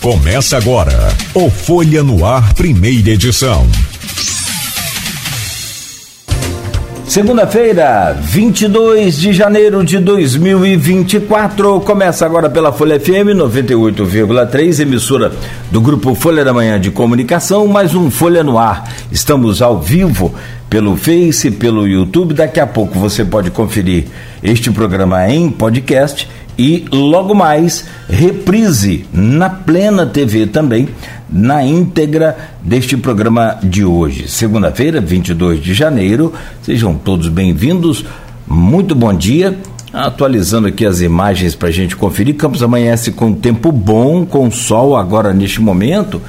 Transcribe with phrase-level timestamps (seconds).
[0.00, 3.66] Começa agora o Folha no Ar, primeira edição.
[7.06, 11.80] Segunda-feira, 22 de janeiro de 2024.
[11.80, 15.32] Começa agora pela Folha FM 98,3, emissora
[15.70, 17.66] do grupo Folha da Manhã de Comunicação.
[17.66, 18.90] Mais um Folha no Ar.
[19.12, 20.34] Estamos ao vivo
[20.70, 22.32] pelo Face, pelo YouTube.
[22.32, 24.06] Daqui a pouco você pode conferir
[24.42, 26.26] este programa em podcast
[26.60, 30.90] e logo mais reprise na Plena TV também,
[31.26, 34.28] na íntegra deste programa de hoje.
[34.28, 36.34] Segunda-feira, 22 de janeiro.
[36.62, 38.04] Sejam todos bem-vindos.
[38.46, 39.56] Muito bom dia.
[39.90, 42.36] Atualizando aqui as imagens para a gente conferir.
[42.36, 46.20] Campos amanhece com tempo bom, com sol agora neste momento.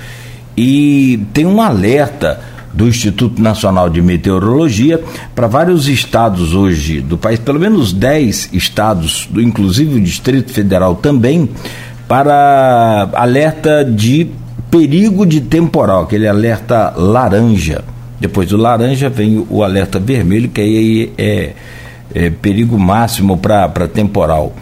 [0.56, 2.40] E tem um alerta
[2.74, 5.02] do Instituto Nacional de Meteorologia
[5.36, 11.50] para vários estados hoje do país, pelo menos 10 estados, inclusive o Distrito Federal também,
[12.08, 14.30] para alerta de
[14.70, 17.84] perigo de temporal, aquele alerta laranja.
[18.20, 21.54] Depois do laranja vem o alerta vermelho, que aí é,
[22.14, 24.56] é perigo máximo para temporal.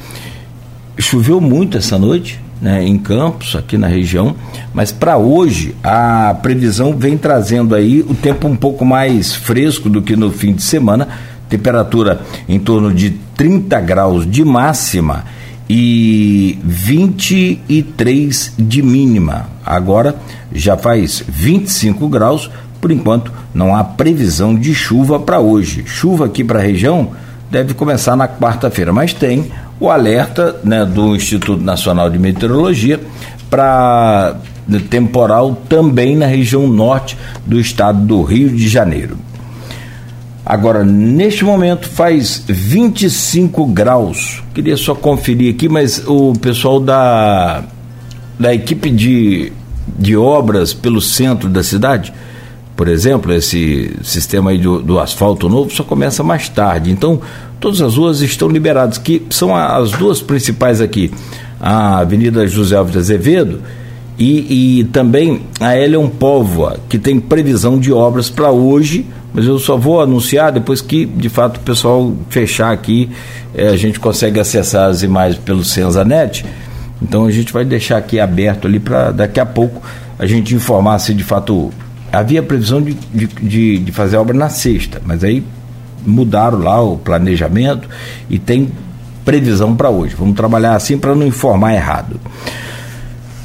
[0.98, 4.36] Choveu muito essa noite, né, em Campos, aqui na região,
[4.74, 10.02] mas para hoje a previsão vem trazendo aí o tempo um pouco mais fresco do
[10.02, 11.08] que no fim de semana,
[11.48, 15.26] temperatura em torno de 30 graus de máxima
[15.70, 19.48] e 23 de mínima.
[19.66, 20.16] Agora
[20.52, 22.50] já faz 25 graus,
[22.82, 25.84] por enquanto não há previsão de chuva para hoje.
[25.86, 27.12] Chuva aqui para a região
[27.50, 33.00] deve começar na quarta-feira, mas tem o alerta né, do Instituto Nacional de Meteorologia
[33.50, 34.36] para
[34.90, 39.18] temporal também na região norte do estado do Rio de Janeiro.
[40.46, 44.44] Agora, neste momento faz 25 graus.
[44.54, 47.64] Queria só conferir aqui, mas o pessoal da,
[48.40, 49.54] da equipe de,
[49.98, 52.14] de obras pelo centro da cidade,
[52.80, 56.90] por exemplo, esse sistema aí do, do asfalto novo só começa mais tarde.
[56.90, 57.20] Então,
[57.60, 61.12] todas as ruas estão liberadas, que são as duas principais aqui,
[61.60, 63.60] a Avenida José Alves de Azevedo
[64.18, 69.60] e, e também a Elion Póvoa, que tem previsão de obras para hoje, mas eu
[69.60, 73.10] só vou anunciar depois que, de fato, o pessoal fechar aqui,
[73.54, 76.46] é, a gente consegue acessar as imagens pelo Senzanet,
[77.02, 79.82] então a gente vai deixar aqui aberto ali para daqui a pouco
[80.18, 81.72] a gente informar se de fato
[82.12, 85.44] havia previsão de, de, de, fazer a obra na sexta, mas aí
[86.06, 87.88] mudaram lá o planejamento
[88.30, 88.72] e tem
[89.26, 90.16] previsão para hoje.
[90.18, 92.20] Vamos trabalhar assim para não informar errado.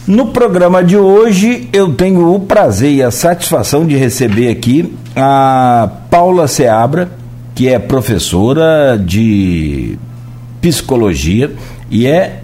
[0.07, 5.89] No programa de hoje, eu tenho o prazer e a satisfação de receber aqui a
[6.11, 7.11] Paula Seabra,
[7.55, 9.99] que é professora de
[10.61, 11.53] psicologia
[11.91, 12.41] e é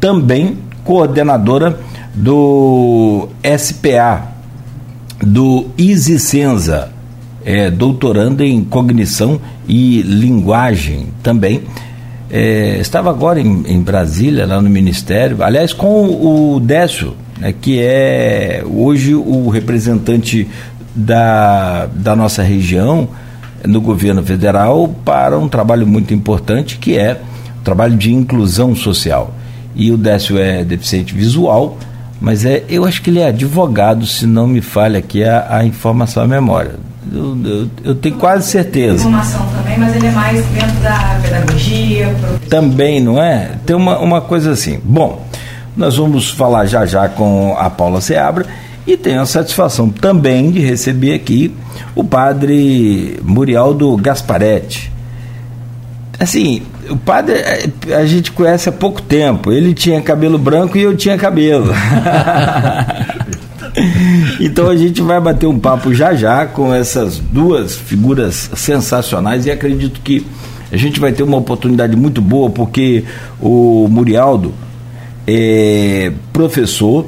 [0.00, 1.78] também coordenadora
[2.14, 4.31] do SPA,
[5.24, 6.90] do Easy Senza,
[7.44, 11.62] é, doutorando em cognição e linguagem também.
[12.30, 17.78] É, estava agora em, em, Brasília, lá no Ministério, aliás, com o Décio, né, que
[17.80, 20.48] é hoje o representante
[20.94, 23.08] da, da nossa região
[23.66, 27.20] no governo federal para um trabalho muito importante que é
[27.60, 29.34] o trabalho de inclusão social.
[29.74, 31.78] E o Décio é deficiente visual,
[32.22, 35.66] mas é, eu acho que ele é advogado, se não me falha aqui a, a
[35.66, 36.76] informação à memória.
[37.12, 38.94] Eu, eu, eu, tenho quase certeza.
[38.94, 42.14] Informação também, mas ele é mais dentro da pedagogia.
[42.48, 43.50] Também, não é?
[43.66, 44.80] Tem uma, uma coisa assim.
[44.84, 45.26] Bom,
[45.76, 48.46] nós vamos falar já já com a Paula Seabra
[48.86, 51.52] e tenho a satisfação também de receber aqui
[51.92, 54.92] o padre Murialdo Gasparetti.
[56.20, 59.52] Assim, o padre é, a gente conhece há pouco tempo.
[59.52, 61.72] Ele tinha cabelo branco e eu tinha cabelo.
[64.40, 69.50] então a gente vai bater um papo já já com essas duas figuras sensacionais e
[69.50, 70.26] acredito que
[70.70, 73.04] a gente vai ter uma oportunidade muito boa porque
[73.40, 74.52] o Murialdo
[75.26, 77.06] é professor,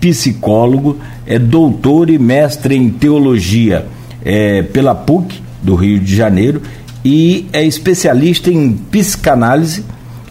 [0.00, 3.86] psicólogo, é doutor e mestre em teologia
[4.24, 6.62] é, pela PUC do Rio de Janeiro
[7.04, 9.84] e é especialista em psicanálise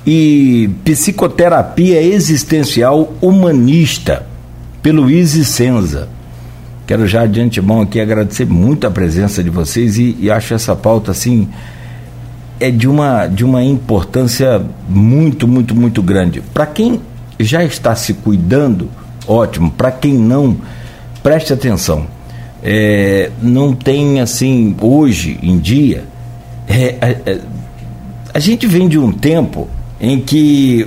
[0.05, 4.25] e psicoterapia existencial humanista
[4.81, 6.07] pelo Easy Senza.
[6.85, 10.75] Quero já de antemão aqui agradecer muito a presença de vocês e, e acho essa
[10.75, 11.49] pauta assim
[12.59, 16.41] é de uma, de uma importância muito, muito, muito grande.
[16.53, 17.01] Para quem
[17.39, 18.89] já está se cuidando,
[19.27, 19.71] ótimo.
[19.71, 20.57] Para quem não,
[21.21, 22.07] preste atenção.
[22.63, 26.05] É, não tem assim, hoje em dia,
[26.67, 27.39] é, é,
[28.33, 29.67] a gente vem de um tempo
[29.99, 30.85] em que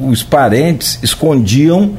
[0.00, 1.92] os parentes escondiam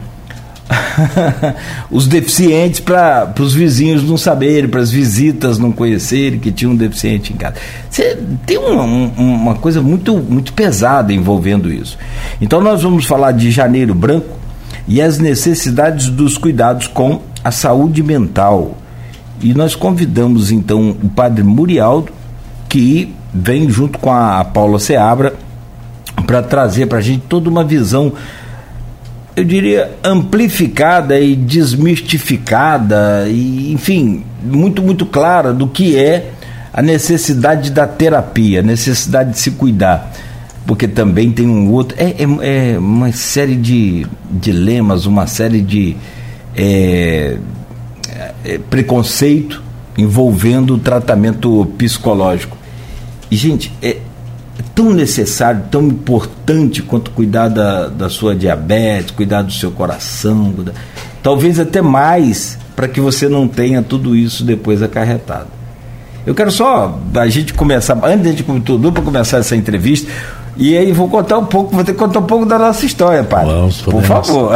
[1.92, 6.76] os deficientes para os vizinhos não saberem, para as visitas não conhecerem que tinha um
[6.76, 7.56] deficiente em casa.
[7.90, 11.98] Você tem uma, uma coisa muito, muito pesada envolvendo isso.
[12.40, 14.38] Então nós vamos falar de Janeiro Branco
[14.88, 18.78] e as necessidades dos cuidados com a saúde mental.
[19.42, 22.12] E nós convidamos então o padre Murialdo,
[22.72, 25.34] que vem junto com a Paula Seabra
[26.26, 28.14] para trazer para a gente toda uma visão
[29.36, 36.32] eu diria, amplificada e desmistificada, e, enfim, muito, muito clara do que é
[36.74, 40.14] a necessidade da terapia, a necessidade de se cuidar.
[40.66, 41.98] Porque também tem um outro.
[41.98, 45.96] É, é, é uma série de dilemas, uma série de
[46.56, 47.38] é,
[48.46, 49.64] é, preconceito
[49.98, 52.61] envolvendo o tratamento psicológico.
[53.32, 53.98] E, gente, é,
[54.76, 60.54] tão necessário, tão importante quanto cuidar da, da sua diabetes, cuidar do seu coração,
[61.24, 65.48] talvez até mais para que você não tenha tudo isso depois acarretado.
[66.26, 70.12] Eu quero só a gente começar, antes de tudo para começar essa entrevista,
[70.56, 73.24] e aí vou contar um pouco, vou ter que contar um pouco da nossa história,
[73.24, 73.46] pai.
[73.46, 74.56] Vamos, Por favor.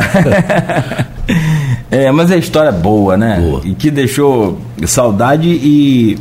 [1.89, 3.39] é, mas é história boa, né?
[3.39, 3.61] Boa.
[3.63, 6.19] E que deixou saudade e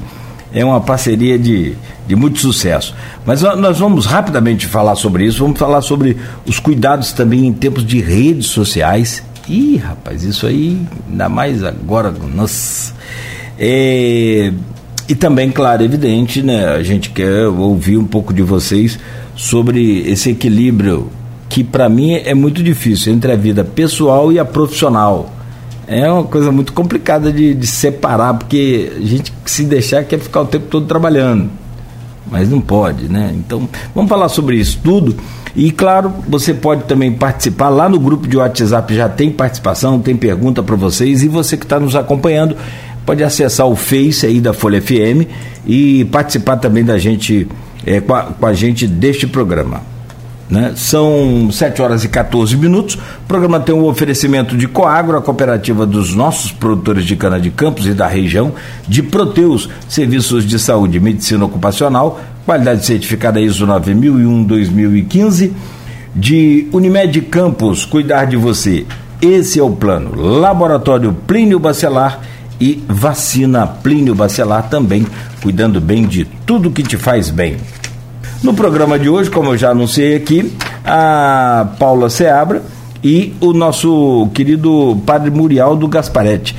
[0.55, 1.75] é uma parceria de,
[2.07, 2.95] de muito sucesso.
[3.27, 6.17] Mas nós vamos rapidamente falar sobre isso, vamos falar sobre
[6.47, 9.23] os cuidados também em tempos de redes sociais.
[9.49, 10.81] Ih, rapaz, isso aí,
[11.11, 12.95] ainda mais agora, nossa.
[13.59, 14.53] É,
[15.09, 16.69] e também, claro, evidente, né?
[16.69, 18.99] A gente quer ouvir um pouco de vocês
[19.35, 21.11] sobre esse equilíbrio
[21.49, 25.34] que para mim é muito difícil entre a vida pessoal e a profissional
[25.87, 30.43] é uma coisa muito complicada de, de separar, porque a gente se deixar quer ficar
[30.43, 31.51] o tempo todo trabalhando,
[32.31, 33.33] mas não pode, né?
[33.35, 35.17] Então, vamos falar sobre isso tudo.
[35.57, 40.17] E claro, você pode também participar lá no grupo de WhatsApp, já tem participação, tem
[40.17, 41.23] pergunta para vocês.
[41.23, 42.57] E você que está nos acompanhando,
[43.07, 45.29] pode acessar o Face aí da Folha FM
[45.65, 47.47] e participar também da gente,
[47.87, 49.94] é, com, a, com a gente deste programa.
[50.49, 50.73] Né?
[50.77, 52.95] São 7 horas e 14 minutos.
[52.95, 57.51] O programa tem um oferecimento de Coagro, a cooperativa dos nossos produtores de cana de
[57.51, 58.53] campos e da região,
[58.87, 65.53] de Proteus, serviços de saúde e medicina ocupacional, qualidade certificada ISO 9001-2015,
[66.15, 68.87] de Unimed Campos, cuidar de você.
[69.21, 70.15] Esse é o plano.
[70.15, 72.21] Laboratório Plínio Bacelar
[72.61, 75.07] e vacina Plínio Bacelar também,
[75.43, 77.57] cuidando bem de tudo que te faz bem.
[78.45, 80.53] No programa de hoje, como eu já anunciei aqui,
[80.85, 82.61] a Paula Seabra
[83.03, 86.55] e o nosso querido padre Murial do Gasparetti.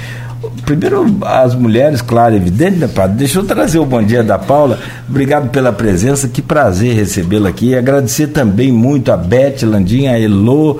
[0.65, 3.17] Primeiro, as mulheres, claro, evidente, né, padre?
[3.17, 4.79] Deixa eu trazer o bom dia da Paula.
[5.07, 7.67] Obrigado pela presença, que prazer recebê-la aqui.
[7.67, 10.79] E agradecer também muito a Beth Landinha, a Elo,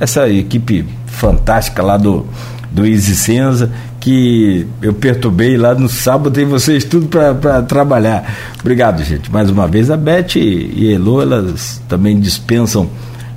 [0.00, 2.24] essa equipe fantástica lá do,
[2.72, 3.70] do Easy Senza
[4.06, 8.54] que eu perturbei lá no sábado e vocês tudo para trabalhar.
[8.60, 9.32] Obrigado, gente.
[9.32, 12.88] Mais uma vez, a Beth e a Elo, elas também dispensam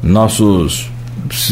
[0.04, 0.88] nossos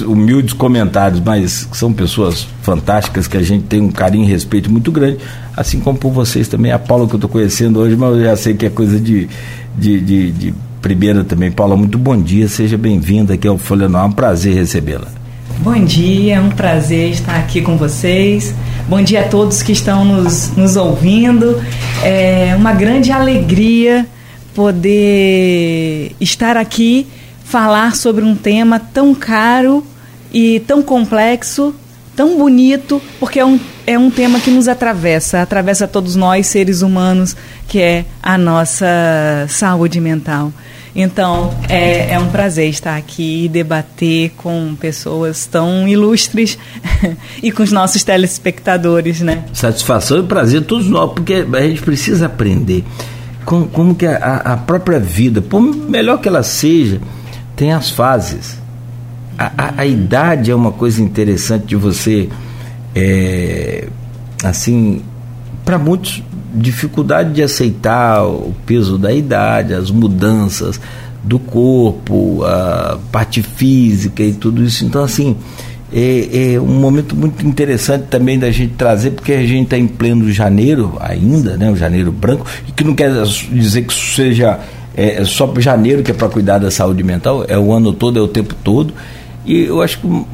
[0.06, 4.92] humildes comentários, mas são pessoas fantásticas que a gente tem um carinho e respeito muito
[4.92, 5.18] grande,
[5.56, 6.72] assim como por vocês também.
[6.72, 9.28] A Paula que eu estou conhecendo hoje, mas eu já sei que é coisa de,
[9.76, 11.52] de, de, de primeira também.
[11.52, 15.08] Paula, muito bom dia, seja bem-vinda aqui ao Folha Noir, é um prazer recebê-la.
[15.56, 18.54] Bom dia, é um prazer estar aqui com vocês.
[18.88, 21.62] Bom dia a todos que estão nos, nos ouvindo.
[22.04, 24.06] É uma grande alegria
[24.54, 27.08] poder estar aqui,
[27.44, 29.84] falar sobre um tema tão caro
[30.32, 31.74] e tão complexo,
[32.16, 36.82] tão bonito, porque é um, é um tema que nos atravessa, atravessa todos nós, seres
[36.82, 37.36] humanos,
[37.68, 38.86] que é a nossa
[39.50, 40.52] saúde mental.
[41.00, 46.58] Então, é, é um prazer estar aqui e debater com pessoas tão ilustres
[47.44, 49.44] e com os nossos telespectadores, né?
[49.54, 52.84] Satisfação e prazer todos nós, porque a gente precisa aprender
[53.46, 57.00] como, como que a, a própria vida, por melhor que ela seja,
[57.56, 58.58] tem as fases.
[59.38, 62.28] A, a, a idade é uma coisa interessante de você,
[62.96, 63.88] é,
[64.44, 65.04] assim,
[65.64, 66.24] para muitos
[66.54, 70.80] dificuldade de aceitar o peso da idade, as mudanças
[71.24, 74.86] do corpo, a parte física e tudo isso.
[74.86, 75.36] Então, assim,
[75.92, 79.88] é, é, um momento muito interessante também da gente trazer, porque a gente está em
[79.88, 83.12] pleno janeiro ainda, né, o janeiro branco, e que não quer
[83.52, 84.60] dizer que seja
[84.96, 88.18] é, só para janeiro que é para cuidar da saúde mental, é o ano todo,
[88.18, 88.94] é o tempo todo.
[89.46, 90.28] E eu acho que o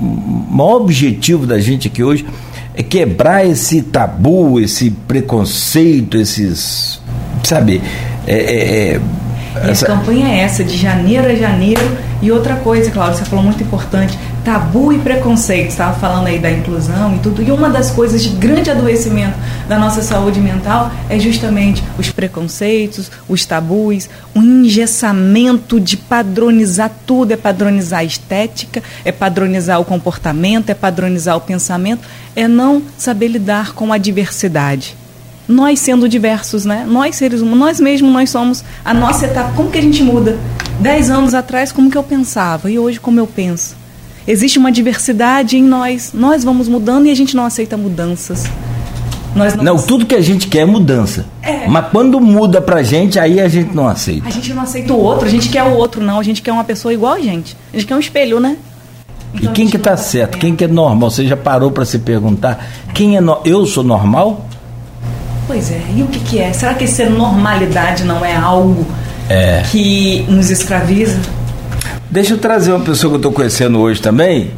[0.49, 2.25] maior objetivo da gente aqui hoje
[2.75, 7.01] é quebrar esse tabu, esse preconceito, esses.
[7.43, 7.81] Sabe?
[8.25, 9.85] É, é, é essa...
[9.85, 11.81] a campanha é essa, de janeiro a janeiro.
[12.21, 15.69] E outra coisa, Cláudio, você falou muito importante, tabu e preconceito.
[15.69, 17.41] Estava falando aí da inclusão e tudo.
[17.41, 23.09] E uma das coisas de grande adoecimento da nossa saúde mental é justamente os preconceitos,
[23.27, 30.69] os tabus, o engessamento de padronizar tudo, é padronizar a estética, é padronizar o comportamento,
[30.69, 32.01] é padronizar o pensamento,
[32.35, 34.97] é não saber lidar com a diversidade
[35.45, 36.85] nós sendo diversos, né?
[36.87, 39.51] Nós seres humanos, nós mesmos, nós somos a nossa etapa.
[39.53, 40.37] Como que a gente muda?
[40.79, 43.82] Dez anos atrás, como que eu pensava e hoje como eu penso?
[44.27, 46.11] Existe uma diversidade em nós.
[46.13, 48.45] Nós vamos mudando e a gente não aceita mudanças.
[49.35, 51.25] Nós não, não tudo que a gente quer é mudança.
[51.41, 51.67] É.
[51.67, 54.27] Mas quando muda pra gente, aí a gente não aceita.
[54.27, 56.19] A gente não aceita o outro, a gente quer o outro, não.
[56.19, 57.57] A gente quer uma pessoa igual a gente.
[57.73, 58.57] A gente quer um espelho, né?
[59.33, 60.37] Então, e quem que tá certo?
[60.37, 61.09] Quem que é normal?
[61.09, 62.65] Você já parou para se perguntar?
[62.93, 63.39] Quem é no...
[63.43, 64.45] Eu sou normal?
[65.47, 66.53] Pois é, e o que, que é?
[66.53, 68.85] Será que ser normalidade não é algo
[69.27, 69.63] é.
[69.71, 71.19] que nos escraviza?
[72.13, 74.51] Deixa eu trazer uma pessoa que eu estou conhecendo hoje também.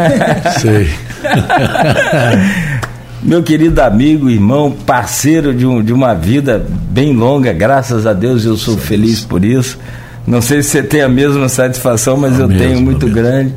[0.58, 0.88] Sei.
[3.22, 8.46] Meu querido amigo, irmão, parceiro de, um, de uma vida bem longa, graças a Deus
[8.46, 9.78] eu sou feliz por isso.
[10.26, 13.52] Não sei se você tem a mesma satisfação, mas a eu mesma, tenho muito grande.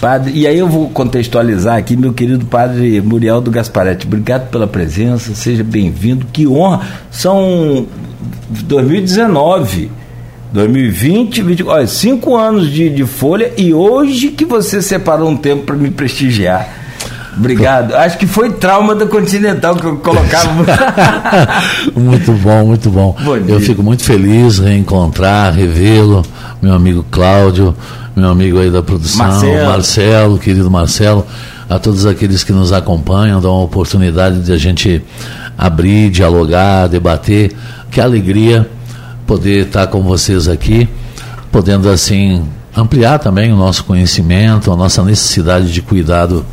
[0.00, 4.04] Padre, e aí eu vou contextualizar aqui, meu querido padre Muriel do Gasparetti.
[4.04, 6.26] Obrigado pela presença, seja bem-vindo.
[6.32, 6.80] Que honra!
[7.08, 7.86] São
[8.64, 9.99] 2019,
[10.52, 15.64] 2020, 20, olha, cinco anos de, de folha e hoje que você separou um tempo
[15.64, 16.68] para me prestigiar.
[17.36, 17.94] Obrigado.
[17.94, 20.66] Acho que foi trauma da Continental que eu colocava.
[21.94, 23.16] muito bom, muito bom.
[23.22, 26.22] bom eu fico muito feliz reencontrar, revê-lo,
[26.60, 27.74] meu amigo Cláudio
[28.20, 29.66] meu amigo aí da produção, Marcelo.
[29.66, 31.26] Marcelo, querido Marcelo,
[31.68, 35.02] a todos aqueles que nos acompanham, dão a oportunidade de a gente
[35.56, 37.52] abrir, dialogar, debater.
[37.90, 38.68] Que alegria
[39.30, 40.88] poder estar com vocês aqui,
[41.52, 42.42] podendo assim
[42.76, 46.44] ampliar também o nosso conhecimento, a nossa necessidade de cuidado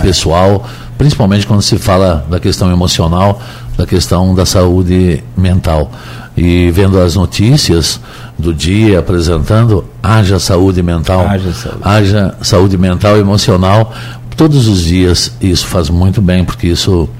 [0.00, 3.38] pessoal, principalmente quando se fala da questão emocional,
[3.76, 5.92] da questão da saúde mental.
[6.34, 8.00] E vendo as notícias,
[8.38, 11.80] do dia apresentando, haja saúde mental, haja saúde.
[11.82, 13.92] haja saúde mental e emocional
[14.38, 15.32] todos os dias.
[15.38, 17.10] Isso faz muito bem, porque isso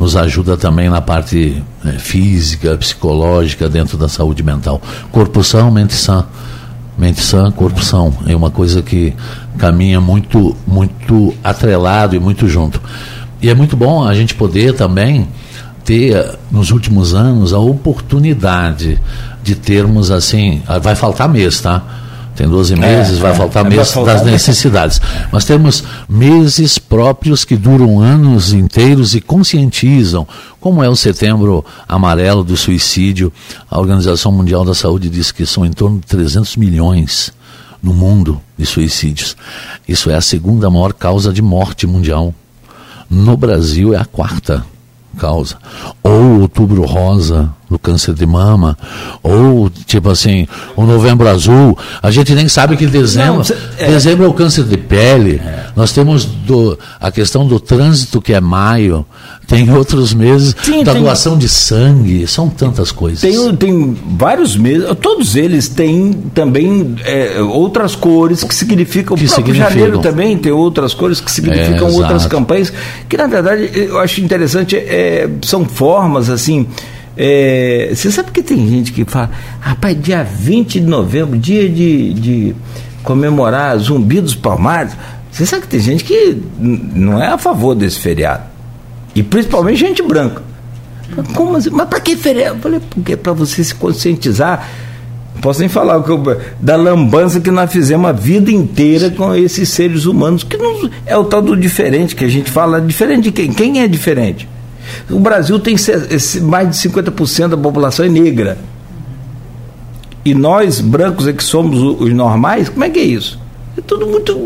[0.00, 4.80] nos ajuda também na parte né, física, psicológica, dentro da saúde mental.
[5.12, 6.24] Corpo são, mente sã.
[6.96, 8.12] Mente sã, corpo são.
[8.26, 9.14] É uma coisa que
[9.58, 12.80] caminha muito, muito atrelado e muito junto.
[13.42, 15.28] E é muito bom a gente poder também
[15.84, 18.98] ter, nos últimos anos, a oportunidade
[19.42, 21.82] de termos assim, ah, vai faltar mês, tá?
[22.40, 24.98] Tem 12 meses, é, vai, é, faltar é, mês vai faltar das necessidades.
[25.30, 30.26] Mas temos meses próprios que duram anos inteiros e conscientizam,
[30.58, 33.30] como é o setembro amarelo do suicídio.
[33.70, 37.30] A Organização Mundial da Saúde diz que são em torno de 300 milhões
[37.82, 39.36] no mundo de suicídios.
[39.86, 42.34] Isso é a segunda maior causa de morte mundial.
[43.10, 44.64] No Brasil é a quarta
[45.18, 45.58] causa.
[46.02, 48.76] Ou outubro rosa do câncer de mama,
[49.22, 51.78] ou tipo assim, o novembro azul.
[52.02, 53.86] A gente nem sabe que dezembro, Não, cê, é...
[53.86, 55.40] dezembro é o câncer de pele.
[55.42, 55.66] É.
[55.76, 59.06] Nós temos do, a questão do trânsito que é maio.
[59.46, 61.02] Tem outros meses Sim, da tem...
[61.02, 63.20] doação de sangue, são tantas coisas.
[63.20, 69.16] Tem, tem vários meses, todos eles têm também é, outras cores que significam.
[69.16, 72.72] Que o próprio janeiro também tem outras cores que significam é, outras campanhas,
[73.08, 76.66] que na verdade eu acho interessante, é, são formas assim.
[77.22, 82.14] É, você sabe que tem gente que fala, rapaz, dia 20 de novembro, dia de,
[82.14, 82.54] de
[83.02, 84.94] comemorar Zumbi dos Palmares.
[85.30, 88.44] Você sabe que tem gente que não é a favor desse feriado.
[89.14, 90.42] E principalmente gente branca.
[91.34, 91.68] Como assim?
[91.68, 92.56] Mas para que feriado?
[92.56, 94.66] Eu falei, porque para você se conscientizar.
[95.42, 100.06] Posso nem falar eu, da lambança que nós fizemos a vida inteira com esses seres
[100.06, 102.80] humanos, que não, é o tal do diferente que a gente fala.
[102.80, 103.52] Diferente de quem?
[103.52, 104.48] Quem é diferente?
[105.10, 105.76] O Brasil tem
[106.42, 108.58] mais de 50% da população é negra.
[110.24, 113.38] E nós, brancos, é que somos os normais, como é que é isso?
[113.76, 114.36] É tudo muito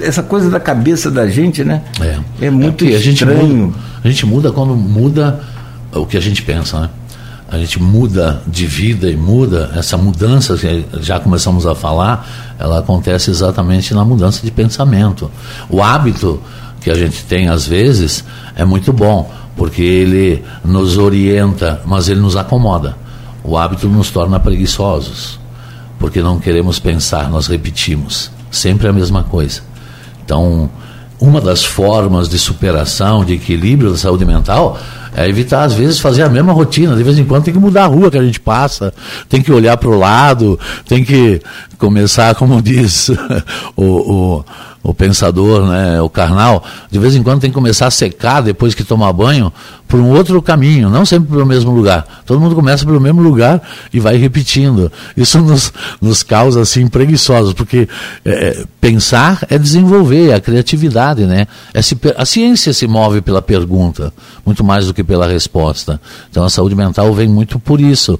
[0.00, 1.82] essa coisa da cabeça da gente, né?
[2.00, 3.66] É, é muito é a gente estranho.
[3.66, 5.40] Muda, a gente muda quando muda
[5.92, 6.90] o que a gente pensa, né?
[7.48, 12.80] A gente muda de vida e muda essa mudança que já começamos a falar, ela
[12.80, 15.30] acontece exatamente na mudança de pensamento.
[15.70, 16.42] O hábito
[16.80, 18.24] que a gente tem às vezes
[18.56, 22.96] é muito bom, porque ele nos orienta, mas ele nos acomoda.
[23.42, 25.40] O hábito nos torna preguiçosos,
[25.98, 29.62] porque não queremos pensar, nós repetimos sempre a mesma coisa.
[30.24, 30.68] Então,
[31.18, 34.78] uma das formas de superação, de equilíbrio da saúde mental
[35.14, 36.94] é evitar, às vezes, fazer a mesma rotina.
[36.94, 38.92] De vez em quando tem que mudar a rua que a gente passa,
[39.28, 41.40] tem que olhar para o lado, tem que
[41.78, 43.10] começar, como diz
[43.74, 44.44] o, o,
[44.86, 48.72] o pensador, né, o carnal, de vez em quando tem que começar a secar depois
[48.72, 49.52] que tomar banho
[49.88, 52.22] por um outro caminho, não sempre pelo mesmo lugar.
[52.24, 53.60] Todo mundo começa pelo mesmo lugar
[53.92, 54.90] e vai repetindo.
[55.16, 57.88] Isso nos, nos causa assim preguiçosos, porque
[58.24, 61.48] é, é pensar é desenvolver a criatividade, né?
[61.74, 64.12] É se, a ciência se move pela pergunta,
[64.44, 66.00] muito mais do que pela resposta.
[66.30, 68.18] Então a saúde mental vem muito por isso,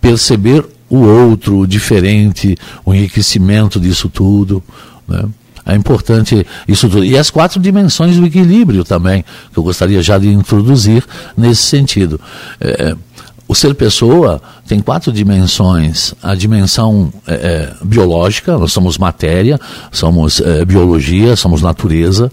[0.00, 4.62] perceber o outro, o diferente, o enriquecimento disso tudo,
[5.08, 5.24] né?
[5.66, 7.04] É importante isso tudo.
[7.04, 11.04] E as quatro dimensões do equilíbrio também, que eu gostaria já de introduzir
[11.36, 12.20] nesse sentido.
[12.60, 12.96] É, é
[13.46, 16.14] o ser pessoa tem quatro dimensões.
[16.22, 19.60] A dimensão é, é, biológica, nós somos matéria,
[19.92, 22.32] somos é, biologia, somos natureza,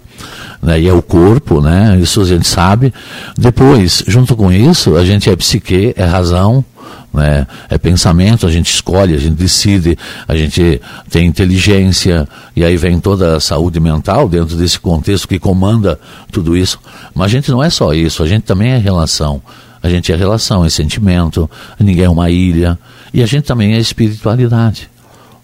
[0.62, 2.94] né, e é o corpo, né, isso a gente sabe.
[3.36, 6.64] Depois, junto com isso, a gente é psique, é razão,
[7.12, 7.46] né?
[7.68, 12.98] É pensamento, a gente escolhe, a gente decide, a gente tem inteligência, e aí vem
[13.00, 15.98] toda a saúde mental dentro desse contexto que comanda
[16.30, 16.78] tudo isso.
[17.14, 19.42] Mas a gente não é só isso, a gente também é relação.
[19.82, 22.78] A gente é relação, é sentimento, ninguém é uma ilha,
[23.12, 24.91] e a gente também é espiritualidade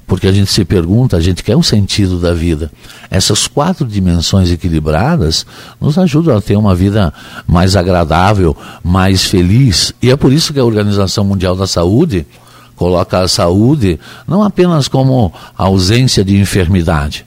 [0.08, 2.72] porque a gente se pergunta, a gente quer um sentido da vida.
[3.10, 5.44] Essas quatro dimensões equilibradas
[5.78, 7.12] nos ajudam a ter uma vida
[7.46, 9.92] mais agradável, mais feliz.
[10.00, 12.26] E é por isso que a Organização Mundial da Saúde
[12.74, 17.26] coloca a saúde não apenas como ausência de enfermidade,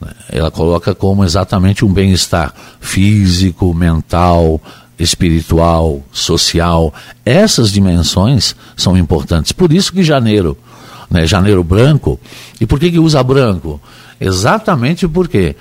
[0.00, 0.10] né?
[0.30, 4.60] ela coloca como exatamente um bem-estar físico, mental,
[4.98, 6.92] espiritual, social.
[7.24, 9.52] Essas dimensões são importantes.
[9.52, 10.56] Por isso que janeiro
[11.10, 12.18] né, janeiro branco.
[12.60, 13.80] E por que, que usa branco?
[14.20, 15.56] Exatamente porque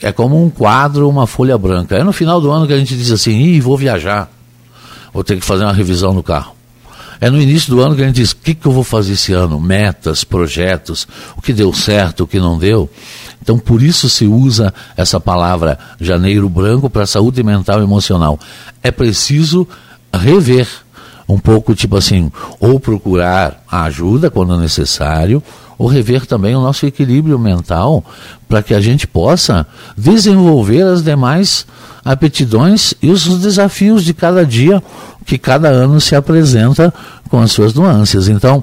[0.00, 1.96] é como um quadro, uma folha branca.
[1.96, 4.30] É no final do ano que a gente diz assim, Ih, vou viajar,
[5.12, 6.54] vou ter que fazer uma revisão no carro.
[7.20, 9.12] É no início do ano que a gente diz, o que, que eu vou fazer
[9.12, 9.58] esse ano?
[9.60, 12.90] Metas, projetos, o que deu certo, o que não deu.
[13.40, 18.38] Então, por isso se usa essa palavra janeiro branco para saúde mental e emocional.
[18.82, 19.66] É preciso
[20.12, 20.68] rever
[21.28, 25.42] um pouco tipo assim, ou procurar a ajuda quando necessário,
[25.78, 28.04] ou rever também o nosso equilíbrio mental
[28.48, 31.66] para que a gente possa desenvolver as demais
[32.04, 34.82] aptidões e os desafios de cada dia
[35.24, 36.92] que cada ano se apresenta
[37.28, 38.28] com as suas nuances.
[38.28, 38.62] Então,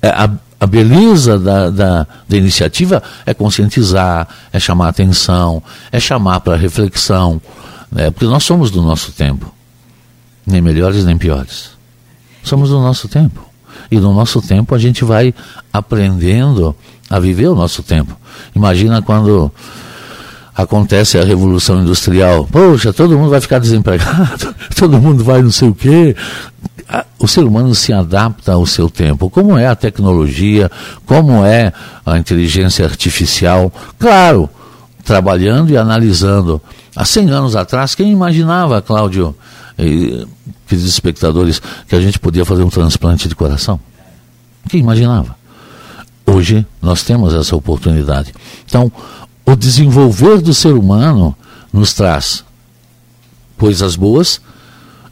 [0.00, 6.40] é, a, a beleza da, da, da, iniciativa é conscientizar, é chamar atenção, é chamar
[6.40, 7.40] para reflexão,
[7.90, 8.10] né?
[8.10, 9.52] porque nós somos do nosso tempo,
[10.46, 11.71] nem melhores nem piores.
[12.42, 13.40] Somos do nosso tempo.
[13.90, 15.34] E no nosso tempo a gente vai
[15.72, 16.74] aprendendo
[17.08, 18.16] a viver o nosso tempo.
[18.54, 19.50] Imagina quando
[20.54, 22.46] acontece a revolução industrial.
[22.50, 26.16] Poxa, todo mundo vai ficar desempregado, todo mundo vai não sei o quê.
[27.18, 29.30] O ser humano se adapta ao seu tempo.
[29.30, 30.70] Como é a tecnologia,
[31.06, 31.72] como é
[32.04, 33.72] a inteligência artificial.
[33.98, 34.48] Claro,
[35.04, 36.60] trabalhando e analisando.
[36.94, 39.34] Há 100 anos atrás, quem imaginava, Cláudio,
[39.76, 43.78] queridos espectadores, que a gente podia fazer um transplante de coração.
[44.68, 45.36] Quem imaginava?
[46.26, 48.32] Hoje nós temos essa oportunidade.
[48.64, 48.90] Então,
[49.44, 51.36] o desenvolver do ser humano
[51.72, 52.44] nos traz
[53.58, 54.40] coisas boas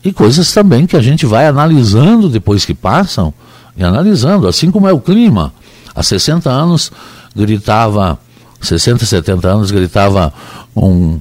[0.04, 3.34] e coisas também que a gente vai analisando depois que passam
[3.76, 5.52] e analisando, assim como é o clima.
[5.94, 6.90] Há 60 anos
[7.34, 8.18] gritava,
[8.60, 10.32] 60, 70 anos gritava
[10.74, 11.20] um,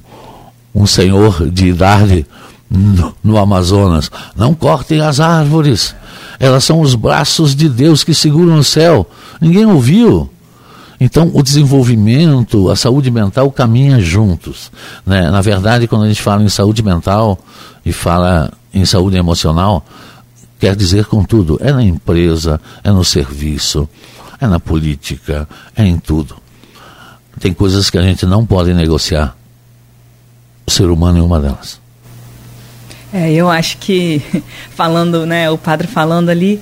[0.74, 2.26] um senhor de idade
[2.70, 4.10] no, no Amazonas.
[4.36, 5.94] Não cortem as árvores.
[6.38, 9.08] Elas são os braços de Deus que seguram o céu.
[9.40, 10.30] Ninguém ouviu.
[11.00, 14.70] Então, o desenvolvimento, a saúde mental caminham juntos.
[15.04, 15.30] Né?
[15.30, 17.38] Na verdade, quando a gente fala em saúde mental
[17.84, 19.84] e fala em saúde emocional,
[20.58, 21.58] quer dizer com tudo.
[21.62, 23.88] É na empresa, é no serviço,
[24.38, 26.36] é na política, é em tudo.
[27.40, 29.34] Tem coisas que a gente não pode negociar.
[30.66, 31.79] O ser humano é uma delas.
[33.12, 34.22] É, eu acho que
[34.74, 36.60] falando, né, o padre falando ali,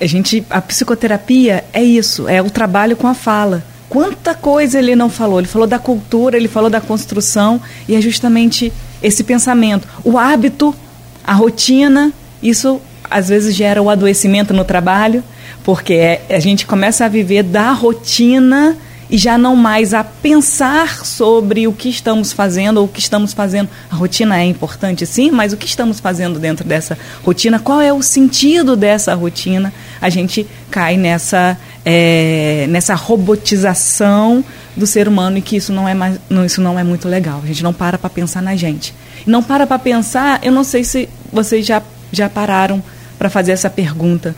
[0.00, 3.64] a gente, a psicoterapia é isso, é o trabalho com a fala.
[3.88, 5.38] Quanta coisa ele não falou?
[5.38, 10.74] Ele falou da cultura, ele falou da construção e é justamente esse pensamento, o hábito,
[11.22, 15.22] a rotina, isso às vezes gera o adoecimento no trabalho,
[15.62, 18.76] porque é, a gente começa a viver da rotina
[19.14, 23.32] e já não mais a pensar sobre o que estamos fazendo ou o que estamos
[23.32, 23.68] fazendo.
[23.88, 27.60] A rotina é importante, sim, mas o que estamos fazendo dentro dessa rotina?
[27.60, 29.72] Qual é o sentido dessa rotina?
[30.00, 34.44] A gente cai nessa, é, nessa robotização
[34.76, 37.40] do ser humano e que isso não é mais, não, isso não é muito legal.
[37.40, 38.92] A gente não para para pensar na gente.
[39.24, 40.40] Não para para pensar.
[40.42, 42.82] Eu não sei se vocês já já pararam
[43.16, 44.34] para fazer essa pergunta.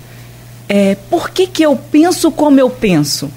[0.68, 3.30] É, por que, que eu penso como eu penso?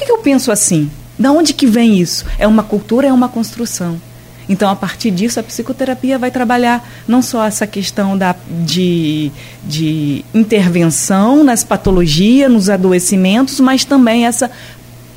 [0.00, 0.90] Que, que eu penso assim?
[1.18, 2.24] Da onde que vem isso?
[2.38, 4.00] É uma cultura, é uma construção.
[4.48, 8.34] Então, a partir disso, a psicoterapia vai trabalhar não só essa questão da,
[8.64, 9.30] de,
[9.62, 14.50] de intervenção nas patologias, nos adoecimentos, mas também essa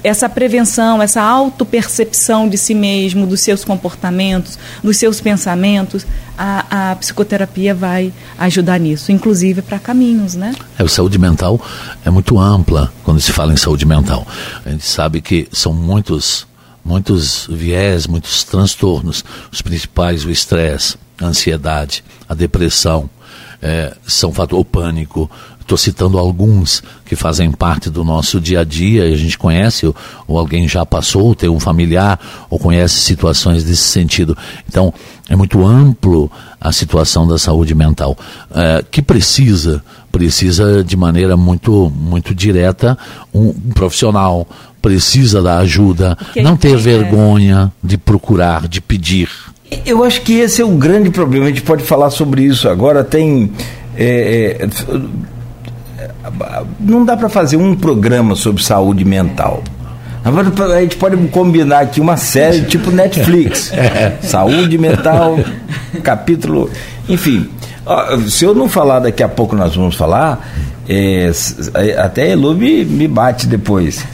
[0.04, 6.06] essa prevenção, essa autopercepção de si mesmo, dos seus comportamentos, dos seus pensamentos,
[6.38, 10.54] a, a psicoterapia vai ajudar nisso, inclusive para caminhos, né?
[10.78, 11.60] É, a saúde mental
[12.04, 14.28] é muito ampla quando se fala em saúde mental.
[14.66, 16.46] A gente sabe que são muitos
[16.84, 19.24] muitos viés, muitos transtornos.
[19.50, 23.10] Os principais, o estresse, a ansiedade, a depressão,
[23.62, 25.32] é, são fator, o pânico.
[25.64, 29.88] Estou citando alguns que fazem parte do nosso dia a dia e a gente conhece,
[29.88, 29.96] ou,
[30.28, 34.38] ou alguém já passou, tem um familiar, ou conhece situações desse sentido.
[34.68, 34.94] Então,
[35.30, 38.18] é muito amplo a situação da saúde mental,
[38.54, 42.98] é, que precisa, precisa de maneira muito, muito direta
[43.34, 44.46] um, um profissional,
[44.82, 46.78] precisa da ajuda, Porque não ter é.
[46.78, 49.30] vergonha de procurar, de pedir.
[49.86, 51.46] Eu acho que esse é o grande problema.
[51.46, 53.04] A gente pode falar sobre isso agora.
[53.04, 53.52] Tem.
[53.96, 54.70] É, é,
[56.80, 59.64] não dá para fazer um programa sobre saúde mental.
[60.24, 63.74] A gente pode combinar aqui uma série tipo Netflix.
[64.24, 65.38] Saúde mental,
[66.02, 66.70] capítulo.
[67.10, 67.50] Enfim,
[68.30, 70.48] se eu não falar daqui a pouco, nós vamos falar.
[70.88, 71.32] É,
[71.98, 74.06] até Elu me, me bate depois.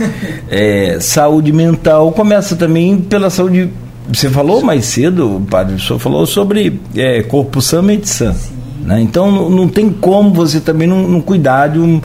[0.49, 3.69] É, saúde mental começa também pela saúde.
[4.11, 8.35] Você falou mais cedo, padre, o senhor falou sobre é, corpo sã, mente sã.
[8.81, 9.01] Né?
[9.01, 12.01] Então não, não, tem como você também não, não cuidar de, um,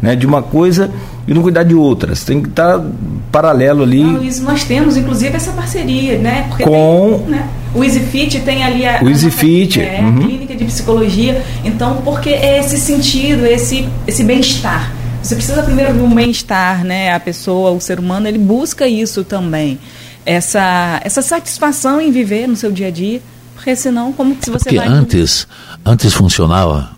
[0.00, 0.90] né, de uma coisa
[1.26, 2.24] e não cuidar de outras.
[2.24, 2.82] Tem que estar
[3.30, 4.02] paralelo ali.
[4.02, 6.46] Não, isso nós temos, inclusive, essa parceria, né?
[6.48, 7.22] Porque Com.
[7.24, 7.48] Tem, né?
[7.74, 9.80] O EasyFit tem ali a, o EasyFit.
[9.80, 10.16] É, uhum.
[10.16, 11.42] clínica de psicologia.
[11.62, 14.90] Então, porque é esse sentido, esse, esse bem-estar.
[15.22, 17.12] Você precisa primeiro de um bem-estar, né?
[17.12, 19.78] A pessoa, o ser humano, ele busca isso também.
[20.24, 23.20] Essa, essa satisfação em viver no seu dia a dia.
[23.58, 24.86] Porque senão, como se você porque vai...
[24.86, 25.48] antes,
[25.84, 26.90] antes funcionava,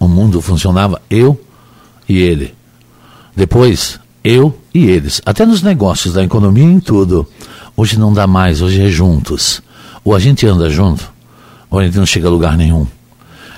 [0.00, 1.40] o mundo funcionava eu
[2.08, 2.52] e ele.
[3.36, 5.22] Depois, eu e eles.
[5.24, 7.24] Até nos negócios, da economia em tudo.
[7.76, 9.62] Hoje não dá mais, hoje é juntos.
[10.04, 11.08] Ou a gente anda junto,
[11.70, 12.84] ou a gente não chega a lugar nenhum.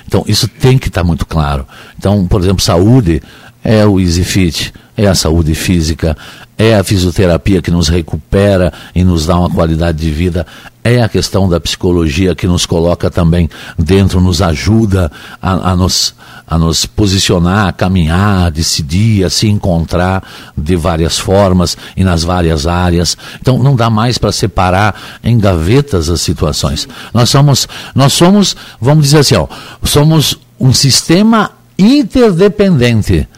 [0.06, 1.66] Então, isso tem que estar tá muito claro.
[1.96, 3.22] Então, por exemplo, saúde
[3.64, 6.16] é o EasyFit, é a saúde física,
[6.58, 10.46] é a fisioterapia que nos recupera e nos dá uma qualidade de vida,
[10.82, 13.48] é a questão da psicologia que nos coloca também
[13.78, 16.14] dentro, nos ajuda a, a, nos,
[16.46, 20.22] a nos posicionar, a caminhar, a decidir, a se encontrar
[20.56, 23.16] de várias formas e nas várias áreas.
[23.40, 26.88] Então não dá mais para separar em gavetas as situações.
[27.12, 29.46] Nós somos, nós somos, vamos dizer assim, ó,
[29.82, 33.28] somos um sistema interdependente.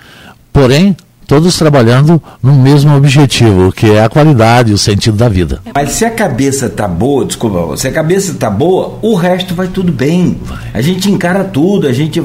[0.53, 5.61] Porém, todos trabalhando no mesmo objetivo, que é a qualidade, o sentido da vida.
[5.75, 9.69] Mas se a cabeça tá boa, desculpa, se a cabeça tá boa, o resto vai
[9.69, 10.41] tudo bem.
[10.73, 12.23] A gente encara tudo, a gente.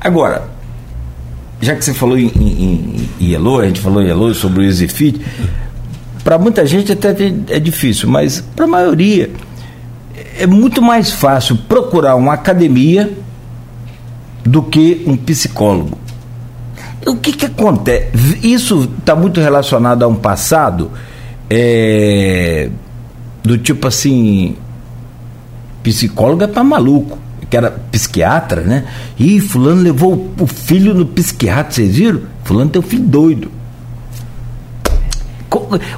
[0.00, 0.48] Agora,
[1.60, 4.64] já que você falou em, em, em Yellow, a gente falou em Yellow sobre o
[4.64, 5.20] Easy Fit,
[6.24, 7.14] para muita gente até
[7.48, 9.30] é difícil, mas para a maioria
[10.38, 13.12] é muito mais fácil procurar uma academia
[14.44, 15.98] do que um psicólogo.
[17.06, 18.10] O que, que acontece?
[18.42, 20.90] Isso está muito relacionado a um passado
[21.50, 22.68] é,
[23.42, 24.56] do tipo assim,
[25.82, 27.18] psicólogo é para maluco,
[27.50, 28.84] que era psiquiatra, né?
[29.18, 32.22] E fulano levou o filho no psiquiatra, vocês viram?
[32.44, 33.50] Fulano tem um filho doido.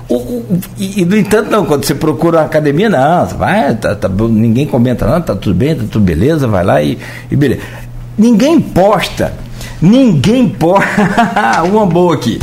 [0.09, 3.95] O, o, e, e, no entanto, não, quando você procura uma academia, não, vai, tá,
[3.95, 6.99] tá, ninguém comenta, não, tá tudo bem, tá tudo beleza, vai lá e,
[7.31, 7.61] e beleza.
[8.19, 9.33] Ninguém posta
[9.81, 10.85] Ninguém pode.
[11.71, 12.41] Uma boa aqui.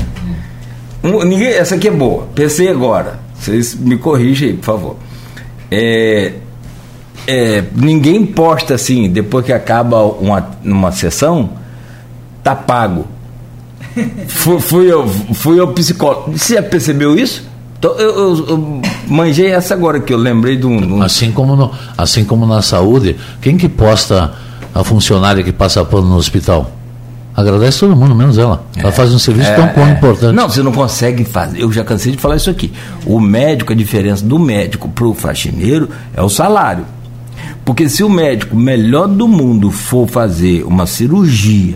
[1.03, 2.27] Um, ninguém, essa aqui é boa.
[2.35, 3.19] Pensei agora.
[3.35, 4.95] Vocês me corrigem aí, por favor.
[5.71, 6.33] É,
[7.27, 11.51] é, ninguém posta assim, depois que acaba uma, uma sessão,
[12.43, 13.07] tá pago.
[14.27, 16.37] fui, fui, eu, fui eu psicólogo.
[16.37, 17.49] Você já percebeu isso?
[17.81, 20.97] Eu, eu, eu, manjei essa agora que eu lembrei de um.
[20.97, 21.01] um...
[21.01, 24.33] Assim, como no, assim como na saúde, quem que posta
[24.73, 26.71] a funcionária que passa pano no hospital?
[27.35, 28.65] Agradece todo mundo, menos ela.
[28.75, 29.91] É, ela faz um serviço é, tão é.
[29.91, 30.35] importante.
[30.35, 31.61] Não, você não consegue fazer.
[31.61, 32.73] Eu já cansei de falar isso aqui.
[33.05, 36.85] O médico, a diferença do médico para o faxineiro é o salário.
[37.63, 41.75] Porque se o médico melhor do mundo for fazer uma cirurgia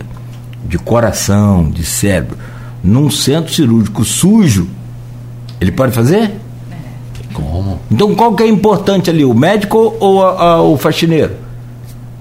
[0.68, 2.36] de coração, de cérebro,
[2.82, 4.68] num centro cirúrgico sujo,
[5.60, 6.32] ele pode fazer?
[7.32, 7.80] Como?
[7.90, 11.45] Então qual que é importante ali, o médico ou a, a, o faxineiro?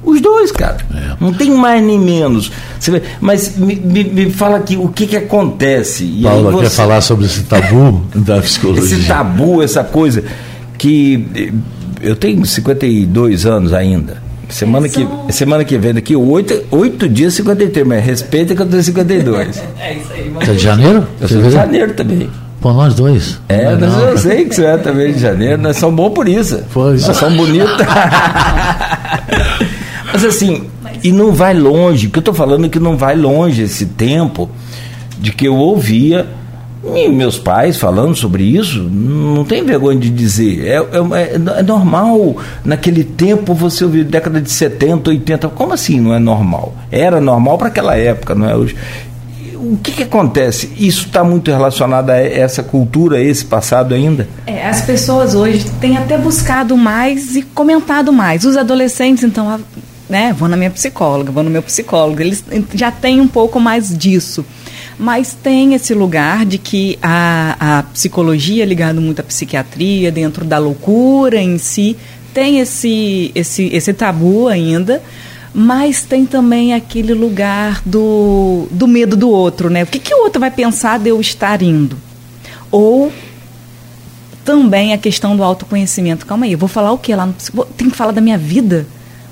[0.06, 0.78] Os dois, cara.
[0.94, 1.15] É.
[1.20, 2.52] Não tem mais nem menos.
[2.80, 6.04] Vê, mas me, me, me, fala aqui o que, que acontece.
[6.04, 6.63] E Paula você...
[6.65, 8.84] quer falar sobre esse tabu da psicologia?
[8.84, 10.24] Esse tabu, essa coisa
[10.78, 11.52] que eh,
[12.02, 14.24] eu tenho 52 anos ainda.
[14.50, 18.84] Semana que, semana que vem, daqui oito, oito dias, 53, mas respeita que eu tenho
[18.84, 19.58] 52.
[19.80, 20.30] é isso aí.
[20.30, 21.08] Você é de janeiro?
[21.20, 22.30] Eu sou de janeiro também.
[22.62, 23.39] Pô, nós dois.
[23.50, 26.60] É, nós, eu sei que você é também de janeiro, nós somos bons por isso.
[26.74, 27.08] Pois.
[27.08, 27.70] Nós somos bonitos.
[30.15, 30.63] Mas assim,
[31.04, 34.49] e não vai longe, que eu estou falando é que não vai longe esse tempo
[35.19, 36.25] de que eu ouvia
[37.12, 40.67] meus pais falando sobre isso, não tem vergonha de dizer.
[40.67, 45.49] É, é, é, normal naquele tempo você ouvir década de 70, 80.
[45.49, 46.73] Como assim não é normal?
[46.89, 48.73] Era normal para aquela época, não é hoje.
[49.54, 50.71] O que, que acontece?
[50.78, 54.30] Isso está muito relacionado a essa cultura, a esse passado ainda?
[54.47, 58.45] É, as pessoas hoje têm até buscado mais e comentado mais.
[58.45, 59.60] Os adolescentes, então,
[60.10, 63.96] né, vou na minha psicóloga, vou no meu psicólogo, eles já têm um pouco mais
[63.96, 64.46] disso.
[64.98, 70.58] Mas tem esse lugar de que a, a psicologia, ligado muito à psiquiatria, dentro da
[70.58, 71.98] loucura em si,
[72.34, 75.02] tem esse, esse, esse tabu ainda,
[75.54, 79.84] mas tem também aquele lugar do, do medo do outro, né?
[79.84, 81.98] O que, que o outro vai pensar de eu estar indo?
[82.70, 83.12] Ou
[84.44, 86.26] também a questão do autoconhecimento.
[86.26, 87.34] Calma aí, eu vou falar o que lá no
[87.78, 88.86] Tem que falar da minha vida?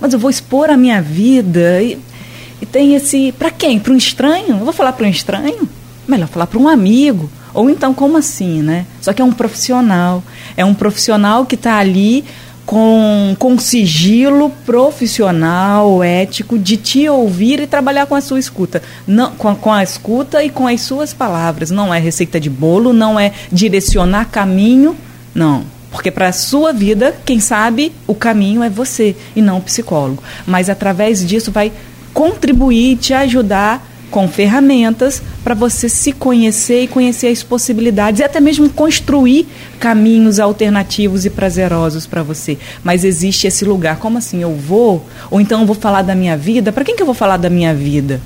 [0.03, 1.81] Mas eu vou expor a minha vida.
[1.81, 1.97] E,
[2.61, 3.31] e tem esse.
[3.31, 3.79] Para quem?
[3.79, 4.49] Para um estranho?
[4.49, 5.69] Eu vou falar para um estranho?
[6.05, 7.29] Melhor falar para um amigo.
[7.53, 8.85] Ou então, como assim, né?
[8.99, 10.21] Só que é um profissional.
[10.57, 12.25] É um profissional que está ali
[12.65, 18.81] com, com sigilo profissional, ético, de te ouvir e trabalhar com a sua escuta.
[19.07, 21.71] Não, com, com a escuta e com as suas palavras.
[21.71, 24.97] Não é receita de bolo, não é direcionar caminho.
[25.33, 25.63] Não.
[25.93, 30.23] Porque para a sua vida, quem sabe o caminho é você e não o psicólogo.
[30.45, 31.71] Mas através disso vai
[32.11, 38.39] contribuir, te ajudar com ferramentas para você se conhecer e conhecer as possibilidades e até
[38.39, 39.47] mesmo construir
[39.79, 42.57] caminhos alternativos e prazerosos para você.
[42.83, 45.05] Mas existe esse lugar, como assim eu vou?
[45.29, 46.71] Ou então eu vou falar da minha vida?
[46.71, 48.19] Para quem que eu vou falar da minha vida?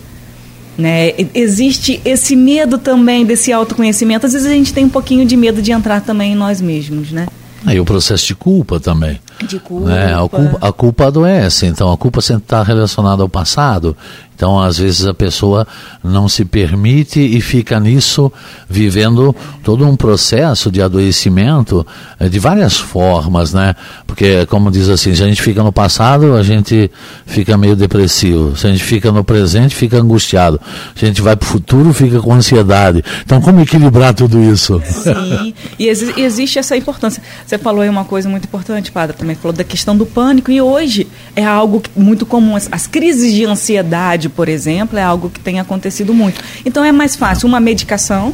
[0.77, 1.13] Né?
[1.33, 4.25] Existe esse medo também desse autoconhecimento.
[4.25, 7.11] Às vezes a gente tem um pouquinho de medo de entrar também em nós mesmos,
[7.11, 7.27] né?
[7.67, 9.19] Aí o processo de culpa também.
[9.45, 9.89] De culpa.
[9.89, 10.13] Né?
[10.13, 13.95] A, culpa a culpa adoece, então a culpa sempre está relacionada ao passado.
[14.37, 15.67] Então, às vezes, a pessoa
[16.03, 18.31] não se permite e fica nisso,
[18.69, 21.85] vivendo todo um processo de adoecimento
[22.19, 23.75] eh, de várias formas, né?
[24.05, 26.91] Porque, como diz assim, se a gente fica no passado, a gente
[27.25, 28.55] fica meio depressivo.
[28.55, 30.61] Se a gente fica no presente, fica angustiado.
[30.95, 33.03] Se a gente vai para o futuro, fica com ansiedade.
[33.25, 34.79] Então, como equilibrar tudo isso?
[34.85, 37.23] Sim, e exi existe essa importância.
[37.43, 40.61] Você falou aí uma coisa muito importante, Padre, também falou da questão do pânico, e
[40.61, 42.55] hoje é algo muito comum.
[42.55, 46.41] As, as crises de ansiedade, por exemplo, é algo que tem acontecido muito.
[46.65, 48.33] Então é mais fácil uma medicação,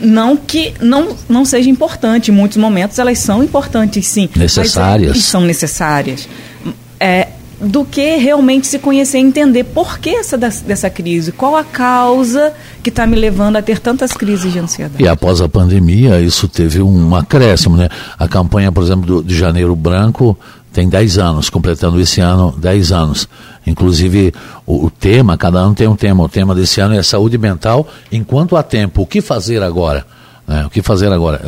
[0.00, 4.28] não que não, não seja importante, em muitos momentos elas são importantes sim.
[4.36, 5.16] Necessárias.
[5.16, 6.28] Mas, são necessárias.
[7.00, 7.28] É,
[7.60, 12.52] do que realmente se conhecer e entender por que essa dessa crise, qual a causa
[12.82, 15.02] que está me levando a ter tantas crises de ansiedade.
[15.02, 17.88] E após a pandemia, isso teve um acréscimo, né?
[18.18, 20.38] A campanha, por exemplo, do, de Janeiro Branco
[20.72, 23.28] tem 10 anos, completando esse ano 10 anos.
[23.66, 24.32] Inclusive,
[24.64, 26.22] o, o, tema, cada ano tem um tema.
[26.22, 29.02] O tema desse ano é saúde mental enquanto há tempo.
[29.02, 30.06] O que fazer agora?
[30.48, 31.42] É, o que fazer agora?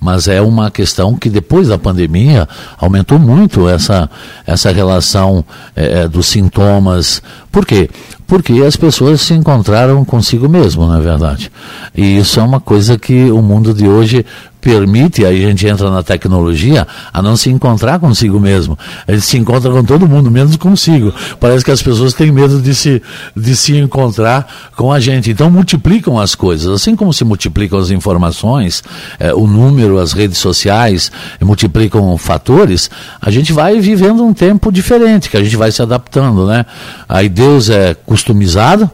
[0.00, 4.10] Mas é uma questão que depois da pandemia aumentou muito essa,
[4.44, 5.44] essa relação
[5.76, 7.22] é, é, dos sintomas.
[7.52, 7.88] Por quê?
[8.26, 11.52] Porque as pessoas se encontraram consigo mesmo, é verdade.
[11.94, 14.26] E isso é uma coisa que o mundo de hoje
[14.60, 18.78] permite, aí a gente entra na tecnologia, a não se encontrar consigo mesmo.
[19.08, 21.12] Ele se encontra com todo mundo, menos consigo.
[21.38, 23.02] Parece que as pessoas têm medo de se,
[23.36, 24.46] de se encontrar
[24.76, 25.30] com a gente.
[25.30, 26.70] Então multiplicam as coisas.
[26.72, 28.82] Assim como se multiplicam as informações,
[29.18, 35.30] é, o número, as redes sociais, multiplicam fatores, a gente vai vivendo um tempo diferente,
[35.30, 36.66] que a gente vai se adaptando, né?
[37.08, 38.90] Aí Deus é customizado,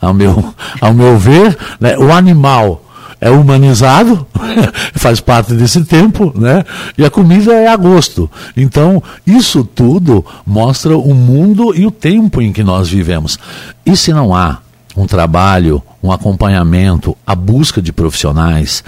[0.00, 1.96] ao meu, ao meu ver, né?
[1.98, 2.84] o animal
[3.20, 4.26] é humanizado,
[4.94, 6.64] faz parte desse tempo, né?
[6.96, 8.30] E a comida é a gosto.
[8.56, 13.38] Então, isso tudo mostra o mundo e o tempo em que nós vivemos.
[13.84, 14.58] E se não há
[14.96, 18.82] um trabalho, um acompanhamento, a busca de profissionais,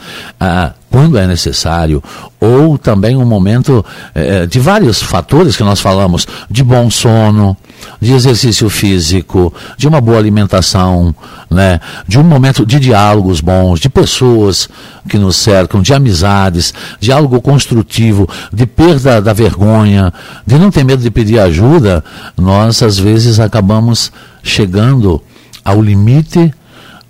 [0.92, 2.02] quando é necessário,
[2.38, 3.82] ou também um momento
[4.14, 7.56] eh, de vários fatores que nós falamos, de bom sono,
[7.98, 11.14] de exercício físico, de uma boa alimentação,
[11.50, 11.80] né?
[12.06, 14.68] de um momento de diálogos bons, de pessoas
[15.08, 20.12] que nos cercam, de amizades, de algo construtivo, de perda da vergonha,
[20.46, 22.04] de não ter medo de pedir ajuda,
[22.36, 25.22] nós às vezes acabamos chegando
[25.64, 26.52] ao limite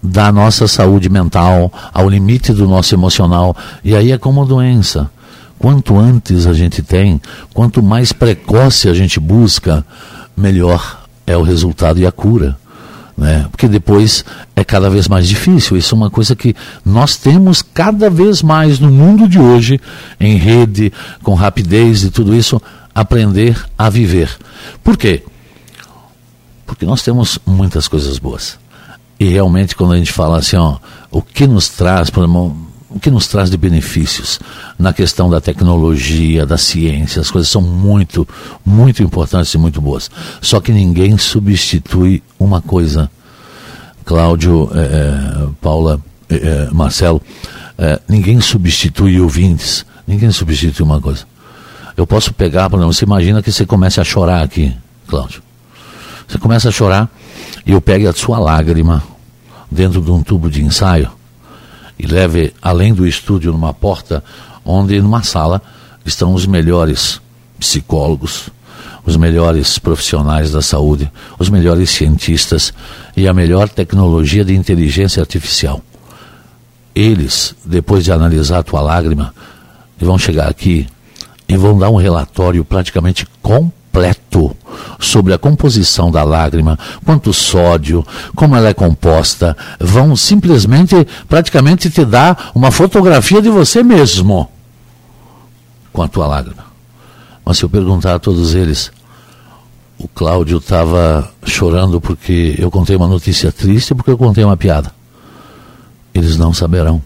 [0.02, 3.56] da nossa saúde mental, ao limite do nosso emocional.
[3.84, 5.10] E aí é como doença.
[5.58, 7.20] Quanto antes a gente tem,
[7.54, 9.86] quanto mais precoce a gente busca,
[10.36, 12.56] melhor é o resultado e a cura.
[13.16, 13.46] Né?
[13.50, 14.24] Porque depois
[14.56, 15.76] é cada vez mais difícil.
[15.76, 19.80] Isso é uma coisa que nós temos cada vez mais no mundo de hoje,
[20.18, 22.60] em rede, com rapidez e tudo isso,
[22.92, 24.30] aprender a viver.
[24.82, 25.22] Por quê?
[26.66, 28.58] Porque nós temos muitas coisas boas.
[29.22, 32.56] E realmente quando a gente fala assim, ó, o que nos traz, por exemplo,
[32.90, 34.40] o que nos traz de benefícios
[34.76, 38.26] na questão da tecnologia, da ciência, as coisas são muito,
[38.66, 40.11] muito importantes e muito boas.
[40.40, 43.08] Só que ninguém substitui uma coisa.
[44.04, 47.22] Cláudio, é, Paula, é, Marcelo,
[47.78, 51.24] é, ninguém substitui ouvintes, ninguém substitui uma coisa.
[51.96, 54.74] Eu posso pegar, por exemplo, você imagina que você comece a chorar aqui,
[55.06, 55.44] Cláudio.
[56.26, 57.08] Você começa a chorar
[57.64, 59.12] e eu pego a sua lágrima,
[59.72, 61.11] dentro de um tubo de ensaio
[61.98, 64.22] e leve além do estúdio numa porta
[64.64, 65.62] onde numa sala
[66.04, 67.20] estão os melhores
[67.58, 68.50] psicólogos,
[69.04, 72.72] os melhores profissionais da saúde, os melhores cientistas
[73.16, 75.80] e a melhor tecnologia de inteligência artificial.
[76.94, 79.35] Eles, depois de analisar a tua lágrima,
[79.98, 80.87] vão chegar aqui
[81.48, 84.57] e vão dar um relatório praticamente completo completo
[84.98, 92.05] sobre a composição da lágrima, quanto sódio, como ela é composta, vão simplesmente, praticamente te
[92.05, 94.48] dar uma fotografia de você mesmo
[95.92, 96.64] com a tua lágrima.
[97.44, 98.90] Mas se eu perguntar a todos eles,
[99.98, 104.90] o Cláudio estava chorando porque eu contei uma notícia triste, porque eu contei uma piada.
[106.14, 107.02] Eles não saberão.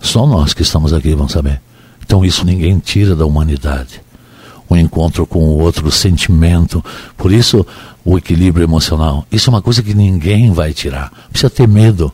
[0.00, 1.60] Só nós que estamos aqui vão saber.
[2.04, 4.00] Então isso ninguém tira da humanidade
[4.70, 6.82] o encontro com o outro, sentimento.
[7.16, 7.66] Por isso,
[8.04, 9.26] o equilíbrio emocional.
[9.30, 11.12] Isso é uma coisa que ninguém vai tirar.
[11.30, 12.12] Precisa ter medo.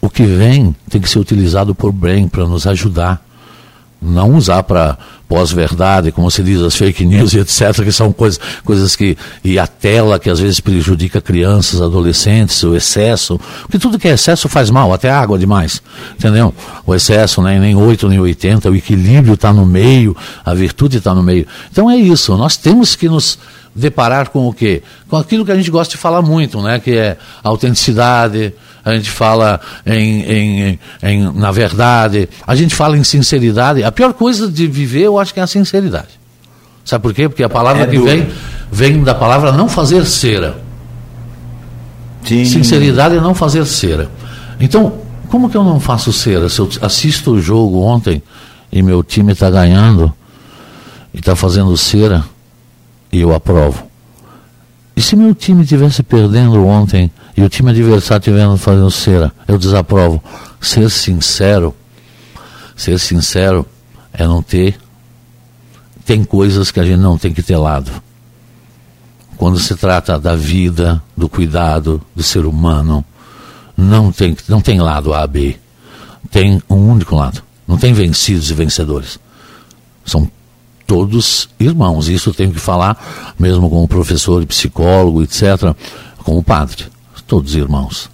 [0.00, 3.26] O que vem tem que ser utilizado por bem, para nos ajudar
[4.00, 4.96] não usar para
[5.28, 9.16] pós-verdade, como se diz, as fake news e etc., que são coisas, coisas que.
[9.44, 13.38] e a tela que às vezes prejudica crianças, adolescentes, o excesso.
[13.62, 15.82] Porque tudo que é excesso faz mal, até água demais.
[16.16, 16.54] Entendeu?
[16.86, 21.14] O excesso, né, nem 8 nem 80, o equilíbrio está no meio, a virtude está
[21.14, 21.46] no meio.
[21.70, 23.38] Então é isso, nós temos que nos
[23.78, 24.82] deparar com o quê?
[25.08, 26.78] Com aquilo que a gente gosta de falar muito, né?
[26.78, 28.52] Que é autenticidade,
[28.84, 33.84] a gente fala em, em, em, na verdade, a gente fala em sinceridade.
[33.84, 36.18] A pior coisa de viver, eu acho que é a sinceridade.
[36.84, 37.28] Sabe por quê?
[37.28, 38.28] Porque a palavra é que vem,
[38.72, 40.58] vem da palavra não fazer cera.
[42.24, 42.44] Sim.
[42.44, 44.10] Sinceridade é não fazer cera.
[44.58, 44.94] Então,
[45.28, 46.48] como que eu não faço cera?
[46.48, 48.22] Se eu assisto o jogo ontem
[48.72, 50.12] e meu time está ganhando
[51.12, 52.24] e está fazendo cera,
[53.12, 53.86] e eu aprovo.
[54.96, 59.56] E se meu time estivesse perdendo ontem e o time adversário estivesse fazendo cera, eu
[59.56, 60.22] desaprovo.
[60.60, 61.74] Ser sincero,
[62.76, 63.64] ser sincero
[64.12, 64.76] é não ter.
[66.04, 67.92] Tem coisas que a gente não tem que ter lado.
[69.36, 73.04] Quando se trata da vida, do cuidado do ser humano,
[73.76, 75.56] não tem, não tem lado A, B.
[76.28, 77.40] Tem um único lado.
[77.68, 79.20] Não tem vencidos e vencedores.
[80.04, 80.28] São
[80.88, 82.08] todos irmãos.
[82.08, 85.74] Isso tenho que falar, mesmo como professor, psicólogo, etc.,
[86.24, 86.86] como padre.
[87.26, 88.10] Todos irmãos.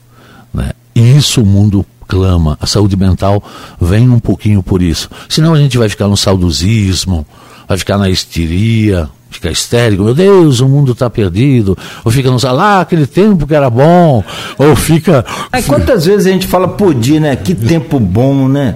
[0.53, 0.73] Né?
[0.93, 2.59] E isso o mundo clama.
[2.61, 3.41] A saúde mental
[3.81, 5.09] vem um pouquinho por isso.
[5.29, 7.25] Senão a gente vai ficar no saudosismo,
[7.69, 12.39] vai ficar na histeria, fica histérico, meu Deus, o mundo está perdido, ou fica no
[12.43, 14.25] lá, ah, aquele tempo que era bom,
[14.59, 15.25] ou fica.
[15.53, 17.37] Aí, quantas vezes a gente fala, podia, né?
[17.37, 18.75] Que tempo bom, né?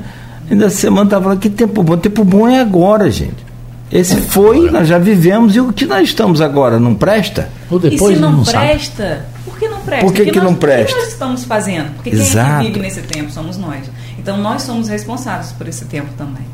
[0.48, 3.47] Ainda semana estava falando, que tempo bom, tempo bom é agora, gente.
[3.90, 7.48] Esse foi, nós já vivemos, e o que nós estamos agora não presta?
[7.70, 9.22] Ou depois e se não, não presta, sabe.
[9.46, 10.04] por que não presta?
[10.04, 10.92] Por que, que, que não presta?
[10.92, 11.94] O que nós estamos fazendo?
[11.94, 12.62] Porque Exato.
[12.62, 13.90] quem vive nesse tempo somos nós.
[14.18, 16.44] Então nós somos responsáveis por esse tempo também.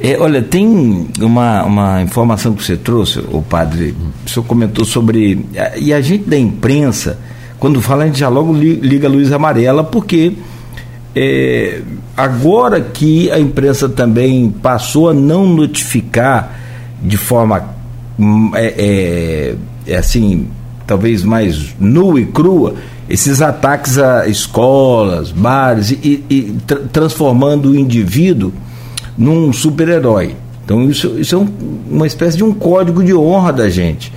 [0.00, 3.94] É, olha, tem uma, uma informação que você trouxe, o padre,
[4.26, 5.46] o senhor comentou sobre.
[5.78, 7.18] E a gente da imprensa,
[7.58, 10.32] quando fala, a gente já logo liga a luz amarela, porque
[11.14, 11.80] é,
[12.16, 16.58] agora que a imprensa também passou a não notificar
[17.02, 17.64] de forma
[18.18, 19.54] hum, é, é,
[19.86, 20.48] é, assim,
[20.86, 22.74] talvez mais nua e crua,
[23.08, 28.52] esses ataques a escolas, bares e, e tra transformando o indivíduo
[29.18, 30.36] num super-herói.
[30.64, 31.48] Então isso, isso é um,
[31.90, 34.12] uma espécie de um código de honra da gente.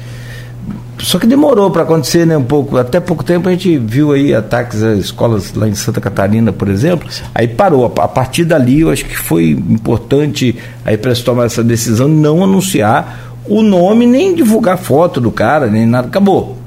[1.06, 2.36] Só que demorou para acontecer, né?
[2.36, 2.78] Um pouco.
[2.78, 6.68] Até pouco tempo a gente viu aí ataques a escolas lá em Santa Catarina, por
[6.68, 7.08] exemplo.
[7.36, 7.86] Aí parou.
[7.86, 12.44] A partir dali, eu acho que foi importante aí para se tomar essa decisão não
[12.44, 16.08] anunciar o nome, nem divulgar foto do cara, nem nada.
[16.08, 16.58] Acabou.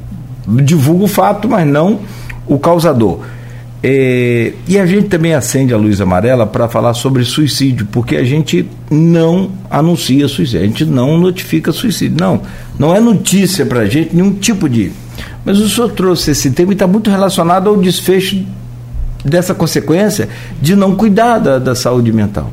[0.46, 1.98] Divulga o fato, mas não
[2.46, 3.18] o causador.
[3.82, 8.24] É, e a gente também acende a luz amarela para falar sobre suicídio, porque a
[8.24, 12.16] gente não anuncia suicídio, a gente não notifica suicídio.
[12.18, 12.42] Não,
[12.78, 14.90] não é notícia para a gente nenhum tipo de.
[15.44, 18.44] Mas o senhor trouxe esse tema e está muito relacionado ao desfecho
[19.24, 20.28] dessa consequência
[20.60, 22.52] de não cuidar da, da saúde mental.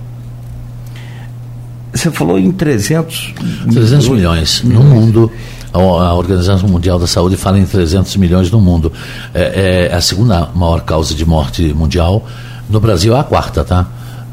[1.92, 3.34] Você falou em 300
[3.72, 4.84] 300 milhões, milhões.
[4.84, 5.32] no mundo
[5.80, 8.92] a Organização Mundial da Saúde fala em 300 milhões no mundo.
[9.34, 12.26] É, é a segunda maior causa de morte mundial.
[12.70, 13.86] No Brasil é a quarta, tá?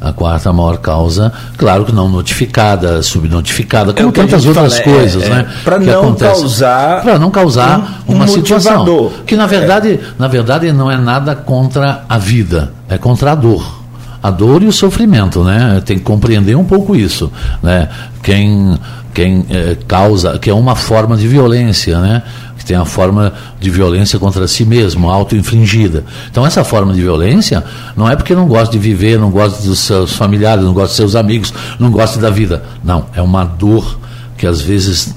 [0.02, 5.22] a quarta maior causa, claro que não notificada, subnotificada, como é tantas outras fala, coisas,
[5.22, 5.48] é, né?
[5.62, 6.40] Para não acontece.
[6.40, 10.96] causar para não causar um, uma um situação que na verdade, na verdade não é
[10.96, 13.81] nada contra a vida, é contra a dor.
[14.22, 15.82] A dor e o sofrimento, né?
[15.84, 17.30] Tem que compreender um pouco isso,
[17.62, 17.88] né?
[18.22, 18.78] Quem
[19.12, 22.22] quem é, causa, que é uma forma de violência, né?
[22.62, 26.04] que tem a forma de violência contra si mesmo, auto-infligida.
[26.30, 27.62] Então, essa forma de violência
[27.96, 30.96] não é porque não gosta de viver, não gosta dos seus familiares, não gosta dos
[30.96, 32.62] seus amigos, não gosta da vida.
[32.84, 33.98] Não, é uma dor
[34.36, 35.12] que às vezes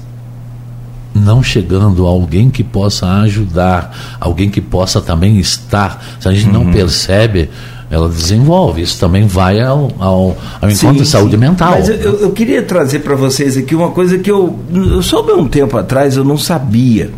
[1.14, 6.04] não chegando a alguém que possa ajudar, alguém que possa também estar.
[6.18, 6.64] Se a gente uhum.
[6.64, 7.48] não percebe,
[7.90, 8.82] ela desenvolve.
[8.82, 11.36] Isso também vai ao, ao, ao encontro sim, de saúde sim.
[11.36, 11.70] mental.
[11.72, 15.46] Mas eu, eu queria trazer para vocês aqui uma coisa que eu, eu soube um
[15.46, 17.10] tempo atrás, eu não sabia.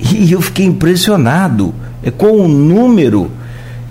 [0.00, 3.30] E eu fiquei impressionado é, com o número.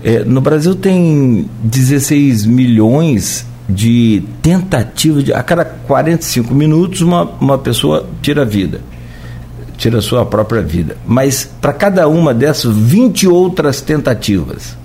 [0.02, 5.32] É, no Brasil tem 16 milhões de tentativas de.
[5.32, 8.80] A cada 45 minutos, uma, uma pessoa tira a vida.
[9.76, 10.96] Tira a sua própria vida.
[11.06, 14.79] Mas para cada uma dessas, 20 outras tentativas.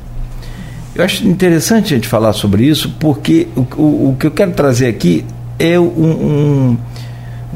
[0.95, 4.53] Eu acho interessante a gente falar sobre isso, porque o, o, o que eu quero
[4.53, 5.25] trazer aqui
[5.59, 6.77] é um, um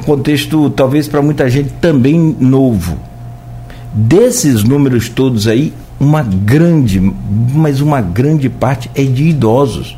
[0.06, 2.98] contexto, talvez para muita gente também novo.
[3.94, 7.00] Desses números todos aí, uma grande,
[7.54, 9.98] mas uma grande parte é de idosos.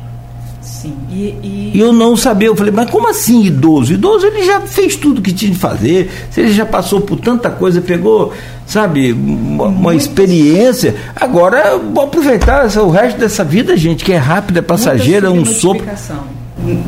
[0.82, 0.94] Sim.
[1.12, 1.80] E, e...
[1.80, 3.92] eu não sabia, eu falei, mas como assim idoso?
[3.92, 7.48] Idoso ele já fez tudo que tinha de fazer, se ele já passou por tanta
[7.50, 8.32] coisa, pegou,
[8.66, 10.96] sabe, uma, uma experiência.
[11.14, 15.86] Agora, vou aproveitar o resto dessa vida, gente, que é rápida, é passageira, um sopro.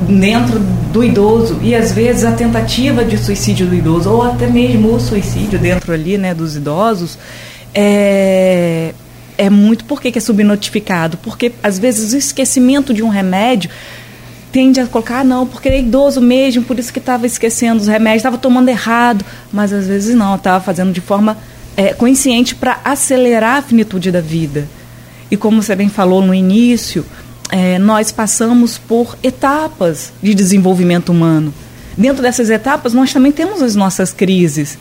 [0.08, 0.58] Dentro
[0.92, 5.00] do idoso, e às vezes a tentativa de suicídio do idoso, ou até mesmo o
[5.00, 7.16] suicídio dentro ali, né, dos idosos,
[7.72, 8.92] é,
[9.36, 11.16] é muito por que é subnotificado?
[11.18, 13.70] Porque às vezes o esquecimento de um remédio
[14.52, 17.80] tende a colocar, ah, não, porque ele é idoso mesmo, por isso que estava esquecendo
[17.80, 21.36] os remédios, estava tomando errado, mas às vezes não, estava fazendo de forma
[21.76, 24.68] é, consciente para acelerar a finitude da vida.
[25.28, 27.04] E como você bem falou no início,
[27.50, 31.52] é, nós passamos por etapas de desenvolvimento humano.
[31.96, 34.78] Dentro dessas etapas, nós também temos as nossas crises.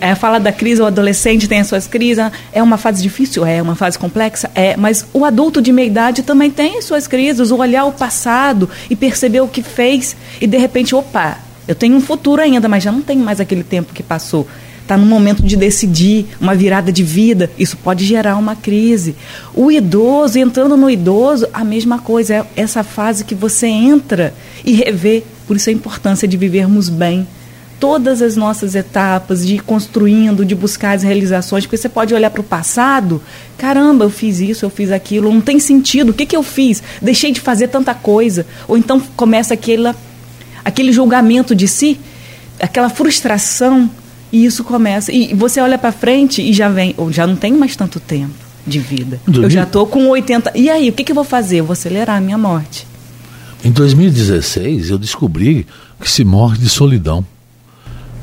[0.00, 2.24] É, fala da crise, o adolescente tem as suas crises.
[2.52, 3.44] É uma fase difícil?
[3.44, 3.62] É.
[3.62, 4.50] Uma fase complexa?
[4.54, 4.76] É.
[4.76, 7.50] Mas o adulto de meia idade também tem as suas crises.
[7.50, 10.16] O olhar o passado e perceber o que fez.
[10.40, 13.64] E de repente, opa, eu tenho um futuro ainda, mas já não tenho mais aquele
[13.64, 14.46] tempo que passou.
[14.82, 17.50] Está no momento de decidir, uma virada de vida.
[17.58, 19.16] Isso pode gerar uma crise.
[19.52, 22.34] O idoso, entrando no idoso, a mesma coisa.
[22.34, 24.32] É essa fase que você entra
[24.64, 25.24] e revê.
[25.46, 27.26] Por isso a importância de vivermos bem
[27.78, 32.30] todas as nossas etapas, de ir construindo, de buscar as realizações, porque você pode olhar
[32.30, 33.20] para o passado,
[33.58, 36.82] caramba, eu fiz isso, eu fiz aquilo, não tem sentido, o que, que eu fiz?
[37.00, 38.46] Deixei de fazer tanta coisa.
[38.66, 39.92] Ou então começa aquele,
[40.64, 41.98] aquele julgamento de si,
[42.60, 43.90] aquela frustração,
[44.32, 45.12] e isso começa.
[45.12, 48.34] E você olha para frente e já vem, ou já não tem mais tanto tempo
[48.66, 49.20] de vida.
[49.32, 50.52] Eu já estou com 80.
[50.54, 51.60] E aí, o que, que eu vou fazer?
[51.60, 52.86] Eu vou acelerar a minha morte.
[53.64, 55.66] Em 2016, eu descobri
[56.00, 57.24] que se morre de solidão.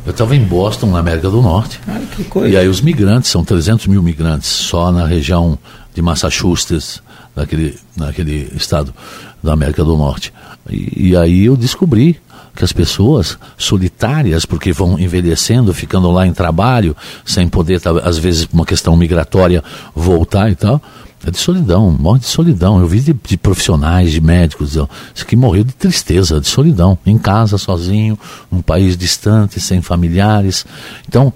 [0.05, 1.79] Eu estava em Boston, na América do Norte.
[1.87, 2.49] Ah, que coisa.
[2.49, 5.57] E aí os migrantes, são 300 mil migrantes só na região
[5.93, 7.01] de Massachusetts,
[7.35, 8.93] naquele, naquele estado
[9.41, 10.33] da América do Norte.
[10.69, 12.19] E, e aí eu descobri
[12.55, 16.95] que as pessoas solitárias, porque vão envelhecendo, ficando lá em trabalho,
[17.25, 19.63] sem poder, às vezes, por uma questão migratória,
[19.95, 20.81] voltar e tal,
[21.25, 22.79] é de solidão, morre de solidão.
[22.79, 24.77] Eu vi de, de profissionais, de médicos,
[25.25, 28.19] que morreu de tristeza, de solidão, em casa, sozinho,
[28.51, 30.65] num país distante, sem familiares.
[31.07, 31.31] Então,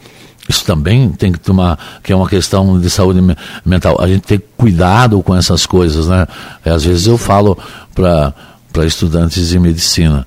[0.47, 3.19] Isso também tem que tomar, que é uma questão de saúde
[3.65, 3.97] mental.
[3.99, 6.25] A gente tem cuidado com essas coisas, né?
[6.63, 7.57] É, às vezes eu falo
[7.93, 8.33] para
[8.85, 10.25] estudantes de medicina,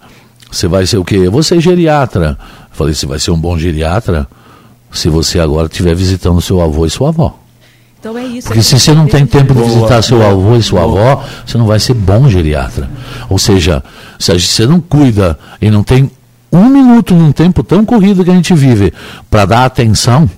[0.51, 1.17] você vai ser o quê?
[1.17, 2.37] Eu vou ser geriatra.
[2.41, 4.29] Eu falei, você vai ser um bom geriatra
[4.93, 7.39] se você agora estiver visitando seu avô e sua avó.
[8.01, 8.48] Então é isso.
[8.48, 11.66] Porque se você não tem tempo de visitar seu avô e sua avó, você não
[11.66, 12.88] vai ser bom geriatra.
[13.28, 13.84] Ou seja,
[14.18, 16.11] se você não cuida e não tem
[16.51, 18.92] um minuto num tempo tão corrido que a gente vive
[19.30, 20.28] para dar atenção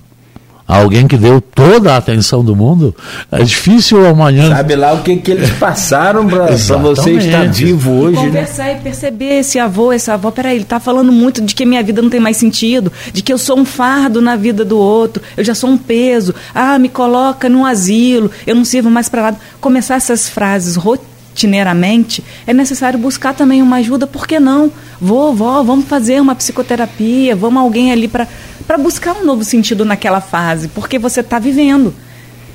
[0.77, 2.95] alguém que deu toda a atenção do mundo,
[3.31, 4.49] é difícil amanhã.
[4.49, 8.17] Sabe lá o que, que eles passaram para você estar vivo hoje.
[8.17, 8.25] Né?
[8.25, 8.77] Conversar né?
[8.79, 12.01] e perceber esse avô, essa avó, peraí, ele está falando muito de que minha vida
[12.01, 15.43] não tem mais sentido, de que eu sou um fardo na vida do outro, eu
[15.43, 19.37] já sou um peso, ah, me coloca num asilo, eu não sirvo mais para nada.
[19.59, 24.71] Começar essas frases rotineiramente rotineiramente, é necessário buscar também uma ajuda, por que não?
[25.01, 28.27] Vou, vó, vamos fazer uma psicoterapia, vamos alguém ali para
[28.77, 31.93] buscar um novo sentido naquela fase, porque você está vivendo.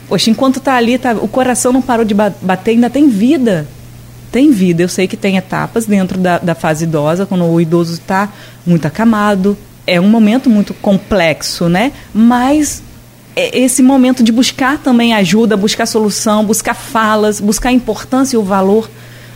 [0.09, 3.68] Poxa, enquanto está ali, tá, o coração não parou de bater, ainda tem vida.
[4.32, 4.82] Tem vida.
[4.82, 8.28] Eu sei que tem etapas dentro da, da fase idosa, quando o idoso está
[8.66, 9.56] muito acamado.
[9.86, 11.92] É um momento muito complexo, né?
[12.12, 12.82] Mas
[13.36, 18.38] é, esse momento de buscar também ajuda, buscar solução, buscar falas, buscar a importância e
[18.38, 18.90] o valor.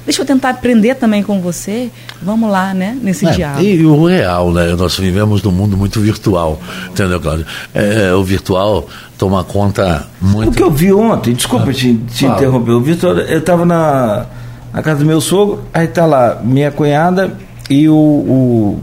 [0.05, 1.91] Deixa eu tentar aprender também com você.
[2.21, 2.99] Vamos lá, né?
[3.01, 3.63] Nesse é, diálogo.
[3.63, 4.75] E o real, né?
[4.77, 7.47] Nós vivemos num mundo muito virtual, entendeu, Cláudio?
[7.73, 10.51] É, o virtual toma conta muito.
[10.51, 14.27] O que eu vi ontem, desculpa ah, te, te interromper, o Vitor, eu estava na,
[14.73, 17.37] na casa do meu sogro, aí tá lá minha cunhada
[17.71, 18.81] e o, o,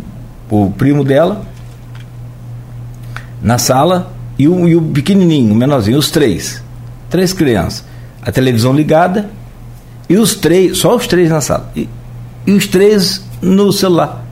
[0.49, 1.41] o primo dela
[3.41, 6.63] na sala e o, e o pequenininho, o menorzinho, os três.
[7.09, 7.84] Três crianças.
[8.22, 9.30] A televisão ligada
[10.10, 11.72] e os três, só os três na sala.
[11.76, 11.88] E,
[12.47, 14.26] e os três no celular.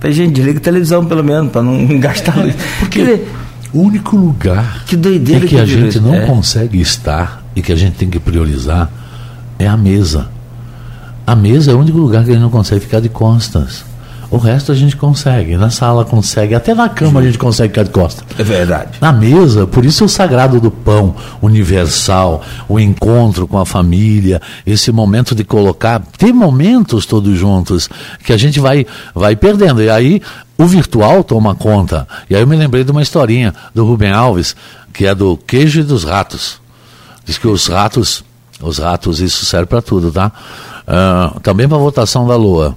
[0.00, 2.54] Falei, gente, desliga a televisão pelo menos, para não gastar luz.
[2.80, 3.24] Porque
[3.72, 6.26] o único lugar que, doideira que, que a gente não é.
[6.26, 8.90] consegue estar e que a gente tem que priorizar
[9.58, 10.28] é a mesa.
[11.26, 13.84] A mesa é o único lugar que a gente não consegue ficar de costas.
[14.34, 15.56] O resto a gente consegue.
[15.56, 18.24] Na sala consegue, até na cama a gente consegue ficar de costa.
[18.36, 18.98] É verdade.
[19.00, 24.42] Na mesa, por isso é o sagrado do pão universal, o encontro com a família,
[24.66, 27.88] esse momento de colocar, ter momentos todos juntos
[28.24, 29.80] que a gente vai, vai perdendo.
[29.80, 30.20] E aí
[30.58, 32.04] o virtual toma conta.
[32.28, 34.56] E aí eu me lembrei de uma historinha do Rubem Alves,
[34.92, 36.60] que é do queijo e dos ratos.
[37.24, 38.24] Diz que os ratos,
[38.60, 40.32] os ratos, isso serve para tudo, tá?
[40.88, 42.76] Uh, também para votação da lua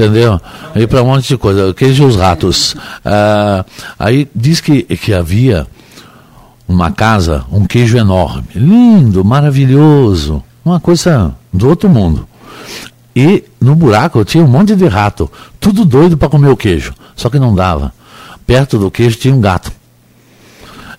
[0.00, 0.40] entendeu?
[0.74, 1.72] E para um monte de coisa.
[1.74, 2.74] Queijo os ratos.
[3.04, 3.64] Ah,
[3.98, 5.66] aí diz que, que havia
[6.66, 12.26] uma casa, um queijo enorme, lindo, maravilhoso, uma coisa do outro mundo.
[13.14, 15.30] E no buraco tinha um monte de rato,
[15.60, 17.92] tudo doido para comer o queijo, só que não dava.
[18.46, 19.70] Perto do queijo tinha um gato.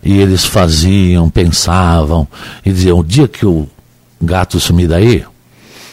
[0.03, 2.27] E eles faziam, pensavam,
[2.63, 3.67] e diziam: o dia que o
[4.21, 5.25] gato sumir daí,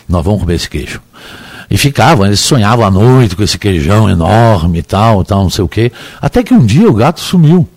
[0.08, 1.00] nós vamos comer esse queijo.
[1.70, 5.64] E ficavam, eles sonhavam à noite com esse queijão enorme e tal, tal, não sei
[5.64, 5.92] o quê.
[6.20, 7.68] Até que um dia o gato sumiu.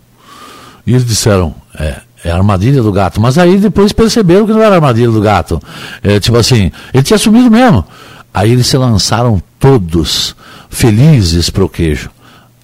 [0.85, 3.21] E eles disseram, é, é a armadilha do gato.
[3.21, 5.61] Mas aí depois perceberam que não era a armadilha do gato.
[6.01, 7.85] É, tipo assim, ele tinha sumido mesmo.
[8.33, 10.35] Aí eles se lançaram todos
[10.69, 12.09] felizes para o queijo.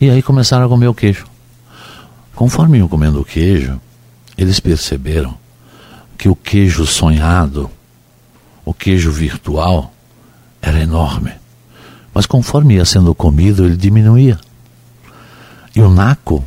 [0.02, 1.28] E aí começaram a comer o queijo.
[2.34, 3.80] Conforme iam comendo o queijo,
[4.36, 5.38] eles perceberam
[6.18, 7.70] que o queijo sonhado,
[8.66, 9.94] o queijo virtual,
[10.62, 11.34] era enorme.
[12.14, 14.40] Mas conforme ia sendo comido, ele diminuía.
[15.76, 16.44] E o naco,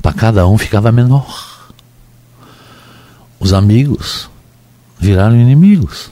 [0.00, 1.72] para cada um, ficava menor.
[3.40, 4.30] Os amigos
[4.98, 6.10] viraram inimigos.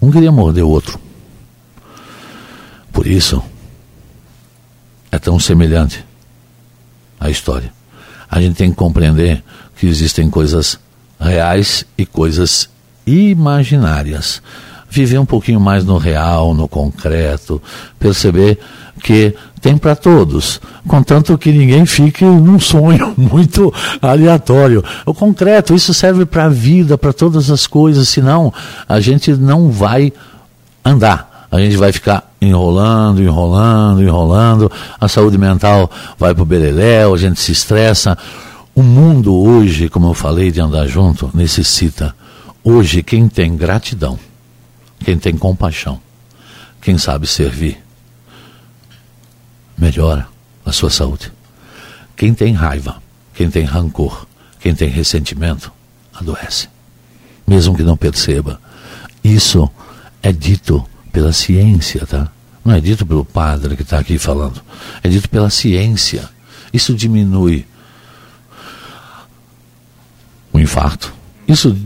[0.00, 0.98] Um queria morder o outro.
[2.92, 3.42] Por isso,
[5.10, 6.04] é tão semelhante
[7.18, 7.72] a história.
[8.30, 9.42] A gente tem que compreender
[9.76, 10.78] que existem coisas
[11.18, 12.68] reais e coisas
[13.06, 14.42] imaginárias
[14.90, 17.60] viver um pouquinho mais no real, no concreto,
[17.98, 18.58] perceber
[19.02, 24.84] que tem para todos, contanto que ninguém fique num sonho muito aleatório.
[25.04, 28.52] O concreto, isso serve para a vida, para todas as coisas, senão
[28.88, 30.12] a gente não vai
[30.84, 31.48] andar.
[31.50, 34.70] A gente vai ficar enrolando, enrolando, enrolando,
[35.00, 38.16] a saúde mental vai para o beleléu, a gente se estressa.
[38.74, 42.14] O mundo hoje, como eu falei de andar junto, necessita.
[42.62, 44.18] Hoje, quem tem gratidão,
[45.00, 46.00] quem tem compaixão,
[46.80, 47.82] quem sabe servir,
[49.76, 50.28] melhora
[50.64, 51.32] a sua saúde.
[52.16, 53.00] Quem tem raiva,
[53.32, 54.26] quem tem rancor,
[54.58, 55.72] quem tem ressentimento,
[56.12, 56.68] adoece.
[57.46, 58.60] Mesmo que não perceba.
[59.22, 59.70] Isso
[60.22, 62.28] é dito pela ciência, tá?
[62.64, 64.60] Não é dito pelo padre que está aqui falando.
[65.02, 66.28] É dito pela ciência.
[66.72, 67.66] Isso diminui
[70.52, 71.14] o infarto.
[71.46, 71.76] Isso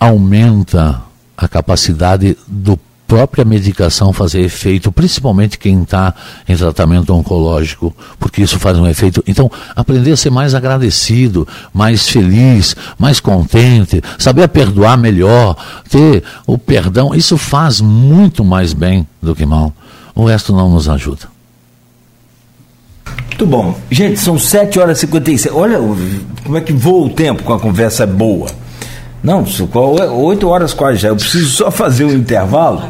[0.00, 1.02] aumenta
[1.42, 6.14] a capacidade do própria medicação fazer efeito, principalmente quem está
[6.48, 9.22] em tratamento oncológico, porque isso faz um efeito.
[9.26, 15.56] Então, aprender a ser mais agradecido, mais feliz, mais contente, saber perdoar melhor,
[15.90, 19.74] ter o perdão, isso faz muito mais bem do que mal.
[20.14, 21.28] O resto não nos ajuda.
[23.26, 23.78] Muito bom.
[23.90, 25.54] Gente, são 7 horas e 56.
[25.54, 25.78] Olha
[26.44, 28.48] como é que voa o tempo com a conversa boa.
[29.22, 31.08] Não, 8 horas quase já.
[31.08, 32.82] Eu preciso só fazer um intervalo.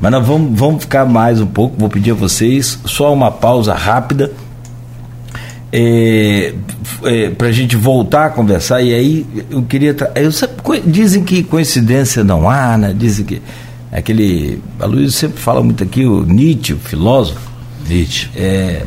[0.00, 3.74] Mas nós vamos, vamos ficar mais um pouco, vou pedir a vocês só uma pausa
[3.74, 4.32] rápida
[5.72, 6.54] é,
[7.04, 8.82] é, para a gente voltar a conversar.
[8.82, 9.96] E aí eu queria.
[10.14, 10.30] Eu,
[10.86, 12.94] dizem que coincidência não há, né?
[12.96, 13.42] Dizem que.
[13.92, 14.60] Aquele.
[14.78, 17.40] A Luiz sempre fala muito aqui, o Nietzsche, o filósofo.
[17.88, 18.30] Nietzsche.
[18.36, 18.84] É,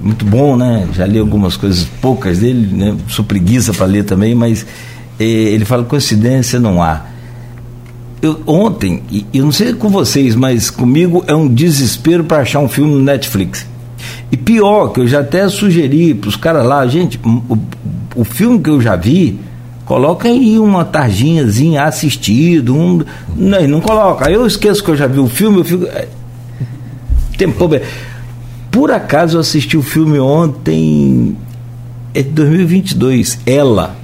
[0.00, 0.88] muito bom, né?
[0.92, 2.96] Já li algumas coisas poucas dele, né?
[3.08, 4.66] Sou preguiça para ler também, mas é,
[5.24, 7.10] ele fala coincidência não há
[8.22, 9.02] eu, ontem,
[9.32, 13.00] eu não sei com vocês, mas comigo é um desespero para achar um filme no
[13.00, 13.66] Netflix.
[14.30, 17.58] E pior, que eu já até sugeri para os caras lá, gente, o,
[18.14, 19.40] o filme que eu já vi,
[19.86, 23.02] coloca aí uma tarjinhazinha assistido, um,
[23.34, 24.28] não, não coloca.
[24.28, 25.84] Aí eu esqueço que eu já vi o filme, eu fico.
[25.86, 26.06] É,
[27.38, 27.70] tempo,
[28.70, 31.36] por acaso eu assisti o filme ontem,
[32.12, 33.96] é de 2022, Ela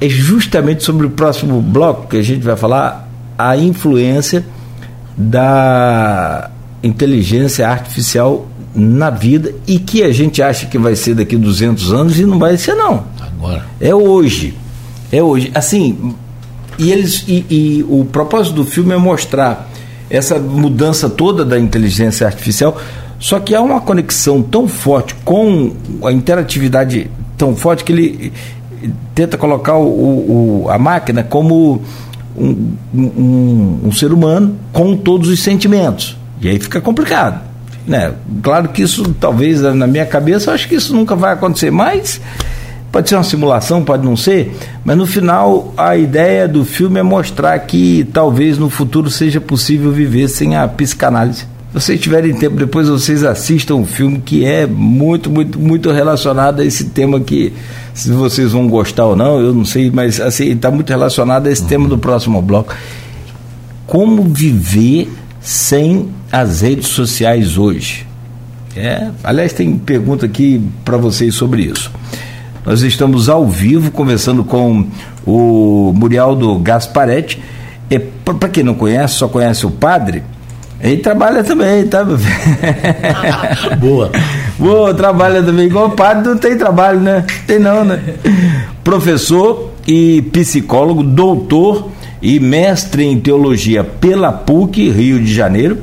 [0.00, 4.44] é justamente sobre o próximo bloco que a gente vai falar a influência
[5.16, 6.50] da
[6.82, 12.18] inteligência artificial na vida e que a gente acha que vai ser daqui 200 anos
[12.18, 13.04] e não vai ser não.
[13.20, 13.64] Agora.
[13.80, 14.54] É hoje.
[15.10, 15.50] É hoje.
[15.54, 16.14] Assim,
[16.78, 19.68] e eles e, e o propósito do filme é mostrar
[20.08, 22.80] essa mudança toda da inteligência artificial,
[23.18, 25.72] só que há uma conexão tão forte com
[26.04, 28.32] a interatividade tão forte que ele
[29.14, 31.82] tenta colocar o, o, a máquina como
[32.36, 36.16] um, um, um, ser humano com todos os sentimentos.
[36.40, 37.40] E aí fica complicado.
[37.86, 38.12] Né?
[38.42, 42.20] Claro que isso, talvez, na minha cabeça, eu acho que isso nunca vai acontecer, mas
[42.92, 47.02] pode ser uma simulação, pode não ser, mas no final a ideia do filme é
[47.02, 51.46] mostrar que talvez no futuro seja possível viver sem a psicanálise.
[51.72, 56.64] Vocês tiverem tempo, depois vocês assistam um filme que é muito, muito, muito relacionado a
[56.64, 57.52] esse tema que
[57.92, 61.50] se vocês vão gostar ou não, eu não sei, mas assim, está muito relacionado a
[61.50, 61.68] esse uhum.
[61.68, 62.74] tema do próximo bloco.
[63.86, 65.10] Como viver
[65.40, 68.06] sem as redes sociais hoje?
[68.74, 71.90] É, aliás, tem pergunta aqui para vocês sobre isso.
[72.64, 74.86] Nós estamos ao vivo conversando com
[75.26, 77.42] o Murialdo Gasparetti.
[77.90, 80.22] É, para quem não conhece, só conhece o padre,
[80.80, 82.04] ele trabalha também, tá?
[83.78, 84.10] Boa.
[84.58, 85.66] Boa, trabalha também.
[85.66, 87.24] Igual o padre não tem trabalho, né?
[87.46, 88.00] Tem não, né?
[88.84, 91.90] Professor e psicólogo, doutor
[92.22, 95.78] e mestre em teologia pela PUC, Rio de Janeiro.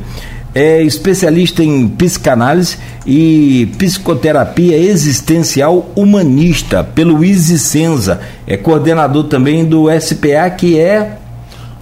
[0.54, 8.22] É especialista em psicanálise e psicoterapia existencial humanista pelo Senza.
[8.48, 11.18] É coordenador também do SPA, que é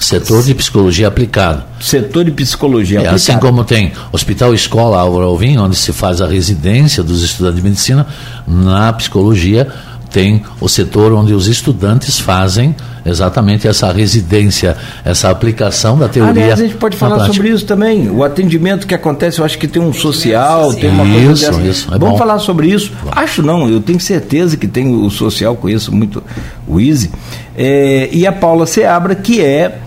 [0.04, 1.66] Setor de psicologia aplicada.
[1.80, 3.16] Setor de psicologia é, aplicada.
[3.16, 7.64] Assim como tem Hospital Escola Álvaro Alvim, onde se faz a residência dos estudantes de
[7.64, 8.08] medicina,
[8.47, 9.68] na psicologia
[10.14, 16.43] tem o setor onde os estudantes fazem exatamente essa residência, essa aplicação da teoria.
[16.43, 18.10] Aliás, a gente pode falar sobre isso também.
[18.10, 21.62] O atendimento que acontece, eu acho que tem um social, tem uma coisa isso, dessa.
[21.62, 22.18] Isso, é Vamos bom.
[22.18, 22.93] falar sobre isso.
[23.04, 23.10] Bom.
[23.12, 26.24] Acho não, eu tenho certeza que tem o social, conheço muito
[26.68, 27.10] o Easy.
[27.58, 29.80] É, e a Paula Seabra, que é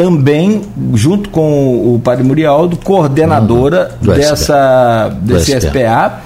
[0.00, 0.62] também,
[0.94, 4.14] junto com o Padre Murialdo, coordenadora uhum.
[4.14, 5.68] dessa, desse SPA.
[5.68, 6.22] SPA.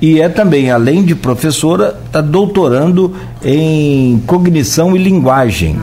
[0.00, 5.76] E é também, além de professora, está doutorando em cognição e linguagem.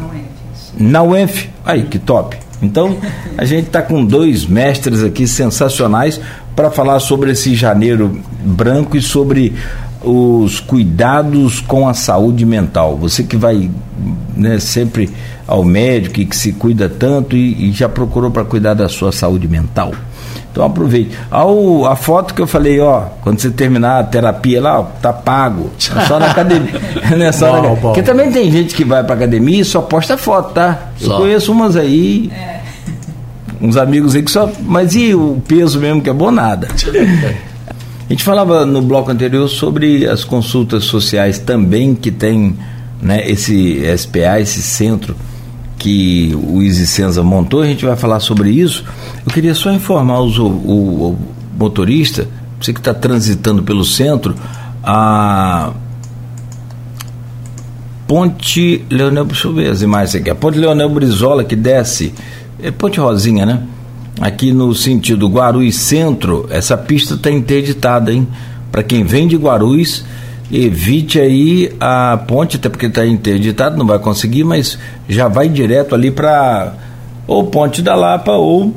[0.77, 1.49] Na UENF.
[1.65, 2.37] Aí, que top.
[2.61, 2.95] Então,
[3.37, 6.21] a gente está com dois mestres aqui sensacionais
[6.55, 9.53] para falar sobre esse janeiro branco e sobre
[10.01, 12.95] os cuidados com a saúde mental.
[12.95, 13.69] Você que vai
[14.35, 15.09] né, sempre
[15.47, 19.11] ao médico e que se cuida tanto e, e já procurou para cuidar da sua
[19.11, 19.93] saúde mental.
[20.51, 21.17] Então aproveite.
[21.31, 25.11] Ao, a foto que eu falei, ó, quando você terminar a terapia lá, ó, tá
[25.11, 25.71] pago.
[25.95, 26.79] É só na academia.
[27.25, 27.75] é só bom, na...
[27.75, 30.89] Porque também tem gente que vai pra academia e só posta foto, tá?
[30.97, 31.13] Só.
[31.13, 32.31] Eu conheço umas aí.
[32.31, 32.61] É.
[33.59, 34.51] Uns amigos aí que só.
[34.61, 36.67] Mas e o peso mesmo que é bom nada?
[38.07, 42.55] A gente falava no bloco anterior sobre as consultas sociais também que tem
[43.03, 45.15] né, esse SPA, esse centro
[45.77, 48.85] que o Easy Senza montou, a gente vai falar sobre isso.
[49.25, 51.19] Eu queria só informar os, o, o
[51.59, 52.27] motorista,
[52.59, 54.33] você que está transitando pelo centro,
[54.81, 55.73] a
[58.07, 60.29] Ponte Leonel, deixa eu ver as imagens aqui.
[60.29, 62.13] A Ponte Leonel Brizola que desce,
[62.61, 63.63] é Ponte Rosinha, né?
[64.21, 68.27] Aqui no sentido Guarulhos Centro, essa pista está interditada, hein?
[68.71, 70.05] Para quem vem de Guarulhos,
[70.53, 74.77] evite aí a ponte, até porque está interditado, não vai conseguir, mas
[75.09, 76.73] já vai direto ali para
[77.25, 78.73] ou Ponte da Lapa ou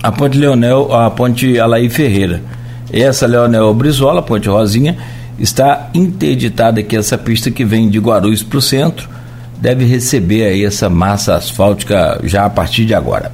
[0.00, 2.40] a Ponte Leonel, a Ponte Alaí Ferreira.
[2.92, 4.96] Essa Leonel Brizola, Ponte Rosinha,
[5.38, 9.08] está interditada aqui essa pista que vem de Guarulhos para o centro,
[9.58, 13.32] deve receber aí essa massa asfáltica já a partir de agora.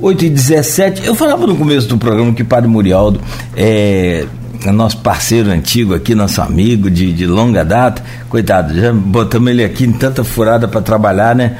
[0.00, 3.20] 8 e 17 eu falava no começo do programa que Padre Murialdo
[3.54, 4.26] é, é
[4.66, 9.84] nosso parceiro antigo aqui, nosso amigo de, de longa data, coitado, já botamos ele aqui
[9.84, 11.56] em tanta furada para trabalhar, né?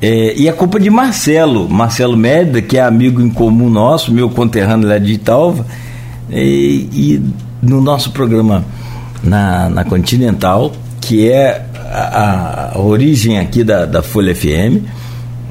[0.00, 4.28] É, e a culpa de Marcelo, Marcelo Média, que é amigo em comum nosso, meu
[4.28, 5.64] conterrâneo lá de Italva,
[6.30, 7.22] e, e
[7.62, 8.64] no nosso programa
[9.22, 14.84] na, na Continental, que é a, a origem aqui da, da Folha FM,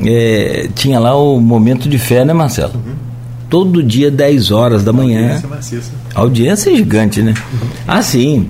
[0.05, 2.73] é, tinha lá o momento de fé, né, Marcelo?
[2.75, 3.12] Uhum.
[3.53, 5.39] Todo dia, 10 horas da manhã.
[5.43, 7.35] Audiência Audiência é gigante, né?
[7.53, 7.67] Uhum.
[7.87, 8.49] Assim,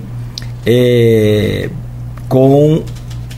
[0.64, 1.68] é,
[2.26, 2.82] com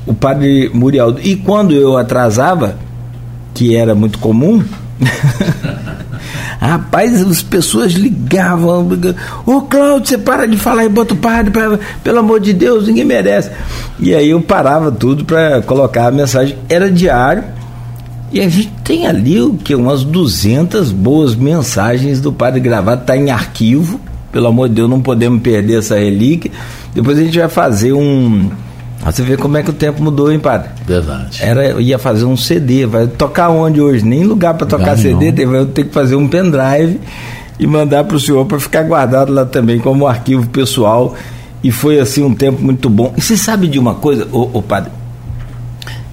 [0.07, 1.21] o padre Murialdo.
[1.21, 2.79] E quando eu atrasava,
[3.53, 4.63] que era muito comum,
[6.61, 8.89] Rapaz, as pessoas ligavam.
[9.45, 12.87] Ô Cláudio, você para de falar e bota o padre, pra, pelo amor de Deus,
[12.87, 13.51] ninguém merece.
[13.99, 16.57] E aí eu parava tudo para colocar a mensagem.
[16.69, 17.56] Era diário.
[18.33, 19.75] E a gente tem ali o que?
[19.75, 24.01] Umas 200 boas mensagens do padre gravado, está em arquivo.
[24.33, 26.51] Pelo amor de Deus, não podemos perder essa relíquia.
[26.95, 28.51] Depois a gente vai fazer um
[29.13, 30.69] você vê como é que o tempo mudou, hein, padre?
[30.85, 31.41] Verdade.
[31.41, 34.05] Era, ia fazer um CD, vai tocar onde hoje?
[34.05, 37.01] Nem lugar para tocar CD, teve, eu tenho que fazer um pendrive
[37.59, 41.15] e mandar para o senhor para ficar guardado lá também como arquivo pessoal.
[41.63, 43.13] E foi assim um tempo muito bom.
[43.17, 44.91] E você sabe de uma coisa, ô, ô padre?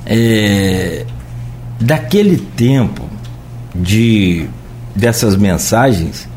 [0.05, 1.05] É,
[1.79, 3.03] daquele tempo
[3.73, 4.47] de
[4.95, 6.27] dessas mensagens,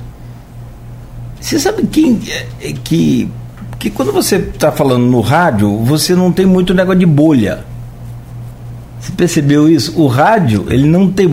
[1.40, 3.30] você sabe quem é, que
[3.78, 7.64] que quando você está falando no rádio, você não tem muito negócio de bolha.
[9.00, 10.00] Você percebeu isso?
[10.00, 11.30] O rádio, ele não tem.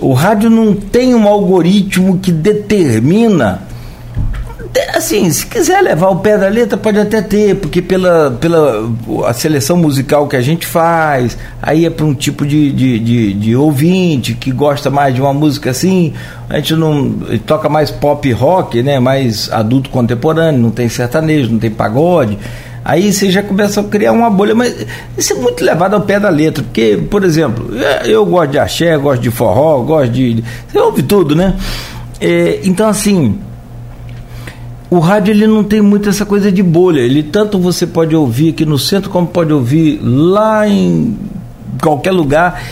[0.00, 3.62] O rádio não tem um algoritmo que determina
[4.94, 8.90] assim, se quiser levar o pé da letra, pode até ter, porque pela, pela
[9.26, 13.32] a seleção musical que a gente faz, aí é para um tipo de, de, de,
[13.34, 16.14] de, ouvinte que gosta mais de uma música assim,
[16.48, 17.12] a gente não
[17.46, 18.98] toca mais pop rock, né?
[18.98, 22.38] Mais adulto contemporâneo, não tem sertanejo, não tem pagode.
[22.84, 26.18] Aí você já começa a criar uma bolha, mas isso é muito levado ao pé
[26.18, 27.70] da letra, porque, por exemplo,
[28.04, 30.42] eu gosto de axé, gosto de forró, gosto de.
[30.66, 31.56] Você ouve tudo, né?
[32.20, 33.38] É, então, assim,
[34.92, 37.00] o rádio ele não tem muito essa coisa de bolha.
[37.00, 41.16] Ele tanto você pode ouvir aqui no centro como pode ouvir lá em
[41.82, 42.62] qualquer lugar.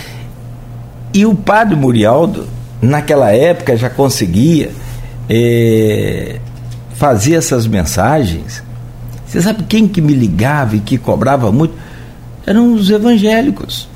[1.15, 2.47] E o padre Murialdo,
[2.83, 4.71] naquela época, já conseguia
[5.31, 6.39] é,
[6.93, 8.63] fazer essas mensagens.
[9.27, 11.73] Você sabe quem que me ligava e que cobrava muito?
[12.47, 13.89] Eram os evangélicos.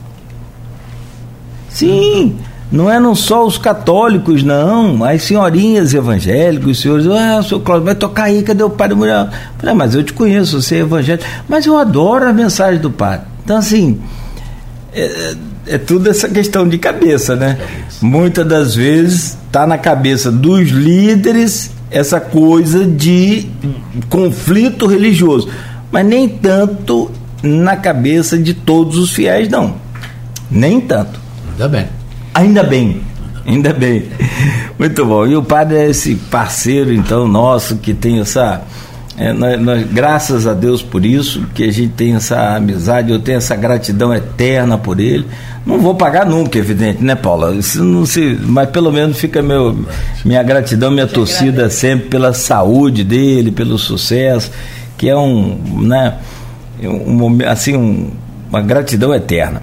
[1.68, 2.38] Sim.
[2.72, 7.94] Não eram só os católicos, não, as senhorinhas evangélicos, os senhores, ah, seu Cláudio, vai
[7.94, 9.28] tocar aí, cadê o padre Muriel?
[9.58, 12.90] Falei, ah, mas eu te conheço, você é evangélico, mas eu adoro a mensagem do
[12.90, 13.26] padre.
[13.44, 14.00] Então, assim,
[14.92, 15.34] é,
[15.66, 17.58] é tudo essa questão de cabeça, né?
[18.00, 23.46] Muitas das vezes está na cabeça dos líderes essa coisa de
[24.08, 25.48] conflito religioso,
[25.92, 27.10] mas nem tanto
[27.42, 29.76] na cabeça de todos os fiéis, não.
[30.50, 31.20] Nem tanto.
[31.52, 31.86] Ainda bem.
[32.34, 33.00] Ainda bem,
[33.46, 34.08] ainda bem.
[34.76, 35.24] Muito bom.
[35.24, 38.62] E o padre é esse parceiro, então, nosso, que tem essa.
[39.16, 43.20] É, nós, nós, graças a Deus por isso, que a gente tem essa amizade, eu
[43.20, 45.24] tenho essa gratidão eterna por ele.
[45.64, 47.54] Não vou pagar nunca, evidente, né, Paula?
[47.54, 49.86] Isso não se, mas pelo menos fica meu,
[50.24, 54.50] minha gratidão, minha torcida sempre pela saúde dele, pelo sucesso,
[54.98, 56.18] que é um, né,
[56.82, 58.10] um, assim, um,
[58.50, 59.62] uma gratidão eterna.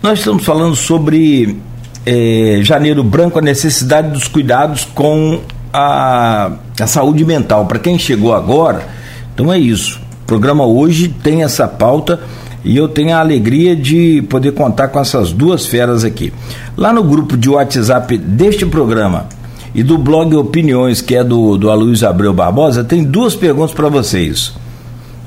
[0.00, 1.58] Nós estamos falando sobre
[2.04, 5.40] é, Janeiro Branco a necessidade dos cuidados com
[5.72, 7.66] a, a saúde mental.
[7.66, 8.86] Para quem chegou agora,
[9.34, 10.00] então é isso.
[10.22, 12.20] O programa hoje tem essa pauta
[12.64, 16.32] e eu tenho a alegria de poder contar com essas duas feras aqui.
[16.76, 19.26] Lá no grupo de WhatsApp deste programa
[19.74, 23.88] e do blog Opiniões, que é do, do Aloysio Abreu Barbosa, tem duas perguntas para
[23.88, 24.52] vocês.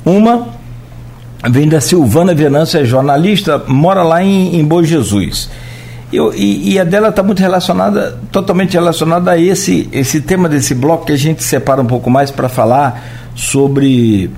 [0.06, 0.48] Uma
[1.50, 5.50] vem da Silvana Venância, jornalista, mora lá em, em Bom Jesus.
[6.16, 10.74] Eu, e, e, a dela está muito relacionada, totalmente relacionada a esse, esse tema desse
[10.74, 13.04] bloco que a gente separa um pouco mais para falar
[13.36, 14.30] sobre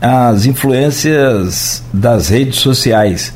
[0.00, 3.32] as influências das redes sociais.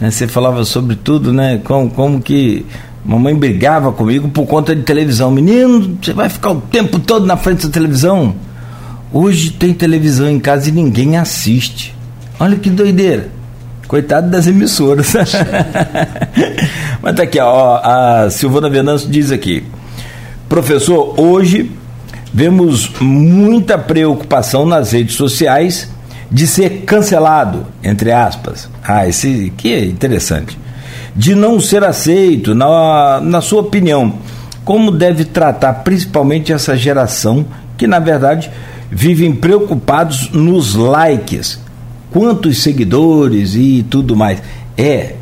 [0.00, 0.10] Né?
[0.10, 1.60] Você falava sobre tudo, né?
[1.62, 2.66] Como, como que
[3.04, 5.30] mamãe brigava comigo por conta de televisão.
[5.30, 8.34] Menino, você vai ficar o tempo todo na frente da televisão?
[9.12, 11.94] Hoje tem televisão em casa e ninguém assiste.
[12.40, 13.35] Olha que doideira.
[13.86, 15.12] Coitado das emissoras.
[17.00, 19.64] Mas tá aqui, ó, a Silvana Venâncio diz aqui.
[20.48, 21.70] Professor, hoje
[22.32, 25.90] vemos muita preocupação nas redes sociais
[26.30, 28.68] de ser cancelado, entre aspas.
[28.82, 30.58] Ah, esse que é interessante.
[31.14, 34.18] De não ser aceito, na, na sua opinião,
[34.64, 37.46] como deve tratar principalmente essa geração
[37.78, 38.50] que, na verdade,
[38.90, 41.60] vivem preocupados nos likes,
[42.10, 44.42] quantos seguidores e tudo mais.
[44.76, 45.14] É,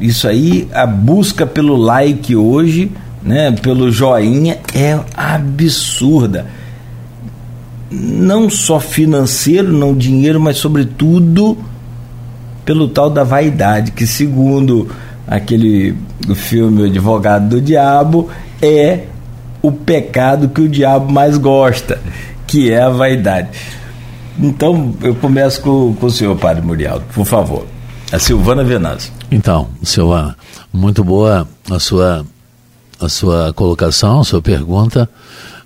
[0.00, 2.90] isso aí, a busca pelo like hoje,
[3.22, 6.46] né, pelo joinha, é absurda.
[7.90, 11.56] Não só financeiro, não dinheiro, mas sobretudo
[12.64, 14.88] pelo tal da vaidade, que segundo
[15.26, 15.94] aquele
[16.34, 18.28] filme O Advogado do Diabo,
[18.60, 19.04] é
[19.62, 21.98] o pecado que o diabo mais gosta
[22.48, 23.50] que é a vaidade.
[24.40, 27.66] Então, eu começo com, com o senhor, Padre Muriel, por favor.
[28.12, 29.12] A Silvana Venâncio.
[29.30, 30.36] Então, Silvana,
[30.72, 32.24] muito boa a sua,
[33.00, 35.08] a sua colocação, a sua pergunta.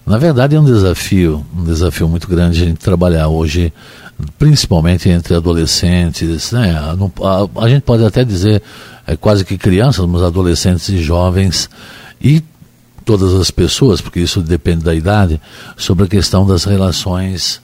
[0.07, 3.73] Na verdade, é um desafio, um desafio muito grande a gente trabalhar hoje,
[4.39, 6.51] principalmente entre adolescentes.
[6.51, 6.73] Né?
[6.73, 8.63] A, a, a gente pode até dizer
[9.07, 11.69] é, quase que crianças, mas adolescentes e jovens.
[12.21, 12.43] E
[13.05, 15.41] todas as pessoas, porque isso depende da idade,
[15.77, 17.61] sobre a questão das relações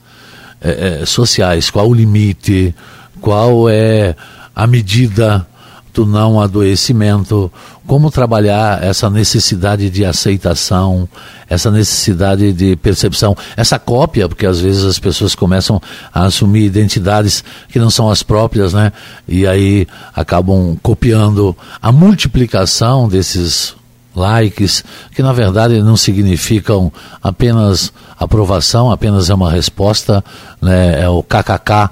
[0.61, 1.71] é, é, sociais.
[1.71, 2.75] Qual o limite?
[3.21, 4.15] Qual é
[4.55, 5.47] a medida
[5.93, 7.51] do não adoecimento?
[7.87, 11.09] Como trabalhar essa necessidade de aceitação,
[11.49, 15.81] essa necessidade de percepção, essa cópia, porque às vezes as pessoas começam
[16.13, 18.93] a assumir identidades que não são as próprias, né?
[19.27, 23.75] E aí acabam copiando a multiplicação desses
[24.15, 24.85] likes,
[25.15, 26.93] que na verdade não significam
[27.23, 30.25] apenas aprovação, apenas é uma resposta,
[30.61, 31.91] né, é o kkk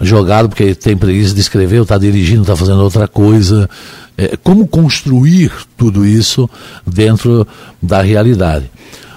[0.00, 3.68] jogado porque tem preguiça de escrever, está dirigindo, está fazendo outra coisa.
[4.16, 6.48] É, como construir tudo isso
[6.86, 7.46] dentro
[7.82, 8.70] da realidade?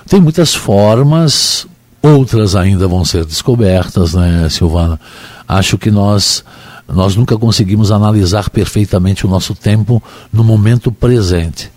[0.08, 1.68] Tem muitas formas,
[2.02, 4.99] outras ainda vão ser descobertas, né, Silvana?
[5.47, 6.43] Acho que nós
[6.88, 11.72] nós nunca conseguimos analisar perfeitamente o nosso tempo no momento presente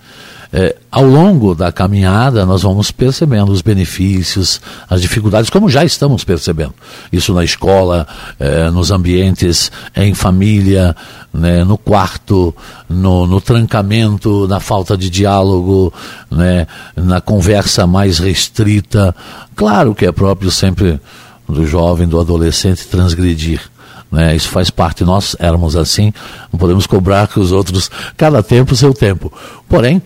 [0.57, 6.23] é, ao longo da caminhada, nós vamos percebendo os benefícios, as dificuldades, como já estamos
[6.23, 6.73] percebendo.
[7.13, 8.07] Isso na escola,
[8.39, 10.95] é, nos ambientes, em família,
[11.33, 12.55] né, no quarto,
[12.89, 15.93] no, no, trancamento, na falta de diálogo,
[16.31, 19.13] né, na conversa mais restrita.
[19.57, 21.01] Claro que é próprio sempre
[21.49, 23.61] do jovem, do adolescente transgredir.
[24.09, 24.37] Né?
[24.37, 26.13] Isso faz parte, nós éramos assim,
[26.53, 29.33] não podemos cobrar que os outros, cada tempo, seu tempo.
[29.69, 30.01] Porém,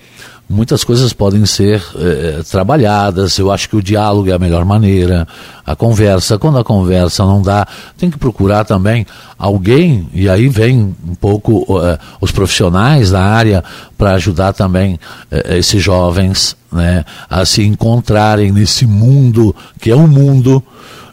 [0.48, 3.36] muitas coisas podem ser eh, trabalhadas.
[3.38, 5.28] Eu acho que o diálogo é a melhor maneira,
[5.66, 6.38] a conversa.
[6.38, 9.06] Quando a conversa não dá, tem que procurar também
[9.38, 13.62] alguém, e aí vem um pouco eh, os profissionais da área
[13.96, 14.98] para ajudar também
[15.30, 20.62] esses jovens né, a se encontrarem nesse mundo que é um mundo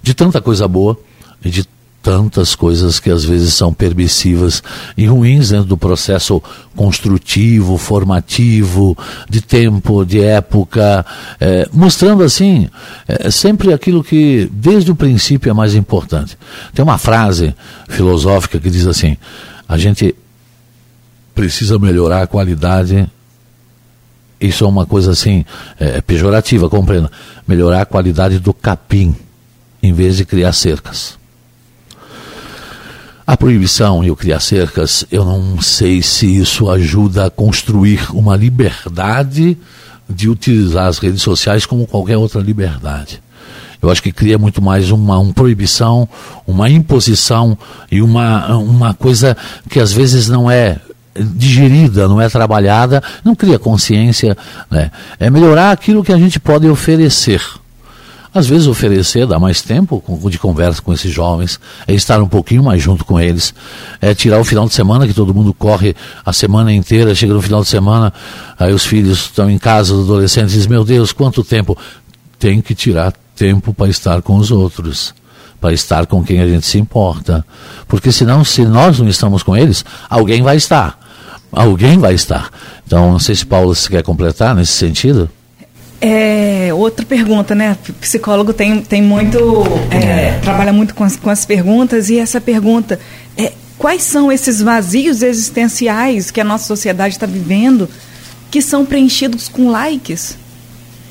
[0.03, 0.97] de tanta coisa boa
[1.43, 1.65] e de
[2.05, 4.61] tantas coisas que às vezes são permissivas
[4.95, 6.39] e ruins dentro do processo
[6.75, 8.95] construtivo, formativo,
[9.27, 11.03] de tempo, de época,
[11.39, 12.69] é, mostrando assim
[13.07, 16.37] é, sempre aquilo que desde o princípio é mais importante.
[16.75, 17.55] Tem uma frase
[17.89, 19.17] filosófica que diz assim:
[19.67, 20.13] a gente
[21.33, 23.09] precisa melhorar a qualidade
[24.39, 25.43] isso é uma coisa assim
[25.79, 27.09] é, pejorativa, compreenda.
[27.47, 29.15] Melhorar a qualidade do capim,
[29.81, 31.17] em vez de criar cercas.
[33.27, 38.35] A proibição e o criar cercas, eu não sei se isso ajuda a construir uma
[38.35, 39.57] liberdade
[40.07, 43.19] de utilizar as redes sociais como qualquer outra liberdade.
[43.81, 46.07] Eu acho que cria muito mais uma, uma proibição,
[46.45, 47.57] uma imposição
[47.91, 49.35] e uma, uma coisa
[49.71, 50.77] que às vezes não é
[51.19, 54.37] digerida, não é trabalhada, não cria consciência.
[54.69, 54.91] Né?
[55.19, 57.41] É melhorar aquilo que a gente pode oferecer
[58.35, 61.57] às vezes oferecer, dar mais tempo de conversa com esses jovens,
[61.87, 63.53] é estar um pouquinho mais junto com eles,
[64.01, 67.41] é tirar o final de semana, que todo mundo corre a semana inteira, chega no
[67.41, 68.11] final de semana,
[68.59, 71.77] aí os filhos estão em casa, os adolescentes dizem, meu Deus, quanto tempo?
[72.37, 75.15] Tem que tirar tempo para estar com os outros,
[75.61, 77.45] para estar com quem a gente se importa.
[77.87, 80.99] Porque senão, se nós não estamos com eles, alguém vai estar
[81.55, 82.49] alguém vai estar.
[82.85, 85.29] Então, não sei se Paulo se quer completar nesse sentido.
[86.07, 87.75] É, outra pergunta, né?
[87.89, 89.63] O psicólogo tem, tem muito.
[89.89, 90.39] É, é.
[90.39, 92.99] trabalha muito com as, com as perguntas, e essa pergunta
[93.35, 97.89] é quais são esses vazios existenciais que a nossa sociedade está vivendo
[98.51, 100.37] que são preenchidos com likes?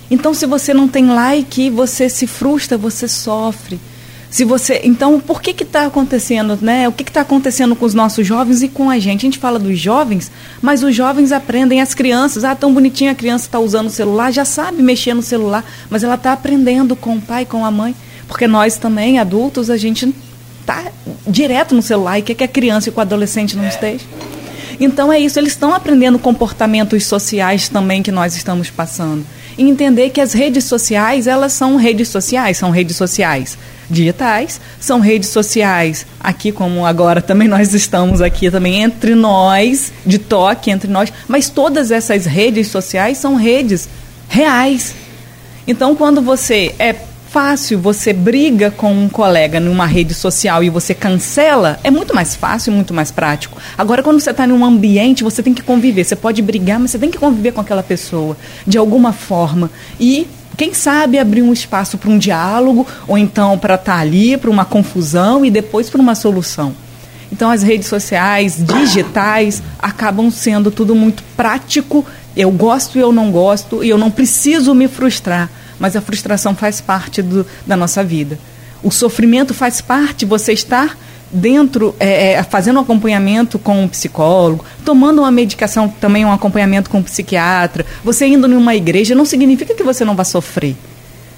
[0.08, 3.80] Então, se você não tem like, você se frustra, você sofre.
[4.34, 6.88] Se você, então, por que que está acontecendo, né?
[6.88, 9.20] O que está acontecendo com os nossos jovens e com a gente?
[9.20, 10.28] A gente fala dos jovens,
[10.60, 14.32] mas os jovens aprendem, as crianças, ah, tão bonitinha a criança está usando o celular,
[14.32, 17.94] já sabe mexer no celular, mas ela está aprendendo com o pai, com a mãe,
[18.26, 20.12] porque nós também, adultos, a gente
[20.62, 20.82] está
[21.24, 24.04] direto no celular e quer que a criança e o adolescente não esteja.
[24.80, 29.24] Então é isso, eles estão aprendendo comportamentos sociais também que nós estamos passando.
[29.56, 33.56] E entender que as redes sociais, elas são redes sociais, são redes sociais
[33.88, 40.18] digitais, são redes sociais, aqui como agora também nós estamos aqui também entre nós, de
[40.18, 43.88] toque entre nós, mas todas essas redes sociais são redes
[44.28, 44.94] reais.
[45.66, 46.94] Então, quando você é
[47.34, 52.36] fácil, você briga com um colega numa rede social e você cancela, é muito mais
[52.36, 53.58] fácil, muito mais prático.
[53.76, 56.04] Agora, quando você está em um ambiente, você tem que conviver.
[56.04, 59.68] Você pode brigar, mas você tem que conviver com aquela pessoa de alguma forma.
[59.98, 64.36] E quem sabe abrir um espaço para um diálogo, ou então para estar tá ali,
[64.36, 66.72] para uma confusão e depois para uma solução.
[67.32, 72.06] Então, as redes sociais, digitais, acabam sendo tudo muito prático.
[72.36, 76.54] Eu gosto e eu não gosto, e eu não preciso me frustrar, mas a frustração
[76.54, 78.38] faz parte do, da nossa vida.
[78.82, 80.96] O sofrimento faz parte, você estar
[81.34, 86.88] dentro, é, é, fazendo um acompanhamento com um psicólogo, tomando uma medicação, também um acompanhamento
[86.88, 90.76] com um psiquiatra, você indo numa igreja, não significa que você não vá sofrer.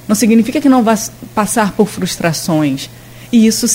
[0.07, 0.97] Não significa que não vá
[1.35, 2.91] passar por frustrações.
[3.33, 3.67] E isso,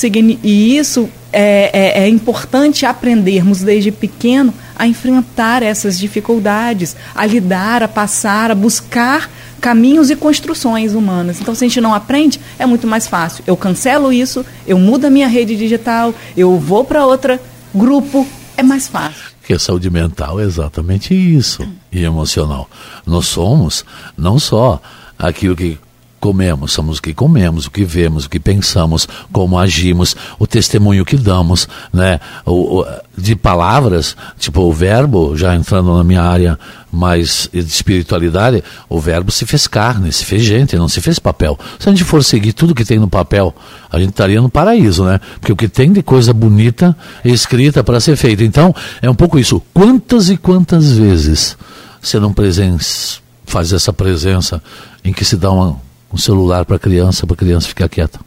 [0.43, 7.83] e isso é, é, é importante aprendermos desde pequeno a enfrentar essas dificuldades, a lidar,
[7.83, 9.29] a passar, a buscar
[9.61, 11.39] caminhos e construções humanas.
[11.39, 13.43] Então, se a gente não aprende, é muito mais fácil.
[13.45, 17.39] Eu cancelo isso, eu mudo a minha rede digital, eu vou para outro
[17.73, 19.31] grupo, é mais fácil.
[19.39, 22.69] Porque saúde mental é exatamente isso, e emocional.
[23.05, 23.85] Nós somos
[24.17, 24.81] não só
[25.17, 25.77] aquilo que
[26.21, 31.03] comemos, somos o que comemos, o que vemos, o que pensamos, como agimos, o testemunho
[31.03, 32.19] que damos, né?
[32.45, 32.85] O, o,
[33.17, 36.59] de palavras, tipo o verbo, já entrando na minha área
[36.91, 41.57] mais de espiritualidade, o verbo se fez carne, se fez gente, não se fez papel.
[41.79, 43.53] Se a gente for seguir tudo que tem no papel,
[43.89, 45.19] a gente estaria no paraíso, né?
[45.39, 46.95] Porque o que tem de coisa bonita
[47.25, 48.43] é escrita para ser feita.
[48.43, 49.59] Então, é um pouco isso.
[49.73, 51.57] Quantas e quantas vezes
[51.99, 54.61] você não presença, faz essa presença
[55.03, 58.19] em que se dá uma um celular para a criança, para a criança ficar quieta.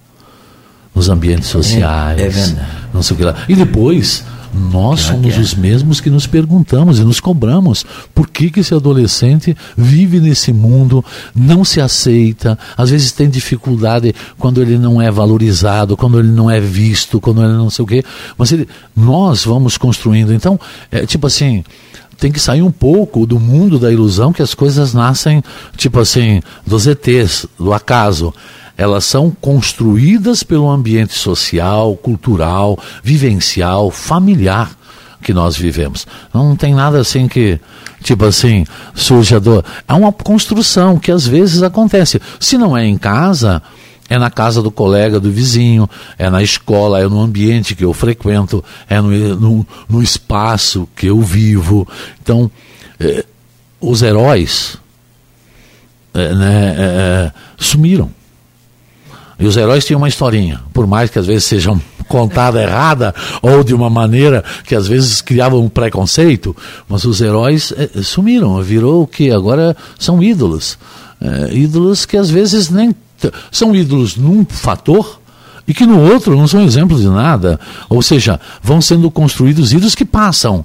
[0.95, 2.21] Nos ambientes sociais.
[2.21, 2.69] É, é verdade.
[2.93, 3.35] Não sei o que lá.
[3.49, 4.25] E depois,
[4.55, 9.57] nós somos os mesmos que nos perguntamos e nos cobramos por que, que esse adolescente
[9.77, 11.05] vive nesse mundo,
[11.35, 16.49] não se aceita, às vezes tem dificuldade quando ele não é valorizado, quando ele não
[16.49, 18.05] é visto, quando ele não sei o quê.
[18.39, 20.33] Mas ele, nós vamos construindo.
[20.33, 20.59] Então,
[20.91, 21.65] é tipo assim,
[22.19, 25.43] tem que sair um pouco do mundo da ilusão que as coisas nascem,
[25.77, 28.33] tipo assim, dos ETs, do acaso.
[28.77, 34.71] Elas são construídas pelo ambiente social, cultural, vivencial, familiar
[35.23, 36.07] que nós vivemos.
[36.33, 37.59] Não tem nada assim que,
[38.03, 39.41] tipo assim, surja.
[39.89, 42.21] É uma construção que às vezes acontece.
[42.39, 43.63] Se não é em casa,
[44.09, 45.89] é na casa do colega, do vizinho,
[46.19, 51.07] é na escola, é no ambiente que eu frequento, é no, no, no espaço que
[51.07, 51.89] eu vivo.
[52.23, 52.51] Então,
[53.01, 53.25] é,
[53.81, 54.79] os heróis
[56.13, 58.11] é, né, é, sumiram.
[59.39, 63.65] E os heróis tinham uma historinha, por mais que às vezes sejam contada errada ou
[63.65, 66.55] de uma maneira que às vezes criava um preconceito,
[66.89, 70.79] mas os heróis sumiram, virou o que agora são ídolos.
[71.21, 72.95] É, ídolos que às vezes nem
[73.51, 75.21] são ídolos num fator
[75.67, 77.59] e que no outro não são exemplos de nada.
[77.89, 80.65] Ou seja, vão sendo construídos ídolos que passam.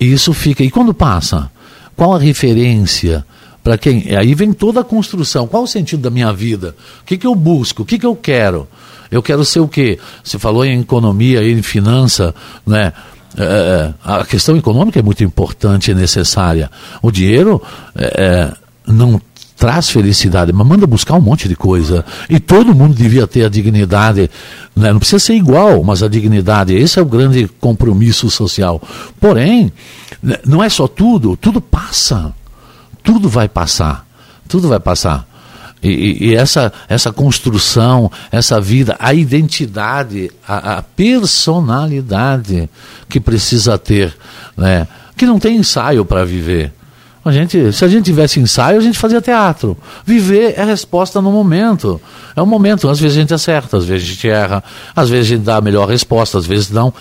[0.00, 0.62] E isso fica.
[0.62, 1.50] E quando passa?
[1.94, 3.24] Qual a referência?
[3.62, 4.16] Para quem?
[4.16, 5.46] Aí vem toda a construção.
[5.46, 6.74] Qual o sentido da minha vida?
[7.02, 7.82] O que, que eu busco?
[7.82, 8.66] O que, que eu quero?
[9.10, 9.98] Eu quero ser o quê?
[10.22, 12.34] Você falou em economia, em finança,
[12.66, 12.92] né?
[13.36, 16.70] É, é a questão econômica é muito importante e necessária.
[17.02, 17.62] O dinheiro
[17.94, 19.20] é, é não
[19.58, 22.04] traz felicidade, mas manda buscar um monte de coisa.
[22.30, 24.30] E todo mundo devia ter a dignidade,
[24.74, 24.92] né?
[24.92, 26.74] não precisa ser igual, mas a dignidade.
[26.74, 28.80] Esse é o grande compromisso social.
[29.20, 29.72] Porém,
[30.22, 32.32] né, não é só tudo, tudo passa.
[33.02, 34.06] Tudo vai passar.
[34.46, 35.26] Tudo vai passar.
[35.82, 42.68] E, e, essa, essa construção, essa vida, a identidade, a, a personalidade
[43.08, 44.16] que precisa ter,
[44.56, 44.86] né?
[45.16, 46.72] que não tem ensaio para viver.
[47.28, 49.76] A gente, se a gente tivesse ensaio, a gente fazia teatro.
[50.04, 52.00] Viver é resposta no momento.
[52.34, 52.88] É o momento.
[52.88, 54.64] Às vezes a gente acerta, às vezes a gente erra,
[54.96, 56.92] às vezes a gente dá a melhor resposta, às vezes não.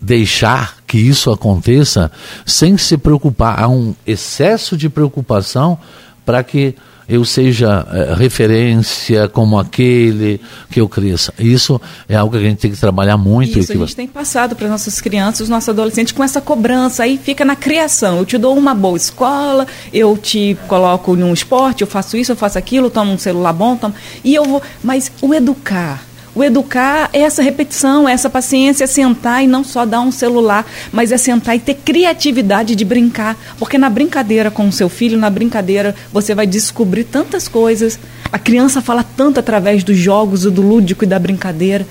[0.00, 2.10] Deixar que isso aconteça
[2.46, 3.62] sem se preocupar.
[3.62, 5.78] Há um excesso de preocupação
[6.24, 6.74] para que
[7.08, 10.40] eu seja é, referência como aquele
[10.70, 11.32] que eu cresça.
[11.38, 13.58] Isso é algo que a gente tem que trabalhar muito.
[13.58, 17.02] Isso, a gente tem passado para nossas crianças, os nossos adolescentes com essa cobrança.
[17.02, 18.18] Aí fica na criação.
[18.18, 22.32] Eu te dou uma boa escola, eu te coloco em um esporte, eu faço isso,
[22.32, 23.94] eu faço aquilo, tomo um celular bom, tomo...
[24.22, 24.62] e eu vou.
[24.82, 29.62] Mas o educar o educar é essa repetição, é essa paciência, é sentar e não
[29.62, 33.36] só dar um celular, mas é sentar e ter criatividade de brincar.
[33.58, 37.98] Porque na brincadeira com o seu filho, na brincadeira, você vai descobrir tantas coisas.
[38.32, 41.86] A criança fala tanto através dos jogos, do lúdico e da brincadeira.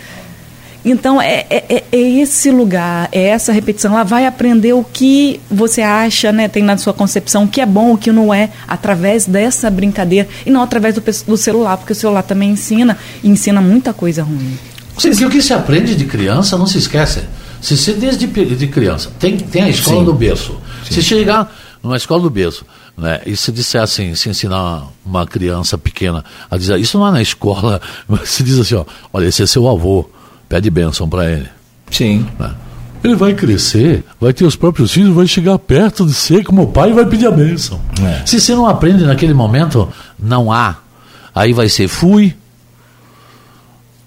[0.85, 3.93] Então, é, é, é, é, esse lugar, é essa repetição.
[3.93, 7.65] Ela vai aprender o que você acha, né, tem na sua concepção, o que é
[7.65, 11.93] bom, o que não é, através dessa brincadeira e não através do, do celular, porque
[11.93, 14.57] o celular também ensina, e ensina muita coisa ruim.
[14.97, 17.21] Sim, o que se aprende de criança não se esquece.
[17.61, 20.05] Se você desde de criança, tem, tem a escola Sim.
[20.05, 20.57] do berço.
[20.85, 20.95] Sim.
[20.95, 21.49] Se chegar
[21.81, 22.65] numa escola do berço,
[22.97, 27.11] né, e se disser assim, se ensinar uma criança pequena a dizer, isso não é
[27.11, 30.09] na escola, mas se diz assim, ó, olha, esse é seu avô
[30.53, 31.49] Pede bênção para ele.
[31.89, 32.27] Sim.
[32.37, 32.53] Né?
[33.03, 36.91] Ele vai crescer, vai ter os próprios filhos, vai chegar perto de ser como pai
[36.91, 37.81] e vai pedir a bênção.
[37.99, 38.23] É.
[38.23, 40.77] Se você não aprende naquele momento, não há.
[41.33, 42.35] Aí vai ser fui.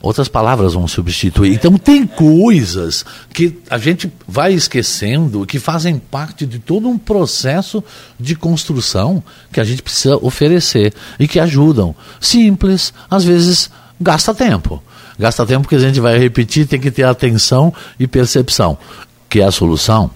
[0.00, 1.52] Outras palavras vão substituir.
[1.52, 7.82] Então tem coisas que a gente vai esquecendo que fazem parte de todo um processo
[8.20, 9.20] de construção
[9.50, 11.92] que a gente precisa oferecer e que ajudam.
[12.20, 13.68] Simples, às vezes
[14.00, 14.80] gasta tempo.
[15.18, 18.76] Gasta tempo que a gente vai repetir, tem que ter atenção e percepção.
[19.28, 20.10] Que é a solução?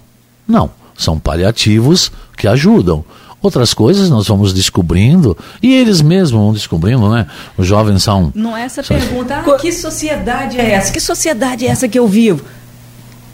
[0.46, 0.70] Não.
[0.96, 3.04] São paliativos que ajudam.
[3.42, 7.26] Outras coisas nós vamos descobrindo e eles mesmos vão descobrindo, né?
[7.56, 8.30] Os jovens são.
[8.34, 8.98] Não é essa são...
[8.98, 9.36] pergunta.
[9.46, 10.92] Ah, que sociedade é essa?
[10.92, 12.44] Que sociedade é essa que eu vivo?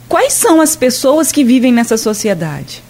[0.09, 2.85] Quais são as pessoas que vivem nessa sociedade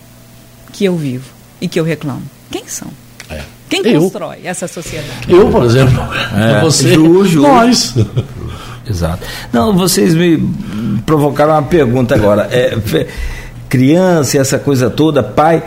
[0.74, 1.24] que eu vivo
[1.58, 2.22] e que eu reclamo?
[2.50, 2.88] Quem são?
[3.30, 3.40] É.
[3.68, 4.02] Quem eu.
[4.02, 5.26] constrói essa sociedade?
[5.26, 5.98] Eu, por exemplo.
[6.36, 6.92] É, você.
[6.92, 7.40] Ju, Ju.
[7.40, 7.94] Nós.
[8.88, 9.26] Exato.
[9.52, 10.38] Não, vocês me
[11.04, 12.48] provocaram uma pergunta agora.
[12.50, 12.76] É,
[13.68, 15.62] criança, essa coisa toda, pai.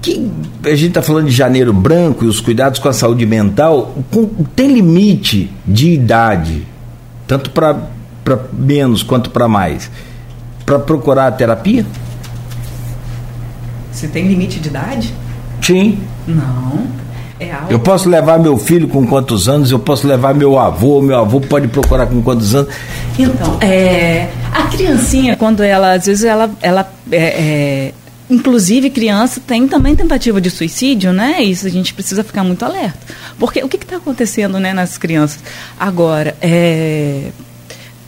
[0.00, 0.30] Que,
[0.64, 3.96] a gente está falando de janeiro branco e os cuidados com a saúde mental.
[4.10, 6.66] Com, tem limite de idade,
[7.26, 7.76] tanto para
[8.52, 9.90] menos quanto para mais,
[10.64, 11.84] para procurar a terapia?
[13.90, 15.12] Você tem limite de idade?
[15.60, 15.98] Sim.
[16.26, 16.86] Não.
[17.40, 17.72] É algo...
[17.72, 19.70] Eu posso levar meu filho com quantos anos?
[19.70, 21.00] Eu posso levar meu avô?
[21.00, 22.72] Meu avô pode procurar com quantos anos?
[23.18, 27.92] Então, é, a criancinha, quando ela, às vezes, ela, ela é, é,
[28.30, 31.42] inclusive criança tem também tentativa de suicídio, né?
[31.42, 32.98] Isso a gente precisa ficar muito alerta.
[33.38, 35.40] Porque o que está acontecendo né, nas crianças?
[35.78, 37.30] Agora, é,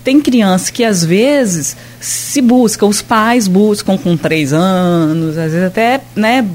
[0.05, 5.67] tem criança que às vezes se busca, os pais buscam com três anos, às vezes
[5.67, 6.47] até né,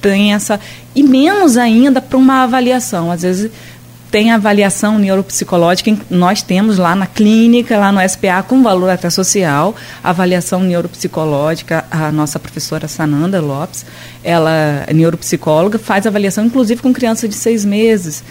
[0.00, 0.58] tem essa.
[0.94, 3.10] E menos ainda para uma avaliação.
[3.10, 3.50] Às vezes
[4.12, 9.74] tem avaliação neuropsicológica, nós temos lá na clínica, lá no SPA, com valor até social,
[10.04, 13.86] avaliação neuropsicológica, a nossa professora Sananda Lopes,
[14.22, 18.22] ela é neuropsicóloga, faz avaliação inclusive com criança de seis meses,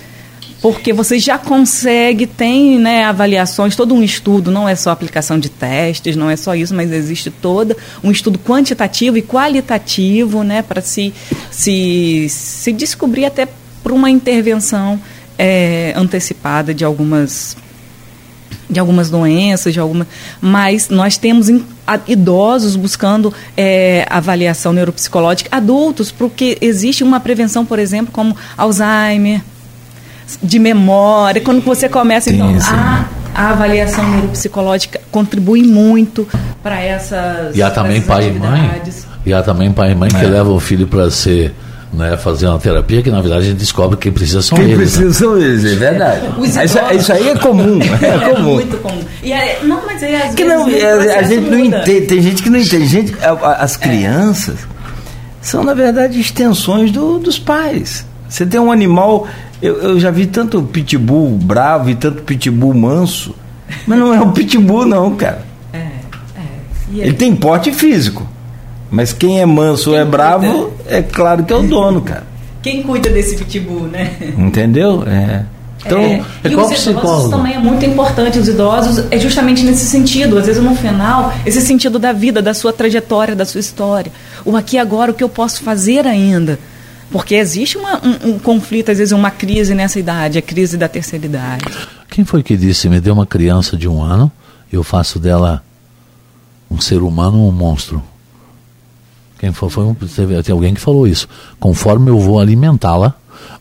[0.61, 5.49] porque você já consegue, tem né, avaliações, todo um estudo, não é só aplicação de
[5.49, 10.81] testes, não é só isso, mas existe todo um estudo quantitativo e qualitativo né, para
[10.81, 11.11] se,
[11.49, 13.47] se, se descobrir até
[13.81, 15.01] por uma intervenção
[15.37, 17.57] é, antecipada de algumas
[18.69, 20.07] de algumas doenças, de alguma,
[20.39, 21.49] mas nós temos
[22.07, 29.41] idosos buscando é, avaliação neuropsicológica, adultos, porque existe uma prevenção, por exemplo, como Alzheimer,
[30.41, 32.55] de memória, quando você começa, sim, então.
[32.69, 36.27] A, a avaliação neuropsicológica contribui muito
[36.61, 37.55] para essas.
[37.55, 38.81] E há também pai e mãe.
[39.25, 40.19] E há também pai e mãe é.
[40.19, 41.53] que levam o filho para ser.
[41.93, 44.71] Né, fazer uma terapia que na verdade a gente descobre que quem precisa são quem
[44.71, 44.95] eles.
[44.95, 45.13] Quem precisa né?
[45.13, 46.21] são eles, é verdade.
[46.41, 46.59] Isso,
[46.95, 47.79] isso, aí é comum.
[48.01, 48.53] É, é comum.
[48.53, 49.01] muito comum.
[49.21, 51.51] E é, não, mas é, às que vezes, não, é, a gente muda.
[51.51, 52.85] não entende, tem gente que não entende.
[52.85, 53.13] Gente,
[53.57, 54.59] as crianças
[55.41, 58.05] são na verdade extensões do, dos pais.
[58.29, 59.27] Você tem um animal
[59.61, 63.35] eu, eu já vi tanto pitbull bravo e tanto pitbull manso,
[63.85, 65.45] mas não é um pitbull, não, cara.
[65.71, 65.87] É, é.
[66.93, 68.27] Ele tem porte físico.
[68.89, 72.27] Mas quem é manso ou é bravo, é claro que é o dono, cara.
[72.61, 74.17] Quem cuida desse pitbull, né?
[74.37, 75.03] Entendeu?
[75.07, 75.45] É.
[75.83, 79.85] Então, é, é e os idosos também é muito importante, os idosos, é justamente nesse
[79.85, 84.11] sentido, às vezes no final, esse sentido da vida, da sua trajetória, da sua história.
[84.45, 86.59] O aqui agora, o que eu posso fazer ainda.
[87.11, 90.87] Porque existe uma, um, um, conflito, às vezes uma crise nessa idade, a crise da
[90.87, 91.65] terceira idade.
[92.09, 94.31] Quem foi que disse, me deu uma criança de um ano,
[94.71, 95.61] eu faço dela
[96.69, 98.01] um ser humano ou um monstro?
[99.37, 101.27] Quem foi, foi um, teve, tem alguém que falou isso.
[101.59, 103.13] Conforme eu vou alimentá-la,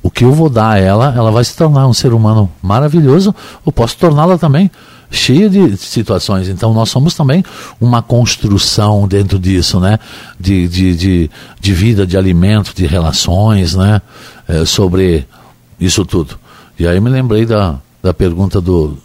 [0.02, 3.34] o que eu vou dar a ela, ela vai se tornar um ser humano maravilhoso,
[3.64, 4.70] ou posso torná-la também
[5.10, 6.48] cheia de situações.
[6.48, 7.44] Então nós somos também
[7.80, 9.98] uma construção dentro disso, né?
[10.38, 11.30] De, de, de,
[11.60, 14.00] de vida, de alimento, de relações, né?
[14.48, 15.26] É, sobre
[15.78, 16.38] isso tudo.
[16.78, 18.96] E aí me lembrei da, da pergunta do,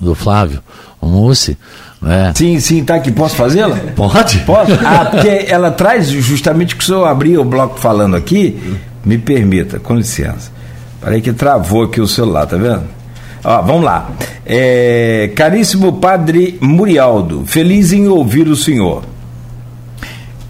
[0.00, 0.62] do Flávio,
[1.00, 1.56] o Mussi,
[2.00, 2.32] né?
[2.34, 3.10] Sim, sim, tá aqui.
[3.10, 3.76] Posso fazê-la?
[3.96, 4.38] Pode.
[4.40, 4.72] Posso?
[4.84, 9.78] Ah, porque ela traz justamente que se eu abrir o bloco falando aqui, me permita,
[9.80, 10.52] com licença.
[11.00, 12.97] Parei que travou aqui o celular, tá vendo?
[13.44, 14.10] Ó, vamos lá.
[14.44, 19.04] É, caríssimo Padre Murialdo, feliz em ouvir o senhor.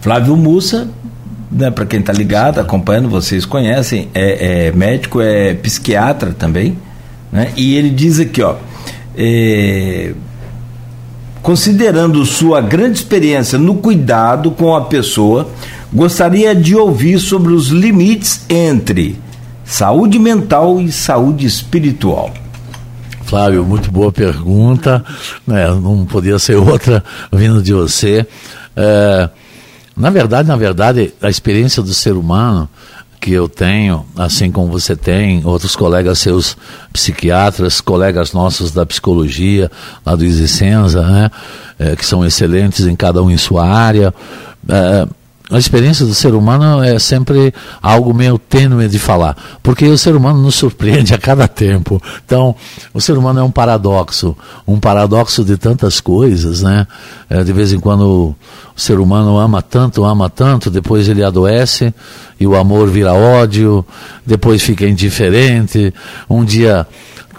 [0.01, 0.87] Flávio Mussa,
[1.51, 6.77] né, para quem está ligado, acompanhando, vocês conhecem, é, é, médico, é psiquiatra também,
[7.31, 7.51] né?
[7.57, 8.55] E ele diz aqui, ó,
[9.17, 10.13] é,
[11.41, 15.49] considerando sua grande experiência no cuidado com a pessoa,
[15.91, 19.17] gostaria de ouvir sobre os limites entre
[19.65, 22.31] saúde mental e saúde espiritual.
[23.29, 25.05] Flávio, muito boa pergunta,
[25.45, 25.67] né?
[25.67, 28.25] não podia ser outra vindo de você.
[28.75, 29.29] É,
[29.95, 32.67] na verdade, na verdade, a experiência do ser humano
[33.21, 36.57] que eu tenho, assim como você tem, outros colegas seus
[36.91, 39.69] psiquiatras, colegas nossos da psicologia,
[40.03, 41.29] lá do Isicenza, né,
[41.77, 44.11] é, que são excelentes em cada um em sua área.
[44.67, 45.07] É,
[45.51, 47.51] a experiência do ser humano é sempre
[47.81, 52.01] algo meio tênue de falar, porque o ser humano nos surpreende a cada tempo.
[52.23, 52.55] Então,
[52.93, 56.85] o ser humano é um paradoxo, um paradoxo de tantas coisas, né?
[57.27, 58.35] É, de vez em quando
[58.75, 61.93] o ser humano ama tanto, ama tanto, depois ele adoece
[62.39, 63.83] e o amor vira ódio,
[64.25, 65.93] depois fica indiferente.
[66.29, 66.87] Um dia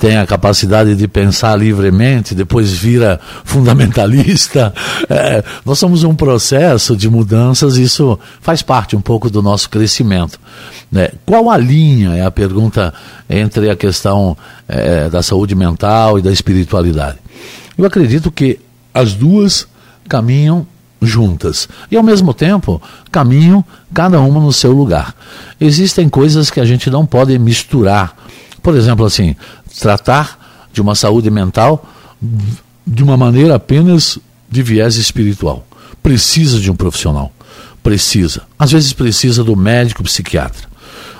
[0.01, 4.74] tem a capacidade de pensar livremente, depois vira fundamentalista.
[5.09, 10.39] É, nós somos um processo de mudanças, isso faz parte um pouco do nosso crescimento.
[10.90, 11.10] Né?
[11.27, 12.94] Qual a linha, é a pergunta,
[13.28, 14.36] entre a questão
[14.68, 17.18] é, da saúde mental e da espiritualidade?
[17.77, 18.60] Eu acredito que
[18.94, 19.66] as duas
[20.09, 20.66] caminham
[21.02, 25.14] juntas e ao mesmo tempo caminham cada uma no seu lugar.
[25.60, 28.14] Existem coisas que a gente não pode misturar.
[28.62, 29.35] Por exemplo, assim,
[29.78, 31.85] tratar de uma saúde mental
[32.87, 34.19] de uma maneira apenas
[34.51, 35.66] de viés espiritual.
[36.03, 37.32] Precisa de um profissional.
[37.82, 38.43] Precisa.
[38.59, 40.69] Às vezes precisa do médico psiquiatra.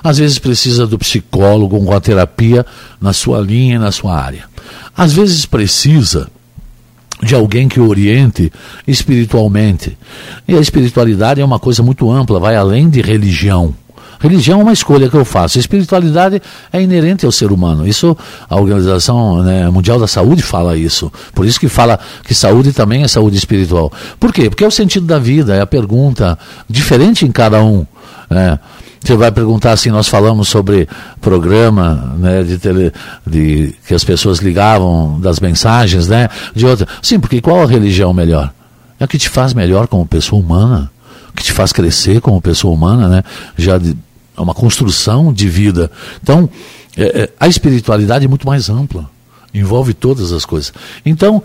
[0.03, 2.65] Às vezes precisa do psicólogo com a terapia
[2.99, 4.45] na sua linha, na sua área.
[4.95, 6.29] Às vezes precisa
[7.21, 8.51] de alguém que oriente
[8.87, 9.97] espiritualmente.
[10.47, 13.75] E a espiritualidade é uma coisa muito ampla, vai além de religião.
[14.21, 15.57] Religião é uma escolha que eu faço.
[15.57, 16.41] Espiritualidade
[16.71, 17.87] é inerente ao ser humano.
[17.87, 18.15] Isso
[18.49, 21.11] a Organização né, Mundial da Saúde fala isso.
[21.33, 23.91] Por isso que fala que saúde também é saúde espiritual.
[24.19, 24.49] Por quê?
[24.49, 26.37] Porque é o sentido da vida, é a pergunta
[26.69, 27.85] diferente em cada um.
[28.29, 28.59] Né?
[29.03, 30.87] Você vai perguntar assim, nós falamos sobre
[31.19, 32.93] programa, né, de, tele,
[33.25, 36.87] de que as pessoas ligavam das mensagens, né, de outra.
[37.01, 38.53] Sim, porque qual a religião melhor?
[38.99, 40.91] É a que te faz melhor como pessoa humana,
[41.35, 43.23] que te faz crescer como pessoa humana, né?
[43.57, 43.97] Já de,
[44.35, 45.91] é uma construção de vida.
[46.21, 46.49] Então,
[46.97, 49.09] é, é, a espiritualidade é muito mais ampla,
[49.53, 50.73] envolve todas as coisas.
[51.05, 51.43] Então,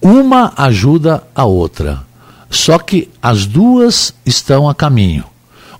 [0.00, 2.02] uma ajuda a outra,
[2.50, 5.24] só que as duas estão a caminho.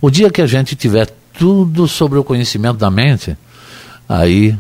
[0.01, 1.09] O dia que a gente tiver
[1.39, 3.37] tudo sobre o conhecimento da mente,
[4.09, 4.57] aí,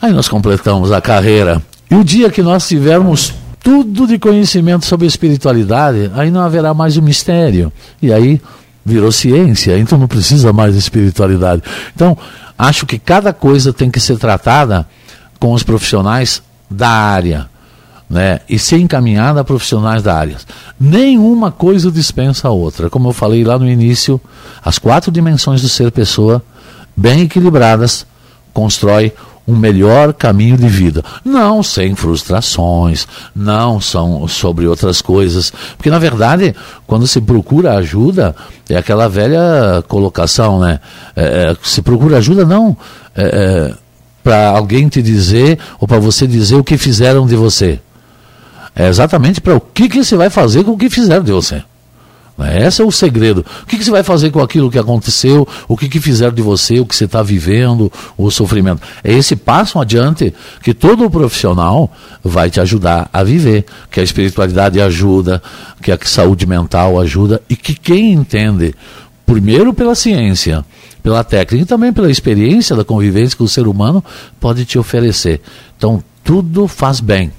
[0.00, 1.62] aí nós completamos a carreira.
[1.90, 6.96] E o dia que nós tivermos tudo de conhecimento sobre espiritualidade, aí não haverá mais
[6.96, 7.72] o mistério.
[8.00, 8.40] E aí
[8.86, 11.60] virou ciência, então não precisa mais de espiritualidade.
[11.92, 12.16] Então,
[12.56, 14.86] acho que cada coisa tem que ser tratada
[15.40, 16.40] com os profissionais
[16.70, 17.48] da área.
[18.08, 20.36] Né, e ser encaminhada a profissionais da área.
[20.78, 22.88] Nenhuma coisa dispensa a outra.
[22.88, 24.20] Como eu falei lá no início,
[24.64, 26.40] as quatro dimensões do ser pessoa,
[26.96, 28.06] bem equilibradas,
[28.54, 29.12] constrói
[29.46, 31.04] um melhor caminho de vida.
[31.24, 35.52] Não sem frustrações, não são sobre outras coisas.
[35.76, 36.54] Porque, na verdade,
[36.86, 38.34] quando se procura ajuda,
[38.68, 40.80] é aquela velha colocação, né?
[41.14, 42.76] É, é, se procura ajuda, não
[43.14, 43.86] é, é
[44.26, 47.78] para alguém te dizer ou para você dizer o que fizeram de você.
[48.74, 51.62] É exatamente para o que, que você vai fazer com o que fizeram de você.
[52.36, 52.66] Né?
[52.66, 53.44] Esse é o segredo.
[53.62, 56.42] O que, que, você vai fazer com aquilo que aconteceu, o que, que fizeram de
[56.42, 58.82] você, o que você está vivendo, o sofrimento.
[59.02, 61.90] É esse passo adiante que todo profissional
[62.22, 63.64] vai te ajudar a viver.
[63.90, 65.42] Que a espiritualidade ajuda,
[65.82, 68.74] que a saúde mental ajuda e que quem entende,
[69.24, 70.64] primeiro pela ciência,
[71.02, 74.04] pela técnica e também pela experiência da convivência que o ser humano
[74.38, 75.40] pode te oferecer.
[75.76, 77.30] Então, tudo faz bem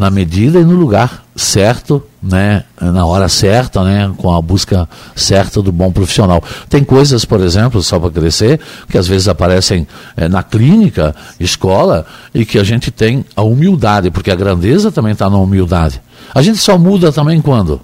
[0.00, 5.60] na medida e no lugar certo, né, na hora certa, né, com a busca certa
[5.60, 6.42] do bom profissional.
[6.70, 8.58] Tem coisas, por exemplo, só para crescer,
[8.88, 9.86] que às vezes aparecem
[10.16, 15.12] é, na clínica, escola, e que a gente tem a humildade, porque a grandeza também
[15.12, 16.00] está na humildade.
[16.34, 17.78] A gente só muda também quando?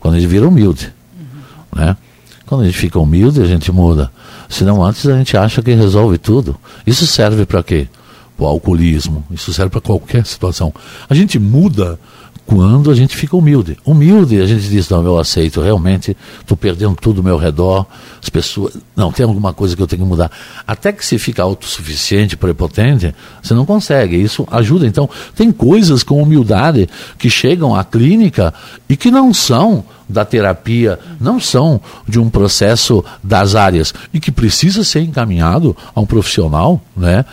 [0.00, 0.92] Quando a gente vira humilde.
[1.18, 1.80] Uhum.
[1.80, 1.96] Né?
[2.44, 4.12] Quando a gente fica humilde, a gente muda.
[4.50, 6.56] Senão antes a gente acha que resolve tudo.
[6.86, 7.88] Isso serve para quê?
[8.38, 10.72] O alcoolismo, isso serve para qualquer situação.
[11.08, 11.98] A gente muda
[12.46, 13.78] quando a gente fica humilde.
[13.84, 17.86] Humilde, a gente diz, não, eu aceito, realmente estou perdendo tudo ao meu redor,
[18.22, 18.76] as pessoas.
[18.94, 20.30] Não, tem alguma coisa que eu tenho que mudar.
[20.66, 24.16] Até que se fica autossuficiente, prepotente, você não consegue.
[24.16, 24.86] Isso ajuda.
[24.86, 26.88] Então, tem coisas com humildade
[27.18, 28.52] que chegam à clínica
[28.88, 34.30] e que não são da terapia, não são de um processo das áreas e que
[34.30, 37.24] precisa ser encaminhado a um profissional, né?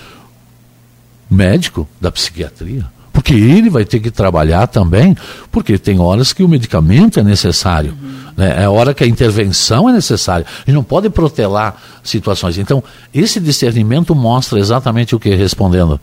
[1.31, 2.85] Médico da psiquiatria.
[3.13, 5.15] Porque ele vai ter que trabalhar também,
[5.51, 8.31] porque tem horas que o medicamento é necessário, uhum.
[8.37, 8.63] né?
[8.63, 10.45] é hora que a intervenção é necessária.
[10.45, 12.57] A gente não pode protelar situações.
[12.57, 12.83] Então,
[13.13, 15.33] esse discernimento mostra exatamente o que?
[15.35, 15.99] Respondendo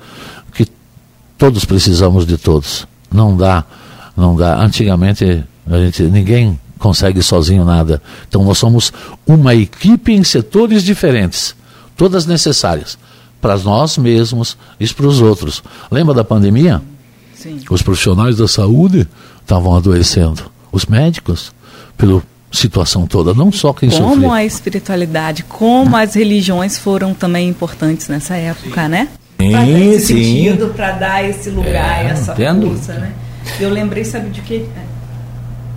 [0.52, 0.66] que
[1.38, 2.86] todos precisamos de todos.
[3.10, 3.64] Não dá,
[4.14, 4.56] não dá.
[4.62, 8.02] Antigamente, a gente, ninguém consegue sozinho nada.
[8.28, 8.92] Então, nós somos
[9.26, 11.56] uma equipe em setores diferentes,
[11.96, 12.98] todas necessárias
[13.40, 15.62] para nós mesmos e para os outros.
[15.90, 16.82] Lembra da pandemia?
[17.34, 17.60] Sim.
[17.70, 19.06] Os profissionais da saúde
[19.40, 20.50] estavam adoecendo.
[20.72, 21.52] Os médicos,
[21.96, 24.22] pela situação toda, não só quem como sofria.
[24.22, 28.88] Como a espiritualidade, como as religiões foram também importantes nessa época, sim.
[28.88, 29.08] né?
[29.40, 30.24] Sim, dar esse sim.
[30.24, 32.68] sentido, para dar esse lugar, é, essa entendo.
[32.68, 33.12] força, né?
[33.60, 34.64] Eu lembrei, sabe de quê?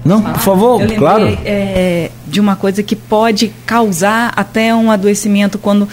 [0.04, 1.38] Não, por favor, lembrei, claro.
[1.46, 5.88] É, de uma coisa que pode causar até um adoecimento quando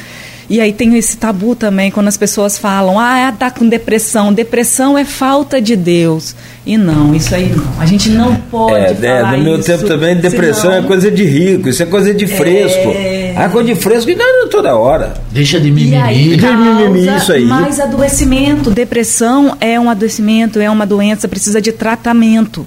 [0.50, 4.32] e aí tem esse tabu também, quando as pessoas falam, ah, tá com depressão.
[4.32, 6.34] Depressão é falta de Deus.
[6.64, 7.66] E não, isso aí não.
[7.78, 10.76] A gente não pode é, falar é, No meu isso, tempo também, depressão senão...
[10.76, 12.88] é coisa de rico, isso é coisa de fresco.
[12.94, 13.34] É...
[13.36, 15.14] Ah, coisa de fresco e não toda hora.
[15.30, 15.92] Deixa de mimimi.
[15.92, 17.44] E aí Deixa de mimimi, isso aí.
[17.44, 18.70] Mais adoecimento.
[18.70, 22.66] Depressão é um adoecimento, é uma doença, precisa de tratamento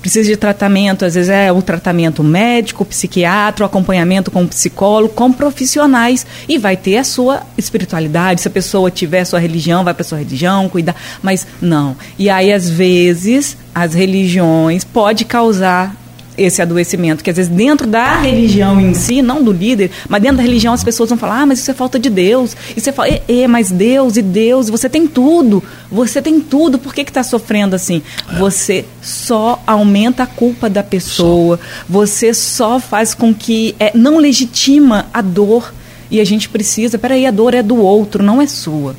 [0.00, 5.32] precisa de tratamento, às vezes é o tratamento médico, psiquiatra, o acompanhamento com psicólogo, com
[5.32, 8.40] profissionais e vai ter a sua espiritualidade.
[8.40, 11.96] Se a pessoa tiver sua religião, vai para sua religião, cuidar, mas não.
[12.18, 15.94] E aí às vezes as religiões pode causar
[16.40, 20.38] esse adoecimento, que às vezes dentro da religião em si, não do líder, mas dentro
[20.38, 22.56] da religião as pessoas vão falar, ah, mas isso é falta de Deus.
[22.76, 27.02] É, é, é mas Deus e Deus, você tem tudo, você tem tudo, por que
[27.02, 28.02] está sofrendo assim?
[28.30, 28.38] É.
[28.38, 31.82] Você só aumenta a culpa da pessoa, só.
[31.88, 35.72] você só faz com que é, não legitima a dor.
[36.10, 38.96] E a gente precisa, peraí, a dor é do outro, não é sua.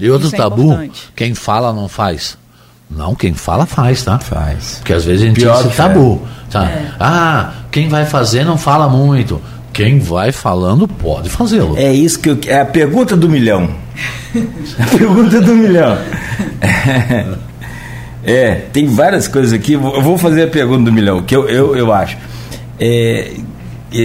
[0.00, 2.36] E outro Isso é tabu, é quem fala não faz.
[2.90, 4.18] Não, quem fala faz, tá?
[4.18, 4.76] Faz.
[4.78, 6.22] Porque às vezes a gente Pior tabu.
[6.50, 6.64] Tá?
[6.64, 6.90] É.
[6.98, 9.40] Ah, quem vai fazer não fala muito.
[9.72, 11.76] Quem vai falando pode fazê-lo.
[11.76, 13.70] É isso que eu, é a pergunta do milhão.
[14.80, 15.98] a pergunta do milhão.
[16.60, 17.26] É,
[18.24, 19.74] é, tem várias coisas aqui.
[19.74, 22.16] Eu vou fazer a pergunta do milhão, que eu, eu, eu acho.
[22.80, 23.40] É, é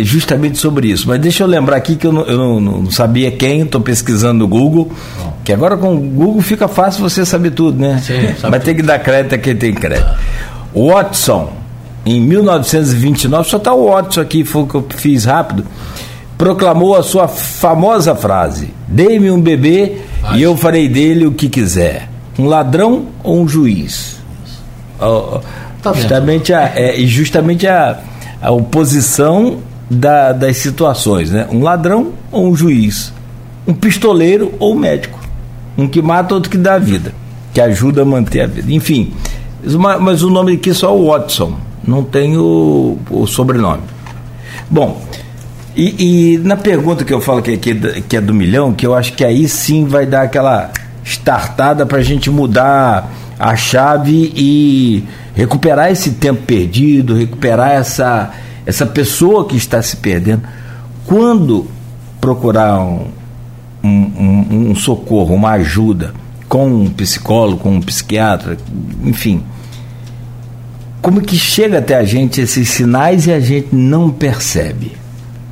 [0.04, 1.08] justamente sobre isso.
[1.08, 4.40] Mas deixa eu lembrar aqui que eu não, eu não, não sabia quem, estou pesquisando
[4.40, 4.92] no Google.
[5.44, 8.02] Que agora com o Google fica fácil você saber tudo, né?
[8.02, 10.10] Sim, sabe Mas tem que dar crédito a quem tem crédito.
[10.74, 11.52] Watson,
[12.06, 15.66] em 1929, só está o Watson aqui, foi o que eu fiz rápido,
[16.38, 20.38] proclamou a sua famosa frase: Dê-me um bebê Acho.
[20.38, 22.10] e eu farei dele o que quiser.
[22.40, 24.14] Um ladrão ou um juiz?
[25.82, 28.00] tá justamente a, é, justamente a,
[28.42, 29.58] a oposição
[29.94, 31.48] da, das situações, né?
[31.52, 33.14] Um ladrão ou um juiz?
[33.66, 35.20] Um pistoleiro ou um médico?
[35.78, 37.14] Um que mata, outro que dá vida,
[37.54, 38.72] que ajuda a manter a vida.
[38.72, 39.14] Enfim,
[40.00, 43.84] mas o nome aqui é só o Watson, não tem o, o sobrenome.
[44.70, 45.02] Bom,
[45.76, 48.94] e, e, na pergunta que eu falo que, que, que, é do milhão, que eu
[48.94, 50.72] acho que aí sim vai dar aquela
[51.04, 53.10] startada para a gente mudar
[53.40, 55.04] a chave e
[55.36, 58.32] recuperar esse tempo perdido, recuperar essa,
[58.66, 60.44] essa pessoa que está se perdendo.
[61.06, 61.68] Quando
[62.22, 63.12] procurar um,
[63.84, 66.14] um, um, socorro, uma ajuda
[66.48, 68.58] com um psicólogo, com um psiquiatra,
[69.04, 69.44] enfim,
[71.02, 74.94] como que chega até a gente esses sinais e a gente não percebe?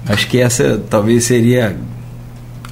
[0.07, 1.75] Acho que essa talvez seria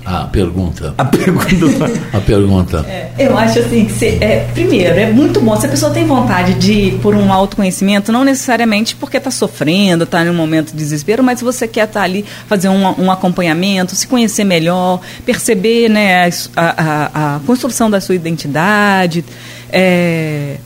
[0.05, 0.93] a pergunta.
[0.97, 1.85] A pergunta.
[2.17, 2.85] a pergunta.
[2.88, 5.55] É, eu acho assim que, se, é, primeiro, é muito bom.
[5.59, 10.26] Se a pessoa tem vontade de por um autoconhecimento, não necessariamente porque está sofrendo, está
[10.26, 13.95] em um momento de desespero, mas você quer estar tá ali, fazer um, um, acompanhamento,
[13.95, 19.23] se conhecer melhor, perceber né, a, a, a construção da sua identidade.
[19.71, 20.57] É,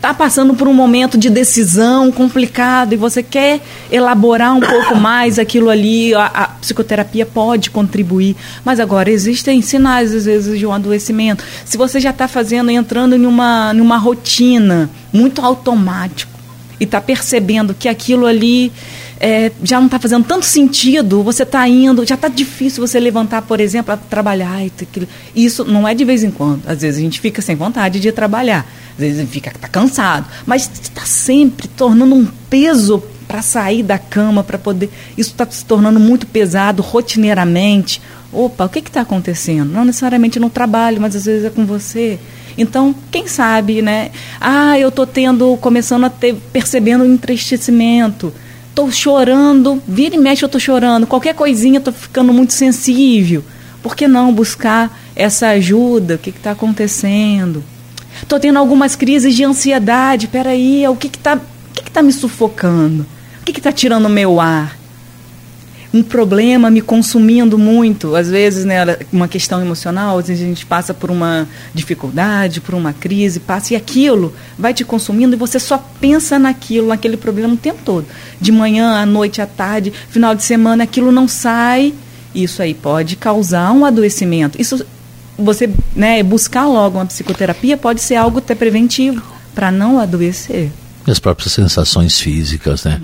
[0.00, 3.60] está passando por um momento de decisão complicado e você quer
[3.92, 8.34] elaborar um pouco mais aquilo ali, a, a, psicoterapia pode contribuir.
[8.64, 11.44] Mas agora existem sinais, às vezes, de um adoecimento.
[11.66, 16.32] Se você já está fazendo, entrando em uma, em uma rotina muito automático
[16.80, 18.72] e está percebendo que aquilo ali
[19.20, 23.42] é, já não está fazendo tanto sentido, você está indo, já está difícil você levantar,
[23.42, 24.62] por exemplo, para trabalhar.
[25.36, 26.66] Isso não é de vez em quando.
[26.66, 30.70] Às vezes a gente fica sem vontade de trabalhar, às vezes fica tá cansado, mas
[30.82, 34.88] está sempre tornando um peso para sair da cama, para poder.
[35.18, 38.00] Isso está se tornando muito pesado rotineiramente.
[38.32, 39.70] Opa, o que está acontecendo?
[39.70, 42.18] Não necessariamente no trabalho, mas às vezes é com você.
[42.56, 44.10] Então, quem sabe, né?
[44.40, 48.32] Ah, eu estou tendo, começando a ter, percebendo um entristecimento
[48.80, 53.44] estou chorando, vira e mexe eu estou chorando, qualquer coisinha estou ficando muito sensível.
[53.82, 56.14] Por que não buscar essa ajuda?
[56.14, 57.62] O que está acontecendo?
[58.22, 60.28] Estou tendo algumas crises de ansiedade.
[60.28, 61.40] Peraí, o que está
[61.74, 63.06] que que tá me sufocando?
[63.40, 64.79] O que está tirando o meu ar?
[65.92, 68.76] Um problema me consumindo muito, às vezes, né,
[69.12, 73.74] uma questão emocional, às vezes a gente passa por uma dificuldade, por uma crise, passa
[73.74, 78.06] e aquilo vai te consumindo e você só pensa naquilo, naquele problema o tempo todo.
[78.40, 81.92] De manhã, à noite, à tarde, final de semana, aquilo não sai.
[82.32, 84.60] Isso aí pode causar um adoecimento.
[84.60, 84.86] Isso
[85.36, 89.22] você, né, buscar logo uma psicoterapia pode ser algo até preventivo
[89.54, 90.70] para não adoecer.
[91.06, 93.00] As próprias sensações físicas, né?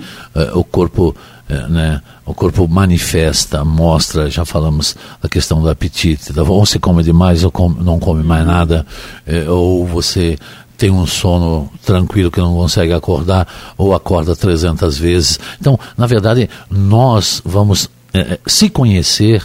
[0.53, 1.15] O corpo
[1.49, 7.43] né, o corpo manifesta, mostra, já falamos da questão do apetite, ou você come demais
[7.43, 8.85] ou come, não come mais nada,
[9.25, 10.37] é, ou você
[10.77, 13.47] tem um sono tranquilo que não consegue acordar,
[13.77, 15.39] ou acorda 300 vezes.
[15.59, 19.43] Então, na verdade, nós vamos é, é se conhecer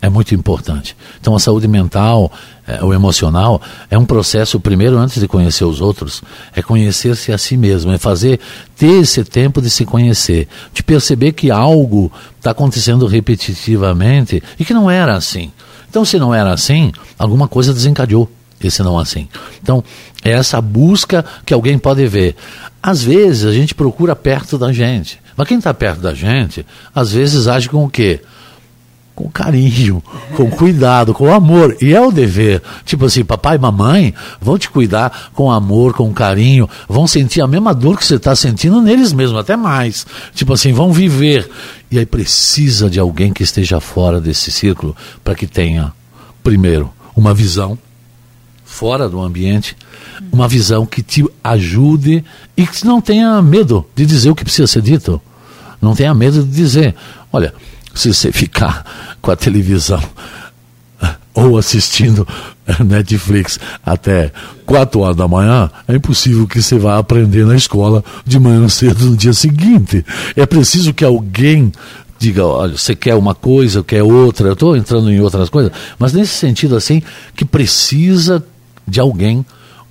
[0.00, 0.96] é muito importante.
[1.20, 2.30] Então, a saúde mental,
[2.66, 3.60] é, o emocional,
[3.90, 6.22] é um processo, primeiro, antes de conhecer os outros,
[6.54, 8.38] é conhecer-se a si mesmo, é fazer,
[8.76, 14.74] ter esse tempo de se conhecer, de perceber que algo está acontecendo repetitivamente e que
[14.74, 15.50] não era assim.
[15.88, 19.28] Então, se não era assim, alguma coisa desencadeou esse não assim.
[19.62, 19.82] Então,
[20.24, 22.36] é essa busca que alguém pode ver.
[22.82, 25.20] Às vezes, a gente procura perto da gente.
[25.36, 26.64] Mas quem está perto da gente,
[26.94, 28.20] às vezes age com o quê?
[29.16, 30.02] Com carinho,
[30.36, 31.74] com cuidado, com amor.
[31.80, 32.62] E é o dever.
[32.84, 37.46] Tipo assim, papai e mamãe vão te cuidar com amor, com carinho, vão sentir a
[37.46, 40.06] mesma dor que você está sentindo neles mesmos, até mais.
[40.34, 41.50] Tipo assim, vão viver.
[41.90, 44.94] E aí precisa de alguém que esteja fora desse círculo
[45.24, 45.92] para que tenha,
[46.44, 47.78] primeiro, uma visão
[48.66, 49.74] fora do ambiente,
[50.30, 52.22] uma visão que te ajude
[52.54, 55.22] e que não tenha medo de dizer o que precisa ser dito.
[55.80, 56.94] Não tenha medo de dizer,
[57.32, 57.54] olha,
[57.96, 60.02] se você ficar com a televisão
[61.34, 62.26] ou assistindo
[62.84, 64.32] Netflix até
[64.64, 69.06] 4 horas da manhã, é impossível que você vá aprender na escola de manhã cedo
[69.06, 70.04] no dia seguinte.
[70.34, 71.72] É preciso que alguém
[72.18, 76.14] diga, olha, você quer uma coisa, quer outra, eu estou entrando em outras coisas, mas
[76.14, 77.02] nesse sentido assim,
[77.34, 78.42] que precisa
[78.88, 79.44] de alguém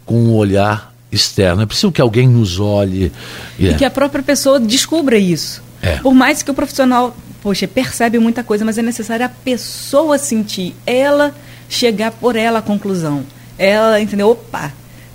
[0.05, 1.61] com um olhar externo.
[1.61, 3.11] É preciso que alguém nos olhe.
[3.57, 5.61] E, e que a própria pessoa descubra isso.
[5.81, 5.97] É.
[5.97, 7.15] Por mais que o profissional
[7.45, 11.31] poxa, percebe muita coisa, mas é necessário a pessoa sentir, ela
[11.69, 13.23] chegar por ela à conclusão.
[13.55, 14.31] Ela, entendeu?
[14.31, 14.73] Opa!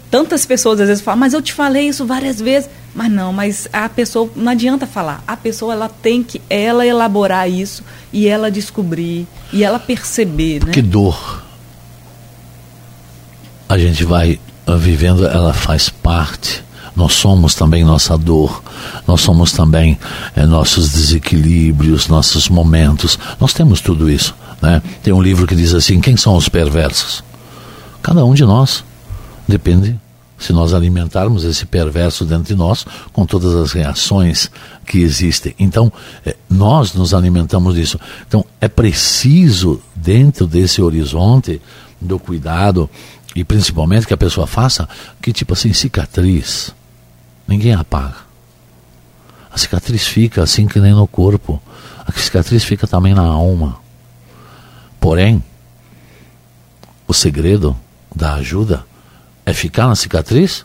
[0.08, 2.70] Tantas pessoas às vezes falam, mas eu te falei isso várias vezes.
[2.94, 5.24] Mas não, mas a pessoa, não adianta falar.
[5.26, 7.82] A pessoa, ela tem que, ela elaborar isso
[8.12, 10.72] e ela descobrir e ela perceber, né?
[10.72, 11.42] Que dor
[13.68, 14.38] a gente vai
[14.78, 16.62] vivendo, ela faz parte
[16.94, 18.62] nós somos também nossa dor,
[19.06, 19.98] nós somos também
[20.34, 23.18] é, nossos desequilíbrios, nossos momentos.
[23.38, 24.34] Nós temos tudo isso.
[24.60, 24.82] Né?
[25.02, 27.22] Tem um livro que diz assim: quem são os perversos?
[28.02, 28.84] Cada um de nós.
[29.46, 29.98] Depende
[30.38, 34.50] se nós alimentarmos esse perverso dentro de nós com todas as reações
[34.86, 35.54] que existem.
[35.58, 35.92] Então,
[36.24, 38.00] é, nós nos alimentamos disso.
[38.26, 41.60] Então, é preciso, dentro desse horizonte
[42.00, 42.88] do cuidado,
[43.36, 44.88] e principalmente que a pessoa faça,
[45.20, 46.72] que tipo assim, cicatriz
[47.50, 48.30] ninguém apaga.
[49.52, 51.60] A cicatriz fica assim que nem no corpo.
[52.06, 53.76] A cicatriz fica também na alma.
[55.00, 55.42] Porém,
[57.06, 57.76] o segredo
[58.14, 58.84] da ajuda
[59.44, 60.64] é ficar na cicatriz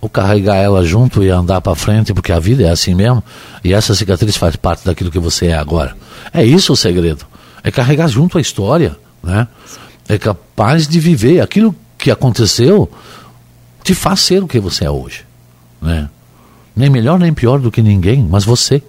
[0.00, 3.24] ou carregar ela junto e andar para frente, porque a vida é assim mesmo,
[3.62, 5.96] e essa cicatriz faz parte daquilo que você é agora.
[6.32, 7.24] É isso o segredo.
[7.62, 9.48] É carregar junto a história, né?
[10.06, 12.90] É capaz de viver aquilo que aconteceu,
[13.82, 15.24] te faz ser o que você é hoje,
[15.80, 16.10] né?
[16.76, 18.82] Nem melhor nem pior do que ninguém, mas você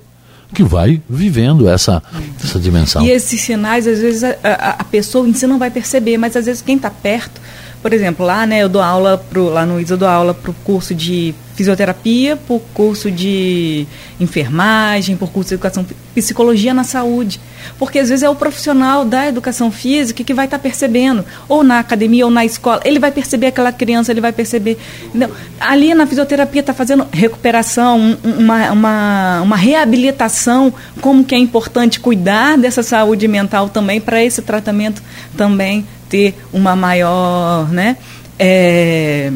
[0.53, 2.01] que vai vivendo essa,
[2.41, 3.03] essa dimensão.
[3.03, 6.45] E esses sinais, às vezes, a, a, pessoa em si não vai perceber, mas às
[6.45, 7.41] vezes quem está perto
[7.85, 10.49] por exemplo, lá, né, eu dou aula pro, lá no ISA eu dou aula para
[10.49, 13.85] o curso de fisioterapia, por curso de
[14.19, 15.85] enfermagem, por curso de educação
[16.15, 17.39] psicologia na saúde.
[17.77, 21.63] Porque às vezes é o profissional da educação física que vai estar tá percebendo, ou
[21.63, 24.77] na academia ou na escola, ele vai perceber aquela criança, ele vai perceber.
[25.59, 32.57] Ali na fisioterapia está fazendo recuperação, uma, uma, uma reabilitação, como que é importante cuidar
[32.57, 35.01] dessa saúde mental também para esse tratamento
[35.37, 37.97] também ter uma maior né,
[38.39, 39.31] é,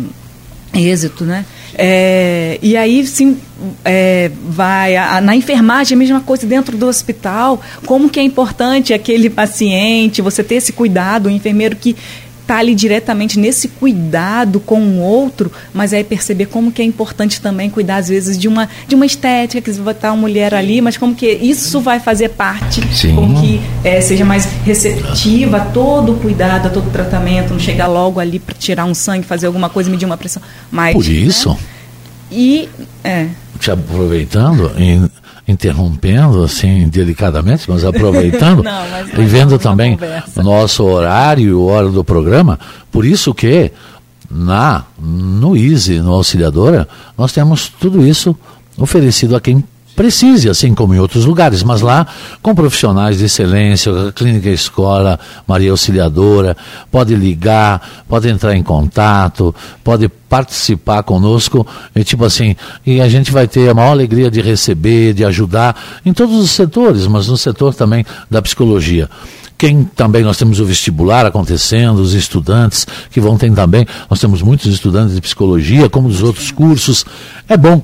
[0.74, 1.46] êxito, né?
[1.82, 3.38] É, e aí sim
[3.86, 7.62] é, vai a, na enfermagem a mesma coisa dentro do hospital.
[7.86, 11.96] Como que é importante aquele paciente você ter esse cuidado o enfermeiro que
[12.50, 17.40] está ali diretamente nesse cuidado com o outro, mas aí perceber como que é importante
[17.40, 20.82] também cuidar às vezes de uma de uma estética que vai estar uma mulher ali,
[20.82, 23.16] mas como que isso vai fazer parte, Sim.
[23.16, 27.60] com que é, seja mais receptiva a todo o cuidado, a todo o tratamento, não
[27.60, 31.06] chegar logo ali para tirar um sangue, fazer alguma coisa, medir uma pressão, mas por
[31.06, 31.50] isso.
[31.50, 31.58] Né?
[32.32, 32.70] E
[33.04, 33.28] é.
[33.60, 35.09] Te aproveitando, em,
[35.50, 39.98] interrompendo assim delicadamente, mas aproveitando Não, mas e vendo também
[40.36, 42.60] o nosso horário e o hora do programa,
[42.92, 43.72] por isso que
[44.30, 48.36] na no Easy, no Auxiliadora, nós temos tudo isso
[48.78, 49.64] oferecido a quem
[50.00, 52.08] precise, assim como em outros lugares, mas lá
[52.42, 56.56] com profissionais de excelência, Clínica Escola, Maria Auxiliadora,
[56.90, 59.54] pode ligar, pode entrar em contato,
[59.84, 62.56] pode participar conosco, e tipo assim,
[62.86, 66.52] e a gente vai ter a maior alegria de receber, de ajudar em todos os
[66.52, 69.10] setores, mas no setor também da psicologia
[69.58, 74.42] quem também nós temos o vestibular acontecendo, os estudantes que vão ter também, nós temos
[74.42, 77.06] muitos estudantes de psicologia, como dos outros cursos.
[77.46, 77.84] É bom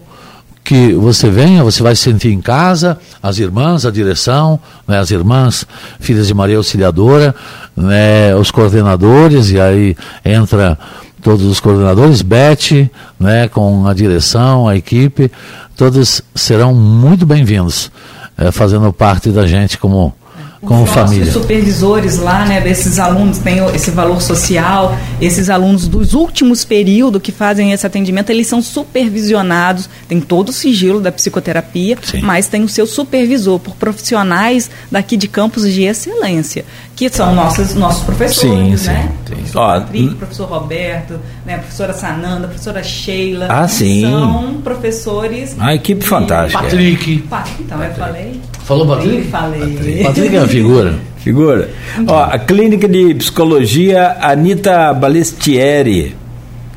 [0.66, 5.12] que você venha, você vai se sentir em casa, as irmãs, a direção, né, as
[5.12, 5.64] irmãs,
[6.00, 7.36] filhas de Maria Auxiliadora,
[7.78, 10.78] né, os coordenadores, e aí entra
[11.22, 12.90] todos os coordenadores, Beth,
[13.20, 15.32] né, com a direção, a equipe,
[15.78, 17.92] todos serão muito bem-vindos,
[18.36, 20.16] é, fazendo parte da gente como
[20.62, 21.32] como Os família.
[21.32, 27.32] supervisores lá, né, desses alunos têm esse valor social, esses alunos dos últimos períodos que
[27.32, 32.22] fazem esse atendimento, eles são supervisionados, tem todo o sigilo da psicoterapia, Sim.
[32.22, 36.66] mas tem o seu supervisor por profissionais daqui de campos de excelência,
[36.96, 39.12] que são nossos, nossos professores, sim, né?
[39.28, 39.52] Sim, sim.
[39.58, 43.48] Ó, Patrick, professor Roberto, né, professora Sananda, professora Sheila.
[43.50, 44.02] Ah, sim.
[44.02, 45.56] São professores.
[45.60, 46.64] A equipe fantástica.
[46.64, 47.18] Patrick.
[47.30, 47.64] Patrick.
[47.64, 48.40] Então, eu falei.
[48.64, 49.28] Falou Patrick?
[49.28, 50.04] Falei.
[50.04, 50.96] Patrick é uma figura.
[51.26, 51.72] Figura.
[52.08, 56.16] Ó, a Clínica de Psicologia Anita Balestieri,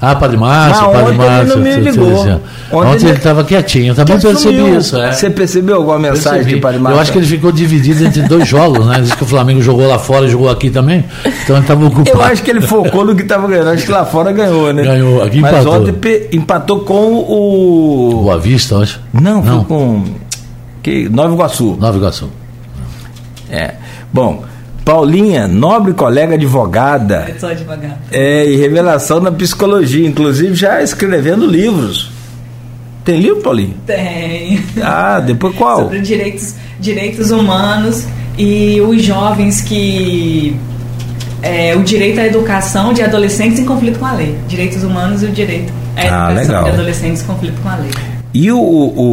[0.00, 1.40] Ah, Padre Márcio, Padre Márcio.
[1.40, 2.20] Ele não me ligou.
[2.20, 2.40] Ontem,
[2.72, 4.78] ontem ele estava quietinho, eu também percebi sumiu.
[4.78, 4.96] isso.
[4.98, 5.12] É.
[5.12, 6.54] Você percebeu alguma mensagem percebi.
[6.56, 6.96] de Padre Márcio?
[6.96, 9.00] Eu acho que ele ficou dividido entre dois jogos, né?
[9.00, 11.02] Diz que o Flamengo jogou lá fora e jogou aqui também.
[11.24, 12.10] Então ele estava ocupado.
[12.10, 13.70] Eu acho que ele focou no que estava ganhando.
[13.70, 14.82] Acho que lá fora ganhou, né?
[14.82, 15.72] Ganhou, aqui Mas empatou.
[15.72, 18.20] Mas ontem empatou com o.
[18.24, 19.00] Boa Vista, acho.
[19.14, 19.64] Não, não.
[19.64, 20.04] foi com.
[20.82, 21.08] Que...
[21.08, 21.76] Nova Iguaçu.
[21.80, 22.28] Nova Iguaçu.
[23.50, 23.74] É.
[24.12, 24.44] Bom.
[24.84, 27.26] Paulinha, nobre colega advogada.
[27.28, 27.98] Eu sou advogada.
[28.12, 32.12] É, e revelação na psicologia, inclusive já escrevendo livros.
[33.04, 33.74] Tem livro, Paulinha?
[33.84, 34.64] Tem.
[34.80, 35.78] Ah, depois qual?
[35.78, 38.06] Sobre direitos, direitos humanos
[38.38, 40.56] e os jovens que
[41.42, 45.26] é, o direito à educação de adolescentes em conflito com a lei, direitos humanos e
[45.26, 46.64] o direito à ah, educação legal.
[46.64, 48.15] de adolescentes em conflito com a lei.
[48.38, 48.58] E o,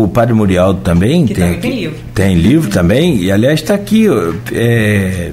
[0.03, 1.97] o Padre Murialdo também que tem, tem livro.
[2.13, 4.05] Tem livro também, e aliás está aqui.
[4.51, 5.31] É,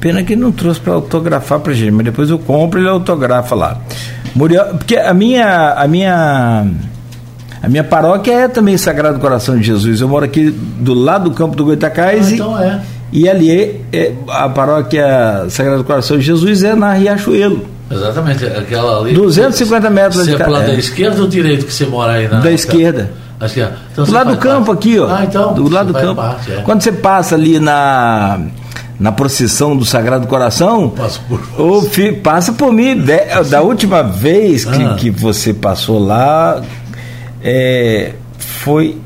[0.00, 3.54] pena que não trouxe para autografar para gente, mas depois eu compro e ele autografa
[3.54, 3.78] lá.
[4.34, 6.66] Muriel, porque a minha, a minha
[7.62, 10.00] a minha paróquia é também Sagrado Coração de Jesus.
[10.00, 12.28] Eu moro aqui do lado do campo do Goitacás.
[12.28, 12.80] Ah, então é.
[13.12, 17.66] E ali é, é, a paróquia Sagrado Coração de Jesus é na Riachuelo.
[17.90, 19.14] Exatamente, aquela ali.
[19.14, 20.50] 250 metros de cada.
[20.50, 23.10] Você é da esquerda ou direita que você mora aí na Da esquerda.
[23.12, 23.72] É.
[23.92, 24.88] Então do lado do campo parte.
[24.88, 25.08] aqui, ó.
[25.08, 25.54] Ah, então.
[25.54, 26.16] Do lado do campo.
[26.16, 26.56] Parte, é.
[26.56, 28.38] Quando você passa ali na
[28.98, 30.92] na procissão do Sagrado Coração,
[31.26, 31.90] por ou,
[32.22, 33.02] passa por mim.
[33.48, 34.94] Da última vez que, ah.
[34.94, 36.60] que você passou lá,
[37.42, 38.98] é, foi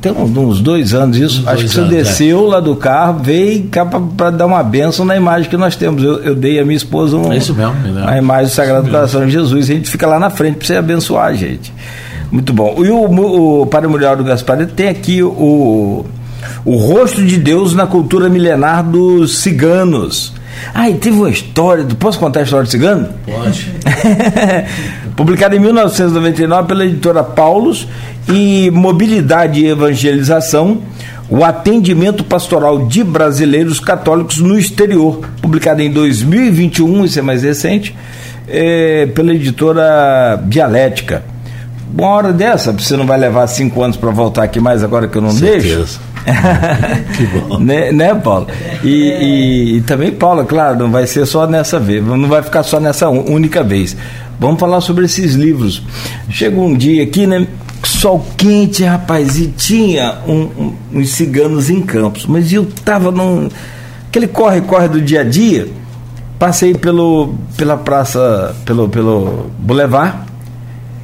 [0.00, 1.42] tem uns dois anos isso.
[1.42, 2.50] Uns Acho que você anos, desceu é.
[2.50, 6.02] lá do carro, veio cá para dar uma benção na imagem que nós temos.
[6.02, 7.56] Eu, eu dei a minha esposa um, é mesmo,
[8.04, 9.70] a imagem do Sagrado Coração de Jesus.
[9.70, 11.72] A gente fica lá na frente para você abençoar a gente.
[12.30, 12.76] Muito bom.
[12.84, 16.06] E o, o Padre Muriel do Gaspar tem aqui o,
[16.64, 20.32] o rosto de Deus na cultura milenar dos ciganos.
[20.74, 21.84] Ah, e teve uma história.
[21.98, 23.08] Posso contar a história do cigano?
[23.26, 23.72] Pode.
[25.16, 27.86] Publicada em 1999 pela editora Paulus
[28.28, 30.78] e Mobilidade e Evangelização,
[31.28, 37.94] o atendimento pastoral de brasileiros católicos no exterior, publicada em 2021, isso é mais recente,
[38.48, 41.22] é, pela editora Dialética.
[41.96, 45.18] Uma hora dessa, você não vai levar cinco anos para voltar aqui mais agora que
[45.18, 45.76] eu não Certeza.
[45.76, 46.00] deixo?
[47.16, 47.58] que bom.
[47.58, 48.46] né, né, Paulo?
[48.82, 52.62] E, e, e, também, Paulo, claro, não vai ser só nessa vez, não vai ficar
[52.62, 53.96] só nessa única vez.
[54.38, 55.82] Vamos falar sobre esses livros.
[56.30, 57.46] Chega um dia aqui, né?
[57.84, 63.48] Sol quente, rapaz, e tinha um, um, uns ciganos em campos, mas eu tava num.
[64.08, 65.68] aquele corre-corre do dia a dia,
[66.38, 70.18] passei pelo, pela praça, pelo, pelo Boulevard,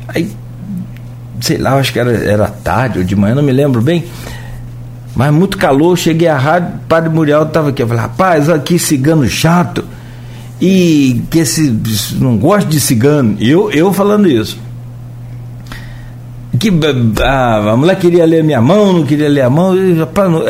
[0.09, 0.31] aí,
[1.41, 4.05] sei lá, acho que era, era tarde ou de manhã, não me lembro bem,
[5.17, 8.79] mas muito calor, cheguei à rádio, o padre Muriel estava aqui, eu falei, rapaz, aqui
[8.79, 9.85] cigano chato,
[10.61, 11.75] e que esse
[12.21, 14.65] não gosta de cigano, eu, eu falando isso
[16.59, 16.71] que
[17.23, 19.75] a, a mulher queria ler minha mão, não queria ler a mão.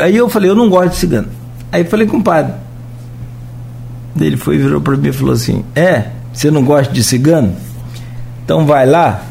[0.01, 1.27] aí eu falei, eu não gosto de cigano.
[1.71, 2.53] Aí falei com o padre.
[4.19, 7.55] Ele foi, virou para mim e falou assim: É, você não gosta de cigano?
[8.43, 9.23] Então vai lá,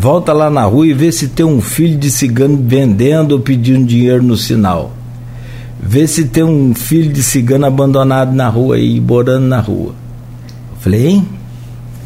[0.00, 3.84] volta lá na rua e vê se tem um filho de cigano vendendo ou pedindo
[3.84, 4.92] dinheiro no sinal.
[5.78, 9.90] Vê se tem um filho de cigano abandonado na rua e morando na rua.
[10.72, 11.28] Eu falei, hein?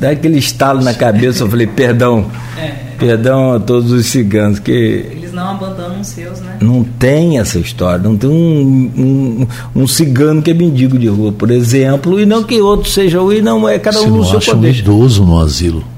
[0.01, 2.27] Dá aquele estalo na cabeça, eu falei, perdão.
[2.59, 2.83] É.
[2.99, 6.57] Perdão a todos os ciganos que eles não abandonam os seus, né?
[6.61, 9.47] Não tem essa história, não tem um,
[9.77, 13.19] um, um cigano que é mendigo de rua, por exemplo, e não que outro seja
[13.33, 14.69] e não é cada um no seu acham poder.
[14.69, 15.94] um idoso no asilo.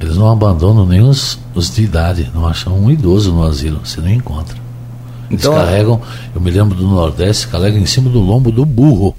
[0.00, 4.00] Eles não abandonam nem os, os de idade, não acham um idoso no asilo, você
[4.00, 4.56] não encontra.
[5.30, 6.00] Eles então, carregam,
[6.34, 9.14] eu me lembro do Nordeste, carregam em cima do lombo do burro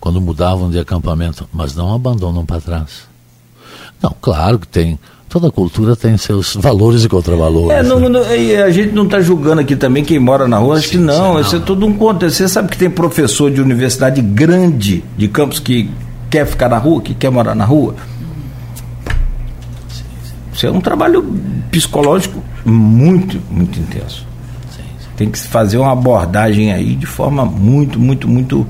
[0.00, 3.08] quando mudavam de acampamento, mas não abandonam para trás.
[4.02, 4.98] Não, claro que tem
[5.28, 7.70] toda cultura tem seus valores e contravalores.
[7.70, 8.08] É, não, né?
[8.08, 8.22] não,
[8.64, 11.40] a gente não está julgando aqui também quem mora na rua, acho que não, não,
[11.40, 12.28] isso é tudo um conto.
[12.28, 15.90] Você sabe que tem professor de universidade grande de campos que
[16.30, 17.94] quer ficar na rua, que quer morar na rua?
[20.58, 21.22] Isso é um trabalho
[21.70, 24.26] psicológico muito, muito intenso.
[25.16, 28.66] Tem que fazer uma abordagem aí de forma muito, muito, muito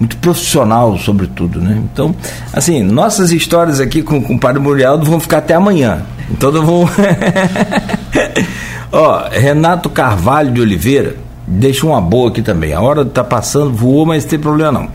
[0.00, 1.80] muito profissional, sobretudo, né?
[1.92, 2.16] Então,
[2.52, 6.02] assim, nossas histórias aqui com, com o Padre Murialdo vão ficar até amanhã.
[6.30, 6.88] Então, eu vou.
[8.90, 11.14] Ó, Renato Carvalho de Oliveira,
[11.46, 12.72] deixa uma boa aqui também.
[12.72, 14.88] A hora está passando, voou, mas não tem problema não.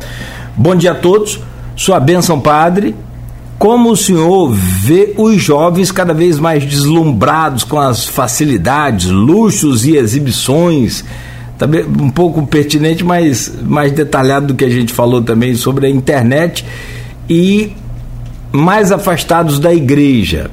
[0.58, 1.40] Bom dia a todos,
[1.78, 2.94] sua bênção, Padre.
[3.58, 9.96] Como o senhor vê os jovens cada vez mais deslumbrados com as facilidades, luxos e
[9.96, 11.04] exibições
[11.58, 15.90] também um pouco pertinente, mas mais detalhado do que a gente falou também sobre a
[15.90, 16.66] internet
[17.30, 17.74] e
[18.52, 20.52] mais afastados da igreja.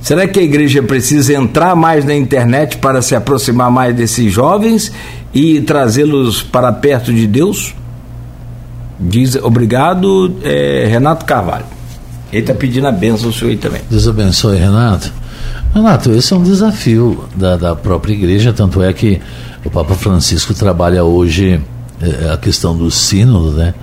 [0.00, 4.92] Será que a igreja precisa entrar mais na internet para se aproximar mais desses jovens
[5.34, 7.74] e trazê-los para perto de Deus?
[8.98, 11.66] Diz obrigado, é, Renato Carvalho.
[12.32, 13.82] Ele está pedindo a benção senhor aí também.
[13.88, 15.12] Deus abençoe, Renato.
[15.74, 19.20] Renato, esse é um desafio da, da própria igreja, tanto é que
[19.64, 21.60] o Papa Francisco trabalha hoje
[22.00, 23.74] é, a questão do sínodo, né?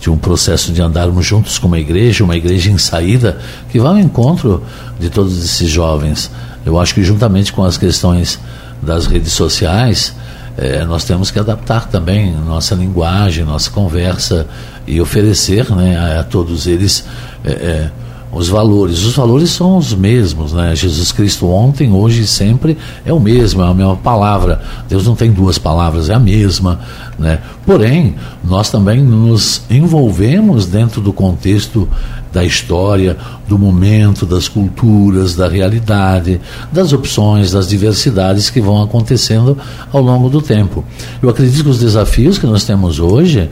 [0.00, 3.38] de um processo de andarmos juntos com uma igreja, uma igreja em saída,
[3.70, 4.62] que vai ao encontro
[4.98, 6.30] de todos esses jovens.
[6.64, 8.38] Eu acho que juntamente com as questões
[8.80, 10.14] das redes sociais,
[10.58, 14.44] é, nós temos que adaptar também nossa linguagem, nossa conversa
[14.86, 17.06] e oferecer né, a, a todos eles
[17.44, 17.90] é, é,
[18.32, 19.04] os valores.
[19.04, 20.74] Os valores são os mesmos, né?
[20.74, 22.76] Jesus Cristo ontem, hoje e sempre
[23.06, 24.60] é o mesmo, é a mesma palavra.
[24.88, 26.80] Deus não tem duas palavras, é a mesma,
[27.18, 27.38] né?
[27.64, 31.88] Porém, nós também nos envolvemos dentro do contexto
[32.32, 33.16] da história,
[33.48, 36.40] do momento, das culturas, da realidade,
[36.70, 39.56] das opções, das diversidades que vão acontecendo
[39.92, 40.84] ao longo do tempo.
[41.22, 43.48] Eu acredito que os desafios que nós temos hoje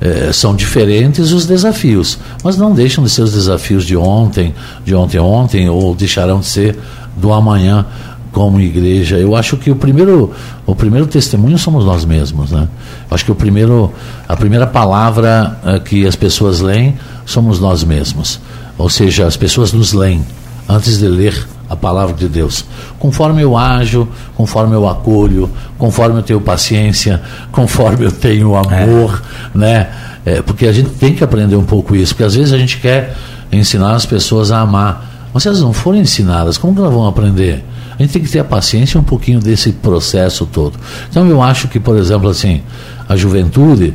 [0.00, 4.54] é, são diferentes os desafios, mas não deixam de ser os desafios de ontem,
[4.84, 6.78] de ontem ontem, ou deixarão de ser
[7.16, 7.86] do amanhã
[8.32, 9.16] como igreja.
[9.18, 10.32] Eu acho que o primeiro,
[10.66, 12.66] o primeiro testemunho somos nós mesmos, né?
[13.08, 13.92] Eu acho que o primeiro,
[14.26, 18.40] a primeira palavra é, que as pessoas leem somos nós mesmos.
[18.78, 20.24] Ou seja, as pessoas nos leem
[20.68, 22.64] antes de ler a palavra de Deus.
[22.98, 29.22] Conforme eu ajo, conforme eu acolho, conforme eu tenho paciência, conforme eu tenho amor,
[29.54, 29.58] é.
[29.58, 29.90] né?
[30.24, 32.78] É, porque a gente tem que aprender um pouco isso, porque às vezes a gente
[32.78, 33.16] quer
[33.50, 35.30] ensinar as pessoas a amar.
[35.32, 37.64] Mas se elas não forem ensinadas, como que elas vão aprender?
[37.98, 40.78] A gente tem que ter a paciência um pouquinho desse processo todo.
[41.08, 42.62] Então eu acho que, por exemplo, assim,
[43.08, 43.94] a juventude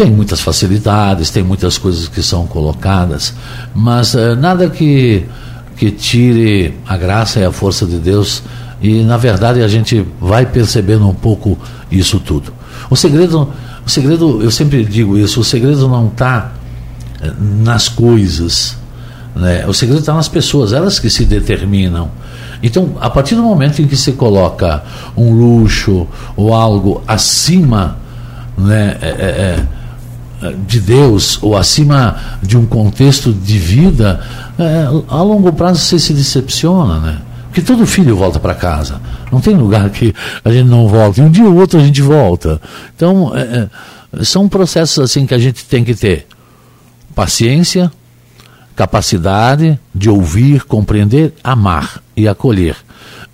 [0.00, 3.34] tem muitas facilidades, tem muitas coisas que são colocadas,
[3.74, 5.26] mas uh, nada que
[5.76, 8.42] que tire a graça e a força de Deus
[8.80, 11.58] e na verdade a gente vai percebendo um pouco
[11.90, 12.50] isso tudo.
[12.88, 13.50] O segredo,
[13.86, 16.52] o segredo, eu sempre digo isso, o segredo não está
[17.20, 18.78] eh, nas coisas,
[19.36, 19.66] né?
[19.66, 22.10] O segredo está nas pessoas, elas que se determinam.
[22.62, 24.82] Então, a partir do momento em que se coloca
[25.14, 26.06] um luxo
[26.36, 27.98] ou algo acima,
[28.56, 29.66] né, é, é,
[30.66, 34.20] de Deus ou acima de um contexto de vida,
[34.58, 37.18] é, a longo prazo você se decepciona, né?
[37.46, 39.00] Porque todo filho volta para casa.
[39.30, 40.14] Não tem lugar que
[40.44, 41.20] a gente não volta.
[41.20, 42.60] E um dia ou outro a gente volta.
[42.94, 43.68] Então, é,
[44.22, 46.26] são processos assim que a gente tem que ter
[47.14, 47.90] paciência,
[48.76, 52.76] capacidade de ouvir, compreender, amar e acolher.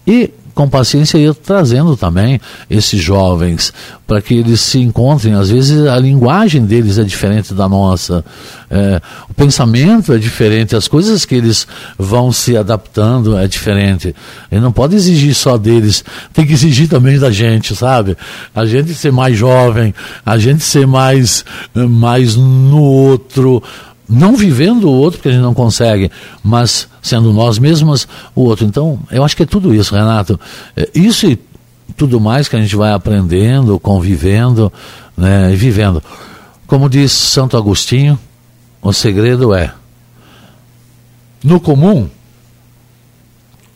[0.07, 3.75] E com paciência ir trazendo também esses jovens
[4.07, 5.35] para que eles se encontrem.
[5.35, 8.25] Às vezes a linguagem deles é diferente da nossa,
[8.71, 11.69] é, o pensamento é diferente, as coisas que eles
[11.99, 14.17] vão se adaptando é diferente.
[14.51, 16.03] E não pode exigir só deles,
[16.33, 18.17] tem que exigir também da gente, sabe?
[18.55, 23.63] A gente ser mais jovem, a gente ser mais, mais no outro,
[24.09, 26.11] não vivendo o outro, porque a gente não consegue,
[26.43, 28.65] mas sendo nós mesmos o outro.
[28.65, 30.39] Então, eu acho que é tudo isso, Renato.
[30.77, 31.39] É, isso e
[31.97, 34.73] tudo mais que a gente vai aprendendo, convivendo
[35.17, 36.03] né, e vivendo.
[36.67, 38.19] Como diz Santo Agostinho,
[38.83, 39.73] o segredo é,
[41.43, 42.09] no comum,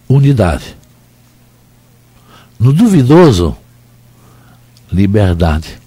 [0.09, 0.77] unidade.
[2.59, 3.57] No duvidoso,
[4.93, 5.79] liberdade.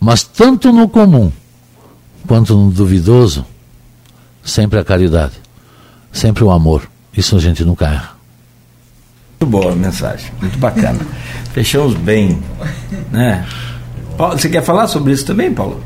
[0.00, 1.30] Mas tanto no comum
[2.26, 3.44] quanto no duvidoso,
[4.44, 5.34] sempre a caridade,
[6.12, 6.88] sempre o amor.
[7.16, 8.10] Isso a gente nunca erra.
[9.40, 10.98] Muito boa a mensagem, muito bacana.
[11.52, 12.38] Fechamos bem,
[13.10, 13.46] né?
[14.16, 15.82] Paulo, você quer falar sobre isso também, Paulo?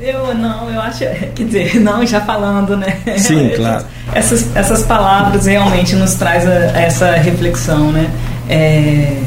[0.00, 0.98] Eu não, eu acho,
[1.34, 3.00] quer dizer, não já falando, né?
[3.16, 3.84] Sim, claro.
[4.12, 8.10] Essas, essas palavras realmente nos traz a, a essa reflexão, né?
[8.48, 9.22] É,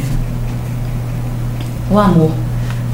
[1.90, 2.32] o amor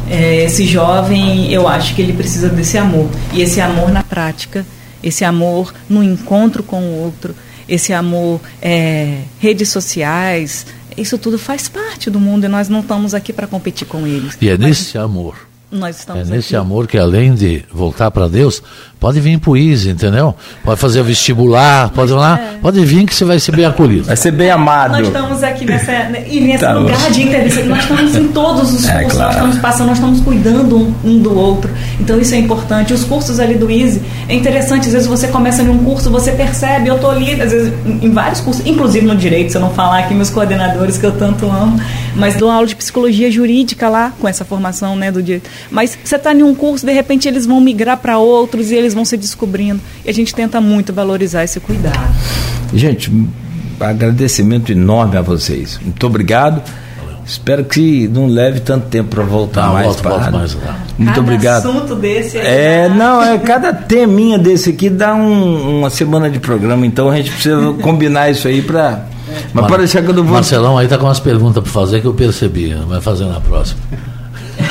[0.10, 3.10] é, esse jovem, eu acho que ele precisa desse amor.
[3.34, 4.66] E esse amor na prática,
[5.02, 7.36] esse amor no encontro com o outro,
[7.68, 10.66] esse amor é, redes sociais,
[10.98, 14.38] isso tudo faz parte do mundo e nós não estamos aqui para competir com eles.
[14.42, 16.64] E é nesse amor nós estamos é nesse aqui.
[16.64, 18.62] amor que além de voltar para Deus,
[19.04, 20.34] pode vir para o ISE, entendeu?
[20.64, 22.58] Pode fazer o vestibular, pode lá, é.
[22.62, 24.06] pode vir que você vai ser bem acolhido.
[24.06, 24.94] Vai ser bem amado.
[24.94, 25.92] Nós estamos aqui nessa,
[26.26, 27.12] e nesse tá lugar bom.
[27.12, 29.26] de entrevista, nós estamos em todos os é, cursos, claro.
[29.26, 31.70] nós estamos passando, nós estamos cuidando um, um, do outro.
[32.00, 32.94] Então isso é importante.
[32.94, 36.32] Os cursos ali do ISE, é interessante, às vezes você começa em um curso, você
[36.32, 39.72] percebe, eu estou ali, às vezes, em vários cursos, inclusive no direito, se eu não
[39.72, 41.78] falar aqui meus coordenadores que eu tanto amo,
[42.16, 45.50] mas dou aula de psicologia jurídica lá, com essa formação né, do direito.
[45.70, 48.93] Mas você está em um curso, de repente eles vão migrar para outros e eles
[48.94, 49.82] vão se descobrindo.
[50.06, 52.14] E a gente tenta muito valorizar esse cuidado.
[52.74, 53.11] Gente,
[53.80, 55.80] agradecimento enorme a vocês.
[55.82, 56.61] Muito obrigado.
[57.26, 60.78] Espero que não leve tanto tempo para voltar não, mais volto, para volto mais lá.
[60.98, 61.70] Muito cada obrigado.
[61.70, 66.86] assunto desse é, não, é cada teminha desse aqui dá um, uma semana de programa,
[66.86, 69.06] então a gente precisa combinar isso aí para
[69.53, 72.07] mas deixar que eu não vou Marcelão aí tá com umas perguntas para fazer que
[72.07, 73.80] eu percebi, vai fazer na próxima.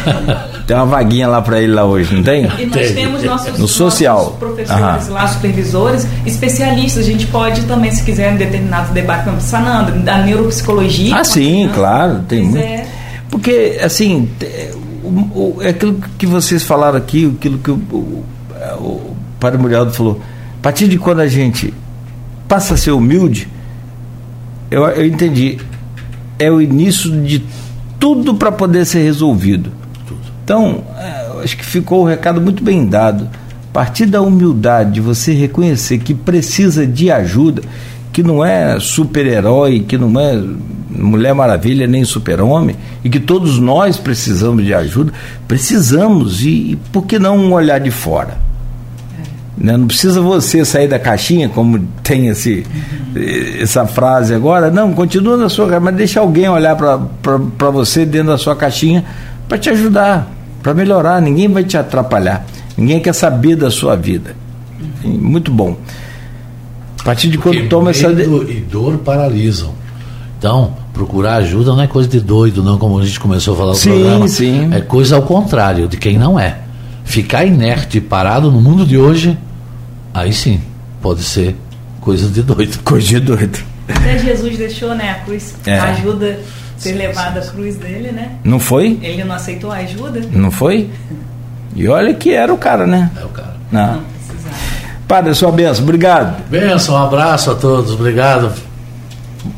[0.66, 2.44] Tem uma vaguinha lá para ele lá hoje, não tem?
[2.58, 2.94] E nós tem.
[2.94, 4.16] temos nossos, no social.
[4.16, 5.12] Nossos professores Aham.
[5.12, 7.04] lá, supervisores, especialistas.
[7.04, 11.16] A gente pode também, se quiser, em determinados debates, como Sanandra, da neuropsicologia.
[11.16, 12.20] Ah, sim, claro.
[12.28, 12.88] Tem muito.
[13.30, 14.28] Porque, assim,
[15.02, 18.24] o, o, é aquilo que vocês falaram aqui, aquilo que o, o,
[18.78, 20.20] o Padre Murialdo falou.
[20.58, 21.74] A partir de quando a gente
[22.46, 23.48] passa a ser humilde,
[24.70, 25.58] eu, eu entendi.
[26.38, 27.44] É o início de
[27.98, 29.72] tudo para poder ser resolvido.
[30.44, 33.28] Então, é, acho que ficou o recado muito bem dado.
[33.70, 37.62] A partir da humildade, de você reconhecer que precisa de ajuda,
[38.12, 40.42] que não é super-herói, que não é
[40.90, 45.12] Mulher Maravilha nem Super-Homem, e que todos nós precisamos de ajuda,
[45.48, 48.36] precisamos, e, e por que não um olhar de fora?
[49.18, 49.64] É.
[49.64, 49.76] Né?
[49.78, 52.66] Não precisa você sair da caixinha, como tem esse,
[53.58, 58.38] essa frase agora, não, continua na sua mas deixa alguém olhar para você dentro da
[58.38, 59.02] sua caixinha
[59.52, 64.34] para te ajudar, para melhorar, ninguém vai te atrapalhar, ninguém quer saber da sua vida.
[65.04, 65.76] Muito bom.
[66.98, 68.10] A partir de quando Porque toma essa.
[68.10, 69.74] e dor paralisam.
[70.38, 73.70] Então, procurar ajuda não é coisa de doido, não, como a gente começou a falar
[73.72, 74.28] no sim, programa.
[74.28, 74.72] Sim.
[74.72, 76.56] É coisa ao contrário, de quem não é.
[77.04, 79.36] Ficar inerte, parado no mundo de hoje,
[80.14, 80.62] aí sim,
[81.02, 81.54] pode ser
[82.00, 82.78] coisa de doido.
[82.84, 83.58] Coisa de doido.
[83.86, 85.78] Até Jesus deixou, né, a cruz, é.
[86.88, 88.32] A ajuda ser levada à cruz dele, né?
[88.44, 88.98] Não foi?
[89.02, 90.20] Ele não aceitou a ajuda?
[90.32, 90.90] Não foi?
[91.74, 93.10] E olha que era o cara, né?
[93.20, 93.56] É o cara.
[93.70, 93.94] Não.
[93.94, 94.02] não
[95.08, 96.42] Padre, sua benção, obrigado.
[96.48, 98.52] Benção, um abraço a todos, obrigado.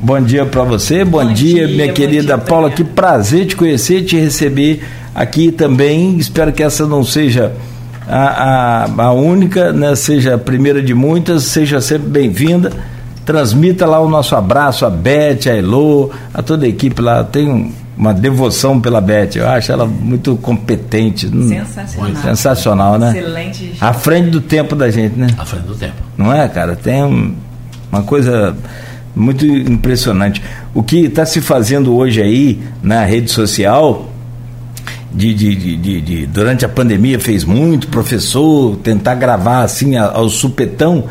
[0.00, 2.70] Bom dia para você, bom, bom dia, dia, minha querida dia, Paula.
[2.70, 4.82] Que prazer te conhecer, te receber
[5.14, 6.16] aqui também.
[6.16, 7.52] Espero que essa não seja
[8.08, 9.94] a, a, a única, né?
[9.94, 11.44] seja a primeira de muitas.
[11.44, 12.72] Seja sempre bem-vinda.
[13.24, 17.24] Transmita lá o nosso abraço a Beth, a Elô, a toda a equipe lá.
[17.24, 19.36] Tem uma devoção pela Beth.
[19.36, 21.26] Eu acho ela muito competente.
[21.26, 22.22] Hum, Sensacional.
[22.22, 23.10] Sensacional, né?
[23.10, 23.72] Excelente.
[23.80, 25.28] À frente do tempo da gente, né?
[25.38, 25.94] À frente do tempo.
[26.16, 26.76] Não é, cara?
[26.76, 27.34] Tem um,
[27.90, 28.56] uma coisa
[29.14, 30.42] muito impressionante.
[30.74, 34.10] O que está se fazendo hoje aí na rede social,
[35.12, 41.04] de, de, de, de, durante a pandemia fez muito, professor, tentar gravar assim ao supetão.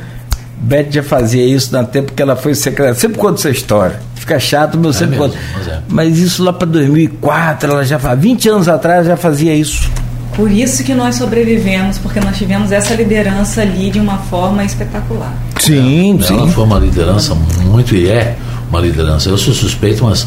[0.64, 2.98] Beth já fazia isso na tempo que ela foi secretária.
[2.98, 4.00] Sempre conto essa história.
[4.16, 5.38] Fica chato, mas eu é sempre mesmo, conto.
[5.58, 5.82] Mas, é.
[5.90, 9.90] mas, isso lá para 2004, ela já faz 20 anos atrás já fazia isso.
[10.34, 15.34] Por isso que nós sobrevivemos, porque nós tivemos essa liderança ali de uma forma espetacular.
[15.60, 16.38] Sim, ela, sim.
[16.38, 18.36] Ela foi uma liderança muito e é
[18.70, 19.30] uma liderança.
[19.30, 20.26] Eu sou suspeito, mas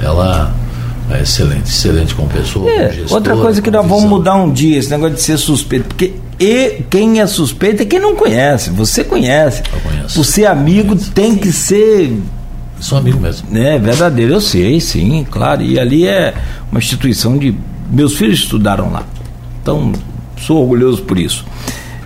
[0.00, 0.54] ela
[1.10, 2.70] é excelente, excelente como pessoa.
[2.70, 5.86] É, como outra coisa que nós vamos mudar um dia, esse negócio de ser suspeito,
[5.88, 8.70] porque e quem é suspeito é quem não conhece.
[8.70, 9.62] Você conhece.
[9.72, 10.14] Eu conheço.
[10.14, 12.16] Por ser amigo tem que ser
[12.80, 13.56] sou amigo mesmo.
[13.56, 15.62] É verdadeiro, eu sei, sim, claro.
[15.62, 16.34] E ali é
[16.70, 17.54] uma instituição de.
[17.90, 19.02] Meus filhos estudaram lá.
[19.62, 19.92] Então,
[20.36, 21.44] sou orgulhoso por isso.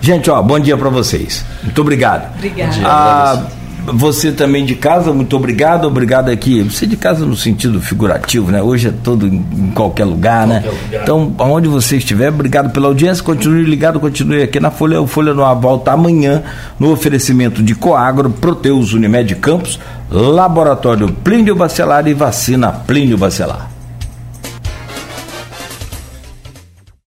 [0.01, 1.45] Gente, ó, bom dia para vocês.
[1.61, 2.35] Muito obrigado.
[2.35, 2.81] Obrigado.
[2.83, 3.47] Ah,
[3.85, 5.85] você também de casa, muito obrigado.
[5.87, 6.61] Obrigado aqui.
[6.63, 8.61] Você de casa no sentido figurativo, né?
[8.61, 10.61] Hoje é todo em, qualquer lugar, né?
[10.61, 11.01] Qualquer lugar.
[11.03, 13.23] Então, aonde você estiver, obrigado pela audiência.
[13.23, 15.01] Continue ligado, continue aqui na Folha.
[15.01, 16.43] O Folha no volta amanhã
[16.79, 19.79] no oferecimento de Coagro, Proteus Unimed Campos,
[20.09, 23.72] Laboratório Plínio Bacelar e Vacina Plínio Bacelar.